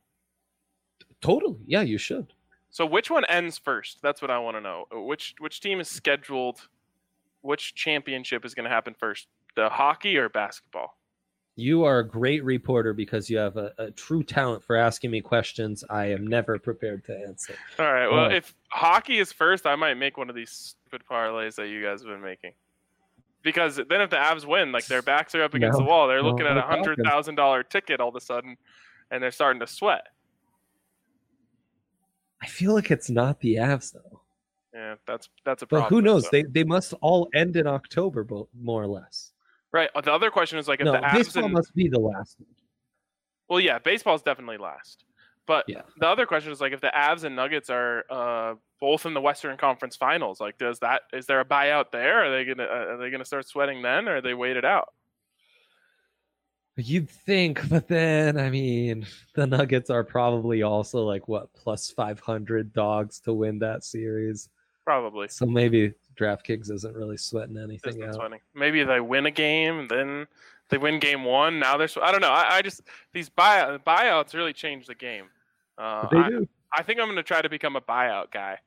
totally 1.21 1.59
yeah 1.67 1.83
you 1.83 1.99
should 1.99 2.33
So 2.71 2.85
which 2.85 3.11
one 3.11 3.25
ends 3.29 3.57
first? 3.59 3.99
That's 4.03 4.21
what 4.21 4.31
I 4.31 4.39
want 4.39 4.57
to 4.57 4.61
know. 4.61 4.87
Which 4.93 5.35
which 5.39 5.61
team 5.61 5.81
is 5.81 5.89
scheduled? 5.89 6.69
Which 7.41 7.75
championship 7.75 8.45
is 8.45 8.55
going 8.55 8.65
to 8.65 8.71
happen 8.71 8.95
first? 8.99 9.29
The 9.55 9.69
hockey 9.71 10.17
or 10.19 10.29
basketball? 10.29 10.97
you 11.59 11.85
are 11.85 12.01
a 12.01 12.07
great 12.07 12.45
reporter 12.45 12.93
because 12.93 13.31
you 13.31 13.39
have 13.39 13.57
a, 13.57 13.73
a 13.79 13.91
true 13.91 14.23
talent 14.23 14.63
for 14.63 14.77
asking 14.77 15.11
me 15.11 15.23
questions 15.23 15.83
i 15.89 16.05
am 16.05 16.27
never 16.27 16.59
prepared 16.59 17.03
to 17.03 17.19
answer 17.27 17.55
All 17.79 17.93
right. 17.93 18.09
Well, 18.09 18.27
Uh, 18.27 18.31
if 18.31 18.55
hockey 18.69 19.19
is 19.19 19.33
first, 19.33 19.67
I 19.67 19.75
might 19.75 19.95
make 19.95 20.19
one 20.19 20.29
of 20.29 20.37
these 20.37 20.51
stupid 20.51 21.03
parlays 21.11 21.55
that 21.57 21.69
you 21.69 21.83
guys 21.83 22.03
have 22.03 22.11
been 22.11 22.21
making. 22.23 22.53
Because 23.47 23.77
then, 23.77 24.01
if 24.01 24.11
the 24.11 24.17
Avs 24.17 24.45
win, 24.45 24.73
like 24.73 24.87
their 24.87 25.03
backs 25.03 25.33
are 25.37 25.43
up 25.45 25.55
against 25.59 25.79
No, 25.79 25.85
the 25.85 25.89
wall, 25.89 26.09
they're 26.09 26.21
no, 26.21 26.31
looking 26.31 26.47
at 26.47 26.57
a 26.59 26.63
hundred 26.63 26.99
thousand 27.05 27.37
dollar 27.37 27.63
ticket 27.63 28.01
all 28.01 28.09
of 28.09 28.17
a 28.17 28.21
sudden, 28.21 28.57
and 29.13 29.23
they're 29.23 29.31
starting 29.31 29.61
to 29.61 29.67
sweat. 29.69 30.03
i 32.43 32.47
feel 32.47 32.75
like 32.75 32.91
it's 32.91 33.09
not 33.09 33.41
the 33.41 33.55
avs 33.55 33.93
though 33.95 34.21
Yeah, 34.75 34.97
that's 35.07 35.29
that's 35.45 35.63
a 35.63 35.67
But 35.67 35.79
problem. 35.79 35.95
who 35.95 36.03
knows? 36.07 36.25
so- 36.25 36.31
They 36.33 36.43
they 36.43 36.65
must 36.65 36.93
all 37.01 37.29
end 37.35 37.57
in 37.57 37.67
October, 37.67 38.25
bo- 38.25 38.49
more 38.61 38.83
or 38.83 38.89
less. 38.89 39.33
right. 39.73 39.89
Uh, 39.95 40.01
the 40.03 40.13
other 40.13 40.31
question 40.31 40.59
is 40.59 40.67
like 40.69 40.81
if 40.81 40.85
no, 40.87 40.93
the 40.93 40.99
Avs 40.99 41.13
baseball 41.15 41.45
and 41.45 41.55
must 41.55 41.73
be 41.75 41.89
the 41.89 41.99
last. 42.01 42.37
Well, 43.49 43.61
yeah, 43.61 43.79
baseball's 43.79 44.23
definitely 44.23 44.59
last. 44.59 45.05
But 45.47 45.65
Yeah. 45.69 45.83
the 45.99 46.09
other 46.09 46.27
question 46.27 46.51
is 46.53 46.61
like 46.61 46.73
if 46.73 46.81
the 46.81 46.93
Avs 46.95 47.25
and 47.25 47.37
Nuggets 47.37 47.71
are 47.71 48.05
uh, 48.11 48.55
both 48.81 49.07
in 49.07 49.15
the 49.15 49.21
Western 49.21 49.57
Conference 49.57 49.95
Finals, 49.97 50.41
like 50.41 50.59
does 50.59 50.81
that 50.81 51.03
is 51.13 51.27
there 51.27 51.41
a 51.41 51.45
buyout 51.45 51.93
there? 51.93 52.25
Are 52.25 52.31
they 52.31 52.45
gonna 52.45 52.69
uh, 52.69 52.87
are 52.95 52.97
they 52.97 53.11
gonna 53.11 53.25
start 53.25 53.47
sweating 53.47 53.81
then, 53.83 54.09
or 54.09 54.17
are 54.17 54.21
they 54.21 54.35
wait 54.35 54.57
it 54.57 54.65
out? 54.65 54.93
You'd 56.79 57.09
think, 57.09 57.67
but 57.71 57.89
then 57.89 58.39
I 58.39 58.51
mean, 58.51 59.07
the 59.35 59.47
Nuggets 59.47 59.89
are 59.89 60.05
probably 60.05 60.63
also 60.63 61.05
like 61.05 61.27
what 61.27 61.53
plus 61.55 61.91
five 61.91 62.21
hundred 62.21 62.73
dogs 62.73 63.19
to 63.21 63.33
win 63.33 63.59
that 63.61 63.83
series. 63.85 64.51
Probably. 64.85 65.29
So 65.29 65.47
maybe 65.47 65.95
DraftKings 66.21 66.71
isn't 66.71 66.95
really 66.95 67.17
sweating 67.17 67.57
anything 67.57 68.03
out. 68.05 68.15
sweating. 68.15 68.41
Maybe 68.55 68.85
they 68.85 69.01
win 69.01 69.27
a 69.27 69.31
game, 69.31 69.89
then 69.89 70.27
they 70.69 70.79
win 70.79 70.99
game 71.01 71.25
one. 71.25 71.59
Now 71.59 71.77
they're. 71.77 71.89
sw- 71.89 71.99
I 72.03 72.13
don't 72.13 72.21
know. 72.21 72.31
I, 72.31 72.57
I 72.57 72.63
just 72.63 72.83
these 73.15 73.31
buyout 73.31 73.83
buyouts 73.85 74.35
really 74.35 74.53
change 74.53 74.87
the 74.87 74.95
game. 74.95 75.27
Uh, 75.79 76.09
they 76.11 76.19
I, 76.19 76.29
do. 76.31 76.49
I 76.77 76.83
think 76.83 77.01
I'm 77.01 77.07
going 77.07 77.17
to 77.17 77.23
try 77.23 77.43
to 77.43 77.49
become 77.49 77.77
a 77.77 77.81
buyout 77.81 78.31
guy. 78.33 78.59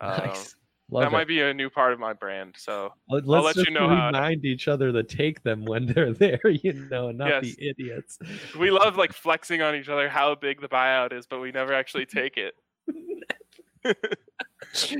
Um, 0.00 0.18
Nice. 0.26 0.56
Love 0.90 1.04
that 1.04 1.08
it. 1.08 1.12
might 1.12 1.26
be 1.28 1.40
a 1.40 1.54
new 1.54 1.70
part 1.70 1.94
of 1.94 1.98
my 1.98 2.12
brand. 2.12 2.54
So 2.58 2.92
Let- 3.08 3.24
I'll 3.24 3.42
Let's 3.42 3.56
you 3.56 3.64
just 3.64 3.72
know 3.74 3.88
how- 3.88 4.06
remind 4.08 4.44
each 4.44 4.68
other 4.68 4.92
to 4.92 5.02
take 5.02 5.42
them 5.42 5.64
when 5.64 5.86
they're 5.86 6.12
there, 6.14 6.40
you 6.48 6.74
know, 6.90 7.08
and 7.08 7.16
not 7.18 7.28
Yes. 7.42 7.54
be 7.56 7.68
idiots. 7.70 8.18
we 8.58 8.70
love 8.70 8.96
like 8.96 9.12
flexing 9.14 9.62
on 9.62 9.74
each 9.74 9.88
other 9.88 10.08
how 10.10 10.34
big 10.34 10.60
the 10.60 10.68
buyout 10.68 11.12
is, 11.14 11.26
but 11.26 11.40
we 11.40 11.52
never 11.52 11.72
actually 11.72 12.04
take 12.06 12.36
it. 12.36 12.54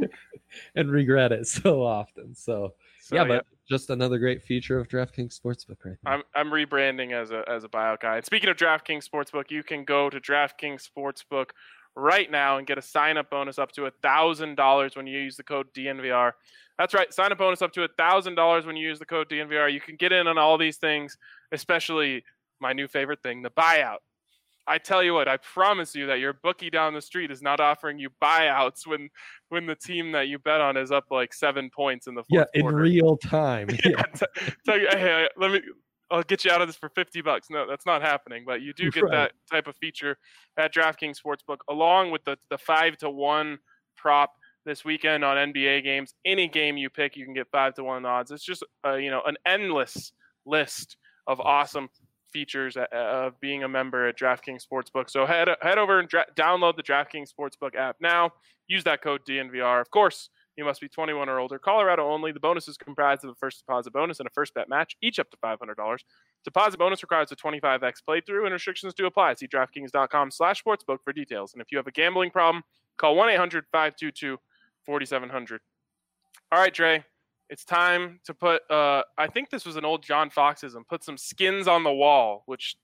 and 0.74 0.90
regret 0.90 1.32
it 1.32 1.46
so 1.46 1.82
often. 1.82 2.34
So, 2.34 2.74
So, 3.00 3.16
yeah, 3.16 3.24
but 3.24 3.46
just 3.68 3.90
another 3.90 4.18
great 4.18 4.42
feature 4.42 4.78
of 4.78 4.88
DraftKings 4.88 5.38
Sportsbook 5.38 5.84
right. 5.84 5.96
I'm 6.06 6.22
I'm 6.34 6.48
rebranding 6.48 7.12
as 7.12 7.30
a 7.30 7.44
as 7.48 7.64
a 7.64 7.68
buyout 7.68 8.00
guy. 8.00 8.16
And 8.16 8.24
speaking 8.24 8.50
of 8.50 8.56
DraftKings 8.56 9.08
Sportsbook, 9.08 9.50
you 9.50 9.62
can 9.62 9.84
go 9.84 10.10
to 10.10 10.20
DraftKings 10.20 10.88
Sportsbook 10.88 11.50
right 11.96 12.30
now 12.30 12.58
and 12.58 12.66
get 12.66 12.78
a 12.78 12.82
sign 12.82 13.16
up 13.16 13.30
bonus 13.30 13.58
up 13.58 13.72
to 13.72 13.86
a 13.86 13.90
thousand 14.02 14.56
dollars 14.56 14.96
when 14.96 15.06
you 15.06 15.18
use 15.18 15.36
the 15.36 15.42
code 15.42 15.66
DNVR. 15.74 16.32
That's 16.78 16.92
right, 16.92 17.12
sign 17.12 17.32
up 17.32 17.38
bonus 17.38 17.62
up 17.62 17.72
to 17.74 17.84
a 17.84 17.88
thousand 17.96 18.34
dollars 18.34 18.66
when 18.66 18.76
you 18.76 18.86
use 18.86 18.98
the 18.98 19.06
code 19.06 19.28
DNVR. 19.28 19.72
You 19.72 19.80
can 19.80 19.96
get 19.96 20.12
in 20.12 20.26
on 20.26 20.38
all 20.38 20.58
these 20.58 20.76
things, 20.76 21.16
especially 21.52 22.24
my 22.60 22.72
new 22.72 22.88
favorite 22.88 23.22
thing, 23.22 23.42
the 23.42 23.50
buyout. 23.50 23.98
I 24.66 24.78
tell 24.78 25.02
you 25.02 25.12
what, 25.14 25.28
I 25.28 25.36
promise 25.38 25.94
you 25.94 26.06
that 26.06 26.20
your 26.20 26.32
bookie 26.32 26.70
down 26.70 26.94
the 26.94 27.02
street 27.02 27.30
is 27.30 27.42
not 27.42 27.60
offering 27.60 27.98
you 27.98 28.08
buyouts 28.22 28.86
when 28.86 29.10
when 29.50 29.66
the 29.66 29.74
team 29.74 30.12
that 30.12 30.28
you 30.28 30.38
bet 30.38 30.60
on 30.60 30.76
is 30.76 30.90
up 30.90 31.04
like 31.10 31.34
seven 31.34 31.68
points 31.74 32.06
in 32.06 32.14
the 32.14 32.22
fourth 32.22 32.48
yeah, 32.54 32.60
fourth 32.62 32.72
in 32.74 32.80
real 32.80 33.16
time. 33.22 33.68
yeah, 33.84 34.02
t- 34.02 34.26
tell 34.64 34.78
you, 34.78 34.88
hey, 34.90 35.28
let 35.36 35.50
me. 35.50 35.60
I'll 36.10 36.22
get 36.22 36.44
you 36.44 36.50
out 36.50 36.60
of 36.60 36.68
this 36.68 36.76
for 36.76 36.90
50 36.90 37.22
bucks. 37.22 37.48
No, 37.50 37.66
that's 37.66 37.86
not 37.86 38.02
happening. 38.02 38.44
But 38.46 38.60
you 38.60 38.72
do 38.74 38.90
get 38.90 39.04
Right. 39.04 39.12
that 39.12 39.32
type 39.50 39.66
of 39.66 39.74
feature 39.76 40.16
at 40.58 40.72
DraftKings 40.72 41.16
Sportsbook, 41.20 41.58
along 41.68 42.10
with 42.10 42.24
the 42.24 42.36
the 42.50 42.58
five 42.58 42.96
to 42.98 43.10
one 43.10 43.58
prop 43.96 44.32
this 44.64 44.84
weekend 44.84 45.24
on 45.24 45.36
NBA 45.52 45.82
games. 45.82 46.14
Any 46.24 46.46
game 46.48 46.76
you 46.76 46.88
pick, 46.90 47.16
you 47.16 47.24
can 47.24 47.34
get 47.34 47.48
five 47.50 47.74
to 47.74 47.84
one 47.84 48.04
odds. 48.06 48.30
It's 48.30 48.44
just 48.44 48.64
uh, 48.86 48.94
you 48.94 49.10
know 49.10 49.22
an 49.26 49.36
endless 49.46 50.12
list 50.46 50.96
of 51.26 51.40
awesome 51.40 51.88
features 52.34 52.76
uh, 52.76 52.84
of 52.92 53.40
being 53.40 53.62
a 53.62 53.68
member 53.68 54.08
at 54.08 54.18
DraftKings 54.18 54.66
Sportsbook. 54.66 55.08
So 55.08 55.24
head 55.24 55.48
head 55.62 55.78
over 55.78 56.00
and 56.00 56.08
dra- 56.08 56.26
download 56.36 56.76
the 56.76 56.82
DraftKings 56.82 57.30
Sportsbook 57.32 57.76
app 57.76 57.96
now. 58.00 58.32
Use 58.66 58.82
that 58.84 59.02
code 59.02 59.20
DNVR. 59.26 59.80
Of 59.80 59.90
course, 59.90 60.28
you 60.56 60.64
must 60.64 60.80
be 60.80 60.88
21 60.88 61.28
or 61.28 61.38
older. 61.38 61.58
Colorado 61.58 62.10
only. 62.10 62.32
The 62.32 62.40
bonus 62.40 62.66
is 62.68 62.76
comprised 62.76 63.24
of 63.24 63.30
a 63.30 63.34
first 63.36 63.60
deposit 63.60 63.92
bonus 63.92 64.18
and 64.18 64.26
a 64.26 64.32
first 64.34 64.52
bet 64.54 64.68
match, 64.68 64.96
each 65.00 65.20
up 65.20 65.30
to 65.30 65.36
$500. 65.36 65.98
Deposit 66.44 66.78
bonus 66.78 67.02
requires 67.02 67.30
a 67.32 67.36
25x 67.36 67.94
playthrough, 68.08 68.44
and 68.44 68.52
restrictions 68.52 68.94
do 68.94 69.06
apply. 69.06 69.34
See 69.34 69.46
DraftKings.com/sportsbook 69.46 70.98
for 71.04 71.12
details. 71.12 71.52
And 71.52 71.62
if 71.62 71.70
you 71.70 71.78
have 71.78 71.86
a 71.86 71.92
gambling 71.92 72.30
problem, 72.30 72.64
call 72.98 73.14
1-800-522-4700. 73.16 75.58
All 76.52 76.58
right, 76.58 76.74
Dre. 76.74 77.04
It's 77.54 77.64
time 77.64 78.18
to 78.24 78.34
put. 78.34 78.68
Uh, 78.68 79.04
I 79.16 79.28
think 79.28 79.48
this 79.48 79.64
was 79.64 79.76
an 79.76 79.84
old 79.84 80.02
John 80.02 80.28
Foxism. 80.28 80.84
Put 80.88 81.04
some 81.04 81.16
skins 81.16 81.68
on 81.68 81.84
the 81.84 81.92
wall, 81.92 82.42
which 82.46 82.74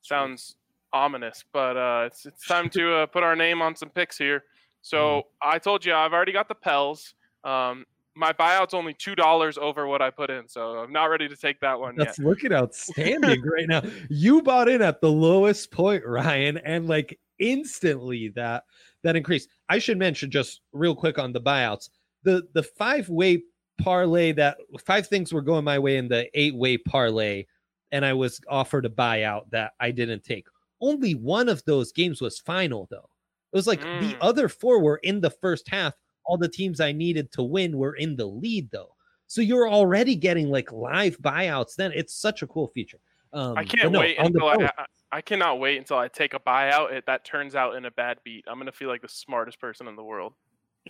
sounds 0.00 0.54
ominous, 0.92 1.44
but 1.52 1.76
uh, 1.76 2.04
it's 2.06 2.24
it's 2.24 2.46
time 2.46 2.70
to 2.70 2.98
uh, 2.98 3.06
put 3.06 3.24
our 3.24 3.34
name 3.34 3.60
on 3.60 3.74
some 3.74 3.88
picks 3.88 4.16
here. 4.16 4.44
So 4.80 5.24
I 5.42 5.58
told 5.58 5.84
you 5.84 5.92
I've 5.92 6.12
already 6.12 6.30
got 6.30 6.46
the 6.46 6.54
Pels. 6.54 7.14
Um, 7.42 7.84
my 8.14 8.32
buyout's 8.32 8.74
only 8.74 8.94
two 8.94 9.16
dollars 9.16 9.58
over 9.58 9.88
what 9.88 10.00
I 10.00 10.10
put 10.10 10.30
in, 10.30 10.46
so 10.46 10.78
I'm 10.78 10.92
not 10.92 11.06
ready 11.06 11.28
to 11.28 11.34
take 11.34 11.58
that 11.58 11.80
one 11.80 11.96
That's 11.96 12.20
yet. 12.20 12.28
looking 12.28 12.52
outstanding 12.52 13.42
right 13.44 13.66
now. 13.66 13.82
You 14.08 14.40
bought 14.40 14.68
in 14.68 14.82
at 14.82 15.00
the 15.00 15.10
lowest 15.10 15.72
point, 15.72 16.06
Ryan, 16.06 16.58
and 16.58 16.86
like 16.86 17.18
instantly 17.40 18.28
that 18.36 18.62
that 19.02 19.16
increased. 19.16 19.48
I 19.68 19.80
should 19.80 19.98
mention 19.98 20.30
just 20.30 20.60
real 20.72 20.94
quick 20.94 21.18
on 21.18 21.32
the 21.32 21.40
buyouts. 21.40 21.88
The 22.22 22.46
the 22.54 22.62
five 22.62 23.08
way 23.08 23.42
parlay 23.82 24.32
that 24.32 24.58
five 24.84 25.06
things 25.06 25.32
were 25.32 25.42
going 25.42 25.64
my 25.64 25.78
way 25.78 25.96
in 25.96 26.08
the 26.08 26.28
eight 26.38 26.54
way 26.54 26.76
parlay, 26.76 27.44
and 27.90 28.04
I 28.04 28.12
was 28.12 28.40
offered 28.48 28.86
a 28.86 28.90
buyout 28.90 29.50
that 29.50 29.72
I 29.80 29.90
didn't 29.90 30.24
take. 30.24 30.46
Only 30.80 31.14
one 31.14 31.48
of 31.48 31.64
those 31.64 31.92
games 31.92 32.20
was 32.20 32.38
final 32.38 32.88
though. 32.90 33.08
It 33.52 33.56
was 33.56 33.66
like 33.66 33.80
the 33.80 34.14
Mm. 34.14 34.16
other 34.20 34.48
four 34.48 34.80
were 34.80 34.96
in 34.98 35.20
the 35.20 35.30
first 35.30 35.68
half. 35.68 35.94
All 36.24 36.38
the 36.38 36.48
teams 36.48 36.80
I 36.80 36.92
needed 36.92 37.30
to 37.32 37.42
win 37.42 37.76
were 37.76 37.94
in 37.94 38.16
the 38.16 38.26
lead 38.26 38.70
though. 38.70 38.94
So 39.26 39.40
you're 39.40 39.68
already 39.68 40.14
getting 40.14 40.48
like 40.48 40.72
live 40.72 41.18
buyouts. 41.18 41.74
Then 41.74 41.92
it's 41.94 42.14
such 42.14 42.42
a 42.42 42.46
cool 42.46 42.68
feature. 42.68 42.98
Um, 43.32 43.56
I 43.56 43.64
can't 43.64 43.92
no, 43.92 44.00
wait 44.00 44.18
until 44.18 44.46
I, 44.46 44.70
I 44.76 44.86
I 45.10 45.20
cannot 45.20 45.58
wait 45.58 45.78
until 45.78 45.98
I 45.98 46.08
take 46.08 46.34
a 46.34 46.38
buyout 46.38 46.92
it, 46.92 47.04
that 47.06 47.24
turns 47.24 47.54
out 47.54 47.76
in 47.76 47.84
a 47.84 47.90
bad 47.90 48.18
beat. 48.24 48.44
I'm 48.46 48.58
gonna 48.58 48.72
feel 48.72 48.88
like 48.88 49.02
the 49.02 49.08
smartest 49.08 49.60
person 49.60 49.86
in 49.88 49.96
the 49.96 50.04
world. 50.04 50.34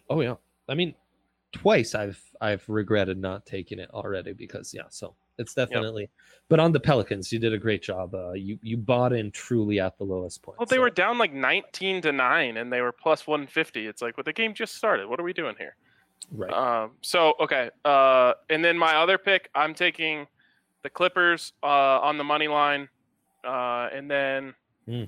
Oh 0.09 0.21
yeah. 0.21 0.37
I 0.69 0.75
mean, 0.75 0.95
twice 1.53 1.95
I've 1.95 2.23
I've 2.41 2.65
regretted 2.69 3.19
not 3.19 3.47
taking 3.47 3.79
it 3.79 3.91
already 3.91 4.33
because 4.33 4.73
yeah. 4.75 4.83
So 4.89 5.15
it's 5.39 5.55
definitely. 5.55 6.09
But 6.49 6.61
on 6.61 6.73
the 6.73 6.81
Pelicans, 6.81 7.33
you 7.33 7.39
did 7.39 7.53
a 7.55 7.59
great 7.59 7.83
job. 7.83 8.15
Uh, 8.15 8.33
you 8.33 8.59
you 8.63 8.77
bought 8.77 9.13
in 9.13 9.31
truly 9.31 9.81
at 9.81 9.97
the 9.99 10.05
lowest 10.05 10.43
point. 10.43 10.59
Well, 10.59 10.67
they 10.67 10.77
so- 10.77 10.83
were 10.83 10.91
down 10.91 11.19
like 11.19 11.33
19 11.33 12.03
to 12.03 12.13
nine, 12.13 12.57
and 12.57 12.73
they 12.73 12.81
were 12.81 12.93
plus 12.93 13.27
150. 13.27 13.87
It's 13.87 14.03
like, 14.03 14.17
well, 14.17 14.25
the 14.25 14.33
game 14.33 14.55
just 14.55 14.75
started. 14.75 15.09
What 15.09 15.21
are 15.21 15.25
we 15.25 15.33
doing 15.33 15.55
here? 15.59 15.77
right. 16.31 16.53
Um, 16.53 16.93
so 17.01 17.35
okay, 17.41 17.71
uh, 17.85 18.35
and 18.51 18.65
then 18.65 18.79
my 18.79 18.97
other 18.97 19.19
pick, 19.19 19.49
I'm 19.55 19.75
taking 19.75 20.27
the 20.83 20.91
Clippers 20.91 21.53
uh, 21.63 21.67
on 22.01 22.19
the 22.19 22.25
money 22.25 22.49
line, 22.49 22.89
uh, 23.45 23.89
and 23.93 24.11
then 24.11 24.55
Hmm. 24.87 25.05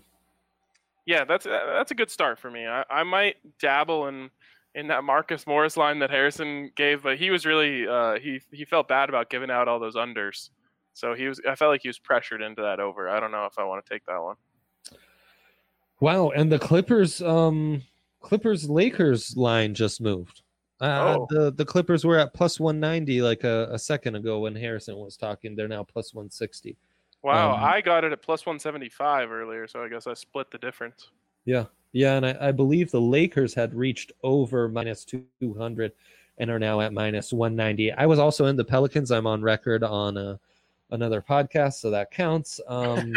yeah, 1.06 1.24
that's 1.24 1.44
that's 1.44 1.90
a 1.90 1.94
good 1.94 2.10
start 2.10 2.38
for 2.38 2.50
me. 2.50 2.66
I, 2.66 2.84
I 2.88 3.02
might 3.02 3.36
dabble 3.58 4.06
in 4.08 4.30
in 4.74 4.88
that 4.88 5.04
Marcus 5.04 5.46
Morris 5.46 5.76
line 5.76 5.98
that 6.00 6.10
Harrison 6.10 6.70
gave, 6.76 7.02
but 7.02 7.16
he 7.18 7.30
was 7.30 7.46
really 7.46 7.86
uh, 7.86 8.18
he 8.18 8.40
he 8.52 8.64
felt 8.64 8.88
bad 8.88 9.08
about 9.08 9.30
giving 9.30 9.50
out 9.50 9.68
all 9.68 9.78
those 9.78 9.94
unders, 9.96 10.50
so 10.94 11.14
he 11.14 11.26
was 11.28 11.40
I 11.48 11.54
felt 11.54 11.70
like 11.70 11.82
he 11.82 11.88
was 11.88 11.98
pressured 11.98 12.42
into 12.42 12.62
that 12.62 12.80
over. 12.80 13.08
I 13.08 13.20
don't 13.20 13.30
know 13.32 13.44
if 13.46 13.58
I 13.58 13.64
want 13.64 13.84
to 13.84 13.92
take 13.92 14.04
that 14.06 14.20
one. 14.20 14.36
Wow, 16.00 16.30
and 16.30 16.50
the 16.50 16.58
Clippers, 16.58 17.22
um, 17.22 17.82
Clippers 18.20 18.68
Lakers 18.68 19.36
line 19.36 19.74
just 19.74 20.00
moved. 20.00 20.42
Uh, 20.80 21.16
Oh. 21.18 21.26
the 21.30 21.52
the 21.52 21.64
Clippers 21.64 22.04
were 22.04 22.18
at 22.18 22.34
plus 22.34 22.58
one 22.58 22.80
ninety 22.80 23.22
like 23.22 23.44
a, 23.44 23.68
a 23.70 23.78
second 23.78 24.16
ago 24.16 24.40
when 24.40 24.54
Harrison 24.56 24.96
was 24.96 25.16
talking. 25.16 25.54
They're 25.54 25.68
now 25.68 25.84
plus 25.84 26.12
one 26.12 26.30
sixty. 26.30 26.76
Wow, 27.22 27.54
Um, 27.54 27.64
I 27.64 27.80
got 27.80 28.04
it 28.04 28.12
at 28.12 28.20
plus 28.20 28.44
175 28.44 29.30
earlier, 29.30 29.66
so 29.66 29.82
I 29.82 29.88
guess 29.88 30.06
I 30.06 30.12
split 30.12 30.50
the 30.50 30.58
difference. 30.58 31.08
Yeah, 31.46 31.64
yeah, 31.94 32.16
and 32.16 32.26
I, 32.26 32.36
I 32.48 32.52
believe 32.52 32.90
the 32.90 33.00
Lakers 33.00 33.54
had 33.54 33.72
reached 33.72 34.10
over 34.24 34.68
minus 34.68 35.04
two 35.04 35.24
hundred 35.56 35.92
and 36.38 36.50
are 36.50 36.58
now 36.58 36.80
at 36.80 36.92
minus 36.92 37.32
one 37.32 37.54
ninety. 37.54 37.92
I 37.92 38.04
was 38.04 38.18
also 38.18 38.46
in 38.46 38.56
the 38.56 38.64
Pelicans. 38.64 39.12
I'm 39.12 39.28
on 39.28 39.40
record 39.42 39.84
on 39.84 40.18
uh, 40.18 40.36
another 40.90 41.22
podcast, 41.22 41.74
so 41.74 41.92
that 41.92 42.10
counts. 42.10 42.60
Um, 42.66 43.14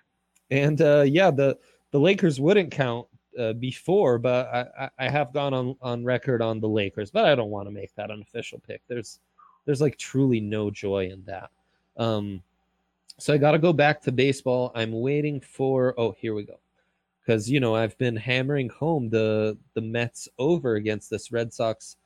and 0.50 0.82
uh, 0.82 1.04
yeah, 1.06 1.30
the 1.30 1.56
the 1.90 1.98
Lakers 1.98 2.38
wouldn't 2.38 2.70
count 2.70 3.06
uh, 3.38 3.54
before, 3.54 4.18
but 4.18 4.46
I, 4.48 4.66
I, 4.78 5.06
I 5.06 5.08
have 5.08 5.32
gone 5.32 5.54
on 5.54 5.74
on 5.80 6.04
record 6.04 6.42
on 6.42 6.60
the 6.60 6.68
Lakers, 6.68 7.10
but 7.10 7.24
I 7.24 7.34
don't 7.34 7.50
want 7.50 7.66
to 7.66 7.72
make 7.72 7.94
that 7.94 8.10
an 8.10 8.20
official 8.20 8.60
pick. 8.60 8.82
There's 8.88 9.20
there's 9.64 9.80
like 9.80 9.96
truly 9.96 10.38
no 10.38 10.70
joy 10.70 11.08
in 11.10 11.24
that. 11.24 11.48
Um, 11.96 12.42
so 13.16 13.32
I 13.32 13.38
got 13.38 13.52
to 13.52 13.58
go 13.58 13.72
back 13.72 14.02
to 14.02 14.12
baseball. 14.12 14.70
I'm 14.74 14.92
waiting 14.92 15.40
for. 15.40 15.98
Oh, 15.98 16.12
here 16.12 16.34
we 16.34 16.42
go 16.42 16.60
because 17.28 17.50
you 17.50 17.60
know 17.60 17.76
I've 17.76 17.96
been 17.98 18.16
hammering 18.16 18.70
home 18.70 19.10
the 19.10 19.58
the 19.74 19.82
Mets 19.82 20.28
over 20.38 20.76
against 20.76 21.10
this 21.10 21.30
Red 21.30 21.52
Sox 21.52 21.96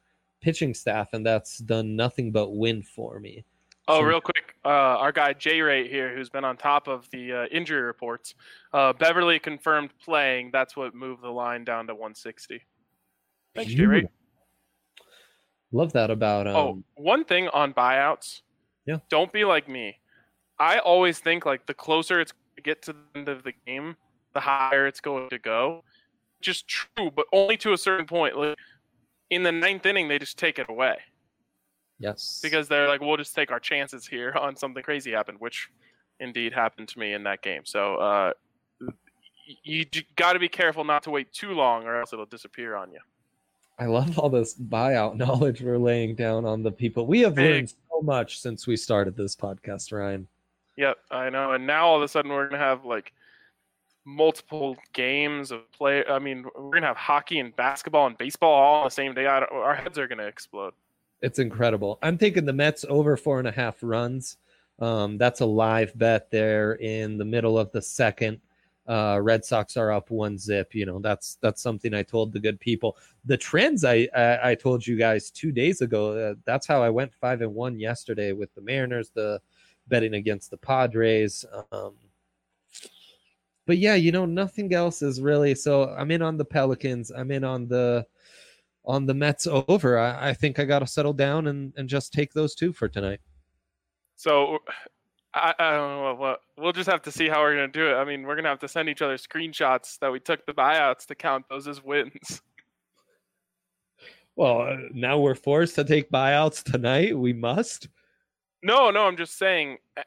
pitching 0.41 0.75
staff, 0.75 1.11
and 1.13 1.25
that's 1.25 1.59
done 1.59 1.95
nothing 1.95 2.33
but 2.33 2.51
win 2.51 2.83
for 2.83 3.21
me. 3.21 3.45
Oh, 3.87 4.01
So- 4.01 4.03
real 4.03 4.21
quick, 4.21 4.57
uh, 4.65 4.69
our 4.69 5.13
guy 5.13 5.33
Jay 5.33 5.61
Ray 5.61 5.89
here, 5.89 6.15
who's 6.15 6.29
been 6.29 6.45
on 6.45 6.57
top 6.57 6.89
of 6.89 7.09
the 7.11 7.33
uh, 7.33 7.47
injury 7.53 7.83
reports, 7.83 8.35
uh, 8.73 8.93
Beverley 8.95 9.39
confirmed 9.39 9.91
playing. 10.05 10.51
That's 10.53 10.77
what 10.77 10.93
moved 10.93 11.23
the 11.23 11.31
line 11.31 11.65
down 11.65 11.87
to 11.87 11.95
160. 11.95 12.61
Thanks, 13.55 13.73
Jay 13.73 13.87
Ray. 13.87 14.09
Love 15.71 15.93
that 15.93 16.11
about 16.11 16.49
um, 16.49 16.57
oh, 16.57 16.83
one 16.95 17.25
thing 17.25 17.49
on 17.49 17.73
buyouts. 17.73 18.43
Yeah. 18.87 18.99
Don't 19.09 19.33
be 19.33 19.45
like 19.45 19.69
me. 19.69 19.99
I 20.59 20.79
always 20.79 21.21
think 21.21 21.47
like 21.47 21.67
the 21.67 21.75
closer 21.75 22.21
it's 22.21 22.33
get 22.63 22.83
to 22.83 22.93
the 22.93 22.99
end 23.15 23.29
of 23.29 23.43
the 23.43 23.53
game, 23.67 23.97
the 24.35 24.41
higher 24.41 24.87
it's 24.87 25.01
going 25.01 25.29
to 25.31 25.39
go. 25.39 25.85
Just 26.41 26.69
true, 26.69 27.11
but 27.15 27.27
only 27.33 27.57
to 27.59 27.73
a 27.73 27.79
certain 27.79 28.07
point. 28.07 28.37
Like 28.37 28.57
in 29.31 29.43
the 29.43 29.53
ninth 29.53 29.87
inning, 29.87 30.09
they 30.09 30.19
just 30.19 30.39
take 30.39 30.59
it 30.59 30.67
away. 30.69 30.97
yes 31.99 32.41
because 32.43 32.69
they're 32.69 32.89
like, 32.89 33.01
we'll 33.01 33.17
just 33.17 33.35
take 33.35 33.51
our 33.51 33.61
chances 33.61 34.07
here 34.07 34.33
on 34.41 34.57
something 34.57 34.83
crazy 34.83 35.13
happened, 35.13 35.39
which 35.41 35.71
indeed 36.21 36.53
happened 36.53 36.89
to 36.89 36.99
me 36.99 37.13
in 37.13 37.23
that 37.25 37.43
game. 37.43 37.63
So 37.65 37.97
uh, 37.97 38.33
you, 39.63 39.85
got 40.17 40.35
to 40.35 40.39
be 40.39 40.49
careful 40.49 40.85
not 40.85 41.03
to 41.05 41.11
wait 41.11 41.33
too 41.33 41.53
long, 41.53 41.85
or 41.85 42.01
else 42.01 42.13
it'll 42.13 42.27
disappear 42.27 42.77
on 42.77 42.93
you. 42.93 43.01
I 43.79 43.87
love 43.87 44.19
all 44.19 44.29
this 44.29 44.55
buyout 44.55 45.17
knowledge 45.17 45.63
we're 45.63 45.79
laying 45.79 46.15
down 46.15 46.45
on 46.45 46.63
the 46.63 46.73
people. 46.73 47.07
We 47.07 47.21
have 47.21 47.35
Big. 47.35 47.51
learned 47.51 47.71
so 47.71 48.03
much 48.03 48.41
since 48.41 48.67
we 48.67 48.77
started 48.77 49.17
this 49.17 49.35
podcast, 49.35 49.93
Ryan. 49.93 50.27
Yep, 50.77 50.97
I 51.11 51.31
know. 51.31 51.53
And 51.53 51.67
now 51.67 51.87
all 51.87 51.97
of 51.97 52.03
a 52.03 52.09
sudden 52.09 52.31
we're 52.31 52.49
gonna 52.49 52.63
have 52.63 52.85
like 52.85 53.13
multiple 54.05 54.77
games 54.93 55.51
of 55.51 55.71
play. 55.73 56.05
I 56.07 56.19
mean, 56.19 56.45
we're 56.57 56.71
gonna 56.71 56.87
have 56.87 56.97
hockey 56.97 57.39
and 57.39 57.55
basketball 57.57 58.07
and 58.07 58.19
baseball 58.19 58.53
all 58.53 58.75
on 58.81 58.85
the 58.85 58.91
same 58.91 59.15
day. 59.15 59.27
Our 59.27 59.75
heads 59.75 59.99
are 59.99 60.09
gonna 60.09 60.25
explode. 60.25 60.75
It's 61.21 61.39
incredible. 61.39 61.99
I'm 62.03 62.19
taking 62.19 62.45
the 62.45 62.53
Mets 62.53 62.85
over 62.89 63.17
four 63.17 63.39
and 63.39 63.47
a 63.47 63.53
half 63.53 63.77
runs. 63.83 64.39
Um, 64.81 65.19
that's 65.19 65.41
a 65.41 65.47
live 65.47 65.97
bet 65.97 66.31
there 66.31 66.75
in 66.75 67.17
the 67.17 67.25
middle 67.25 67.59
of 67.59 67.71
the 67.71 67.83
second. 67.83 68.41
Uh, 68.89 69.21
Red 69.23 69.45
Sox 69.45 69.77
are 69.77 69.93
up 69.93 70.11
one 70.11 70.37
zip. 70.37 70.75
You 70.75 70.87
know 70.87 70.99
that's 70.99 71.39
that's 71.41 71.63
something 71.63 71.95
I 71.95 72.03
told 72.03 72.33
the 72.33 72.41
good 72.41 72.59
people. 72.59 72.97
The 73.25 73.37
trends 73.37 73.85
I 73.85 74.09
I, 74.15 74.51
I 74.51 74.55
told 74.57 74.85
you 74.85 74.97
guys 74.97 75.31
two 75.31 75.53
days 75.53 75.83
ago. 75.83 76.31
Uh, 76.31 76.35
that's 76.45 76.67
how 76.67 76.83
I 76.83 76.91
went 76.91 77.15
five 77.15 77.43
and 77.43 77.55
one 77.55 77.79
yesterday 77.79 78.33
with 78.33 78.53
the 78.55 78.61
Mariners. 78.61 79.11
The 79.11 79.41
betting 79.87 80.15
against 80.15 80.51
the 80.51 80.57
Padres. 80.57 81.45
Um, 81.71 81.95
but 83.67 83.79
yeah, 83.79 83.95
you 83.95 84.13
know 84.13 84.27
nothing 84.27 84.75
else 84.75 85.03
is 85.03 85.21
really. 85.21 85.55
So 85.55 85.95
I'm 85.97 86.11
in 86.11 86.23
on 86.23 86.37
the 86.37 86.45
Pelicans. 86.45 87.11
I'm 87.11 87.31
in 87.31 87.45
on 87.45 87.69
the 87.69 88.07
on 88.85 89.07
the 89.07 89.15
Mets 89.15 89.47
over. 89.47 89.99
I, 89.99 90.31
I 90.31 90.35
think 90.35 90.59
I 90.59 90.65
got 90.65 90.81
to 90.81 90.87
settle 90.87 91.13
down 91.13 91.47
and, 91.47 91.73
and 91.77 91.89
just 91.89 92.13
take 92.13 92.33
those 92.33 92.55
two 92.55 92.73
for 92.73 92.89
tonight. 92.89 93.21
So 94.17 94.59
I, 95.35 95.55
I 95.59 95.71
don't 95.71 95.89
know 95.89 96.15
what 96.15 96.41
we'll 96.59 96.73
just 96.73 96.91
have 96.91 97.03
to 97.03 97.11
see 97.11 97.29
how 97.29 97.41
we're 97.41 97.55
gonna 97.55 97.69
do 97.69 97.89
it. 97.89 97.95
I 97.95 98.05
mean, 98.05 98.25
we're 98.25 98.37
gonna 98.37 98.51
have 98.51 98.59
to 98.61 98.69
send 98.69 98.89
each 98.89 99.03
other 99.03 99.17
screenshots 99.17 99.99
that 100.01 100.13
we 100.13 100.21
took 100.21 100.45
the 100.45 100.53
buyouts 100.53 101.07
to 101.07 101.15
count 101.15 101.47
those 101.49 101.67
as 101.69 101.83
wins. 101.83 102.43
Well, 104.35 104.79
now 104.95 105.19
we're 105.19 105.35
forced 105.35 105.75
to 105.75 105.85
take 105.85 106.11
buyouts 106.11 106.63
tonight. 106.63 107.17
We 107.17 107.35
must. 107.35 107.89
No, 108.63 108.91
no, 108.91 109.07
I'm 109.07 109.17
just 109.17 109.37
saying 109.37 109.77
eh, 109.99 110.03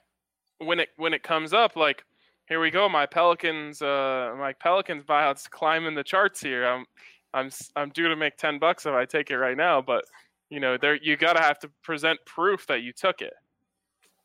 when 0.58 0.80
it 0.80 0.90
when 0.98 1.14
it 1.14 1.22
comes 1.22 1.54
up, 1.54 1.76
like 1.76 2.04
here 2.48 2.62
we 2.62 2.70
go, 2.70 2.88
my 2.88 3.06
Pelicans, 3.06 3.82
uh, 3.82 4.36
my 4.38 4.54
Pelicans 4.54 5.04
buyouts 5.04 5.50
climbing 5.50 5.96
the 5.96 6.04
charts 6.04 6.40
here. 6.40 6.66
I'm 6.66 6.86
I'm 7.34 7.50
I'm 7.76 7.90
due 7.90 8.08
to 8.08 8.16
make 8.16 8.38
ten 8.38 8.60
bucks 8.60 8.86
if 8.86 8.94
I 8.94 9.06
take 9.06 9.32
it 9.32 9.38
right 9.38 9.58
now, 9.58 9.82
but 9.82 10.06
you 10.50 10.60
know, 10.60 10.78
there 10.78 10.96
you 10.96 11.18
gotta 11.18 11.42
have 11.42 11.60
to 11.60 11.70
present 11.84 12.20
proof 12.26 12.68
that 12.68 12.82
you 12.82 12.94
took 12.94 13.22
it. 13.22 13.34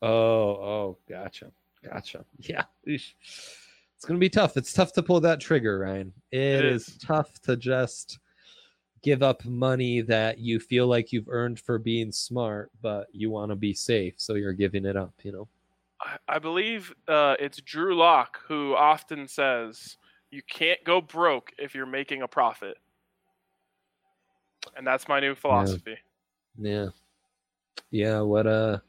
Oh, 0.01 0.09
oh, 0.09 0.97
gotcha, 1.09 1.51
gotcha. 1.83 2.25
Yeah, 2.39 2.63
it's 2.83 4.05
gonna 4.05 4.19
be 4.19 4.29
tough. 4.29 4.55
It's 4.55 4.73
tough 4.73 4.93
to 4.93 5.03
pull 5.03 5.19
that 5.21 5.39
trigger, 5.39 5.79
Ryan. 5.79 6.13
It 6.31 6.65
is. 6.65 6.87
is. 6.87 6.97
tough 6.97 7.41
to 7.41 7.57
just 7.57 8.19
give 9.01 9.23
up 9.23 9.43
money 9.45 10.01
that 10.01 10.37
you 10.37 10.59
feel 10.59 10.85
like 10.85 11.11
you've 11.11 11.29
earned 11.29 11.59
for 11.59 11.79
being 11.79 12.11
smart, 12.11 12.71
but 12.83 13.07
you 13.11 13.31
want 13.31 13.49
to 13.49 13.55
be 13.55 13.73
safe, 13.73 14.13
so 14.17 14.35
you're 14.35 14.53
giving 14.53 14.85
it 14.85 14.95
up. 14.95 15.13
You 15.23 15.31
know. 15.31 15.47
I- 16.27 16.39
believe 16.39 16.93
uh, 17.07 17.35
it's 17.39 17.61
Drew 17.61 17.95
Lock 17.95 18.39
who 18.47 18.75
often 18.75 19.27
says 19.27 19.97
you 20.31 20.41
can't 20.49 20.83
go 20.83 21.01
broke 21.01 21.51
if 21.57 21.75
you're 21.75 21.85
making 21.85 22.21
a 22.21 22.27
profit, 22.27 22.77
and 24.75 24.85
that's 24.85 25.07
my 25.07 25.19
new 25.19 25.35
philosophy. 25.35 25.97
Yeah. 26.57 26.87
Yeah, 27.91 28.21
what 28.21 28.47
uh 28.47 28.79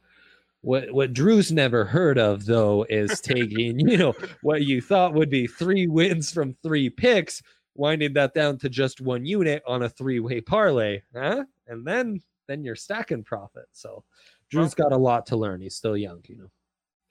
what 0.63 0.93
what 0.93 1.13
Drew's 1.13 1.51
never 1.53 1.85
heard 1.85 2.19
of 2.19 2.47
though 2.47 2.87
is 2.89 3.21
taking, 3.23 3.81
you 3.81 3.99
know, 3.99 4.15
what 4.43 4.63
you 4.63 4.81
thought 4.81 5.15
would 5.15 5.31
be 5.31 5.47
three 5.47 5.87
wins 5.87 6.33
from 6.33 6.57
three 6.63 6.89
picks, 6.89 7.43
winding 7.75 8.13
that 8.15 8.35
down 8.35 8.59
to 8.59 8.69
just 8.69 9.01
one 9.01 9.27
unit 9.27 9.63
on 9.67 9.83
a 9.83 9.89
three-way 9.89 10.41
parlay, 10.41 11.03
huh? 11.15 11.45
And 11.67 11.87
then 11.87 12.21
then 12.47 12.65
you're 12.65 12.77
stacking 12.77 13.25
profit. 13.25 13.67
So 13.73 14.05
Drew's 14.51 14.75
got 14.75 14.93
a 14.93 14.97
lot 14.97 15.27
to 15.27 15.37
learn. 15.37 15.61
He's 15.61 15.77
still 15.77 15.97
young, 15.97 16.21
you 16.27 16.37
know. 16.37 16.51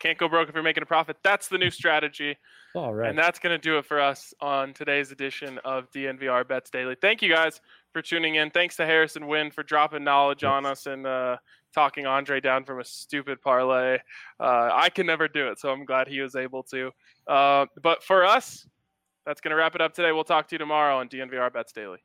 Can't 0.01 0.17
go 0.17 0.27
broke 0.27 0.49
if 0.49 0.55
you're 0.55 0.63
making 0.63 0.81
a 0.81 0.87
profit. 0.87 1.17
That's 1.23 1.47
the 1.47 1.59
new 1.59 1.69
strategy. 1.69 2.35
All 2.73 2.91
right. 2.91 3.07
And 3.07 3.17
that's 3.17 3.37
going 3.37 3.53
to 3.53 3.61
do 3.61 3.77
it 3.77 3.85
for 3.85 4.01
us 4.01 4.33
on 4.41 4.73
today's 4.73 5.11
edition 5.11 5.59
of 5.63 5.91
DNVR 5.91 6.47
Bets 6.47 6.71
Daily. 6.71 6.95
Thank 6.99 7.21
you 7.21 7.29
guys 7.29 7.61
for 7.93 8.01
tuning 8.01 8.35
in. 8.35 8.49
Thanks 8.49 8.75
to 8.77 8.85
Harrison 8.87 9.27
Wind 9.27 9.53
for 9.53 9.61
dropping 9.61 10.03
knowledge 10.03 10.43
on 10.43 10.65
us 10.65 10.87
and 10.87 11.05
uh, 11.05 11.37
talking 11.71 12.07
Andre 12.07 12.41
down 12.41 12.65
from 12.65 12.79
a 12.79 12.83
stupid 12.83 13.43
parlay. 13.43 13.99
Uh, 14.39 14.71
I 14.73 14.89
can 14.89 15.05
never 15.05 15.27
do 15.27 15.49
it, 15.49 15.59
so 15.59 15.69
I'm 15.69 15.85
glad 15.85 16.07
he 16.07 16.19
was 16.19 16.35
able 16.35 16.63
to. 16.63 16.89
Uh, 17.27 17.67
but 17.83 18.03
for 18.03 18.25
us, 18.25 18.65
that's 19.23 19.39
going 19.39 19.51
to 19.51 19.55
wrap 19.55 19.75
it 19.75 19.81
up 19.81 19.93
today. 19.93 20.11
We'll 20.11 20.23
talk 20.23 20.47
to 20.47 20.55
you 20.55 20.59
tomorrow 20.59 20.97
on 20.97 21.09
DNVR 21.09 21.53
Bets 21.53 21.73
Daily. 21.73 21.99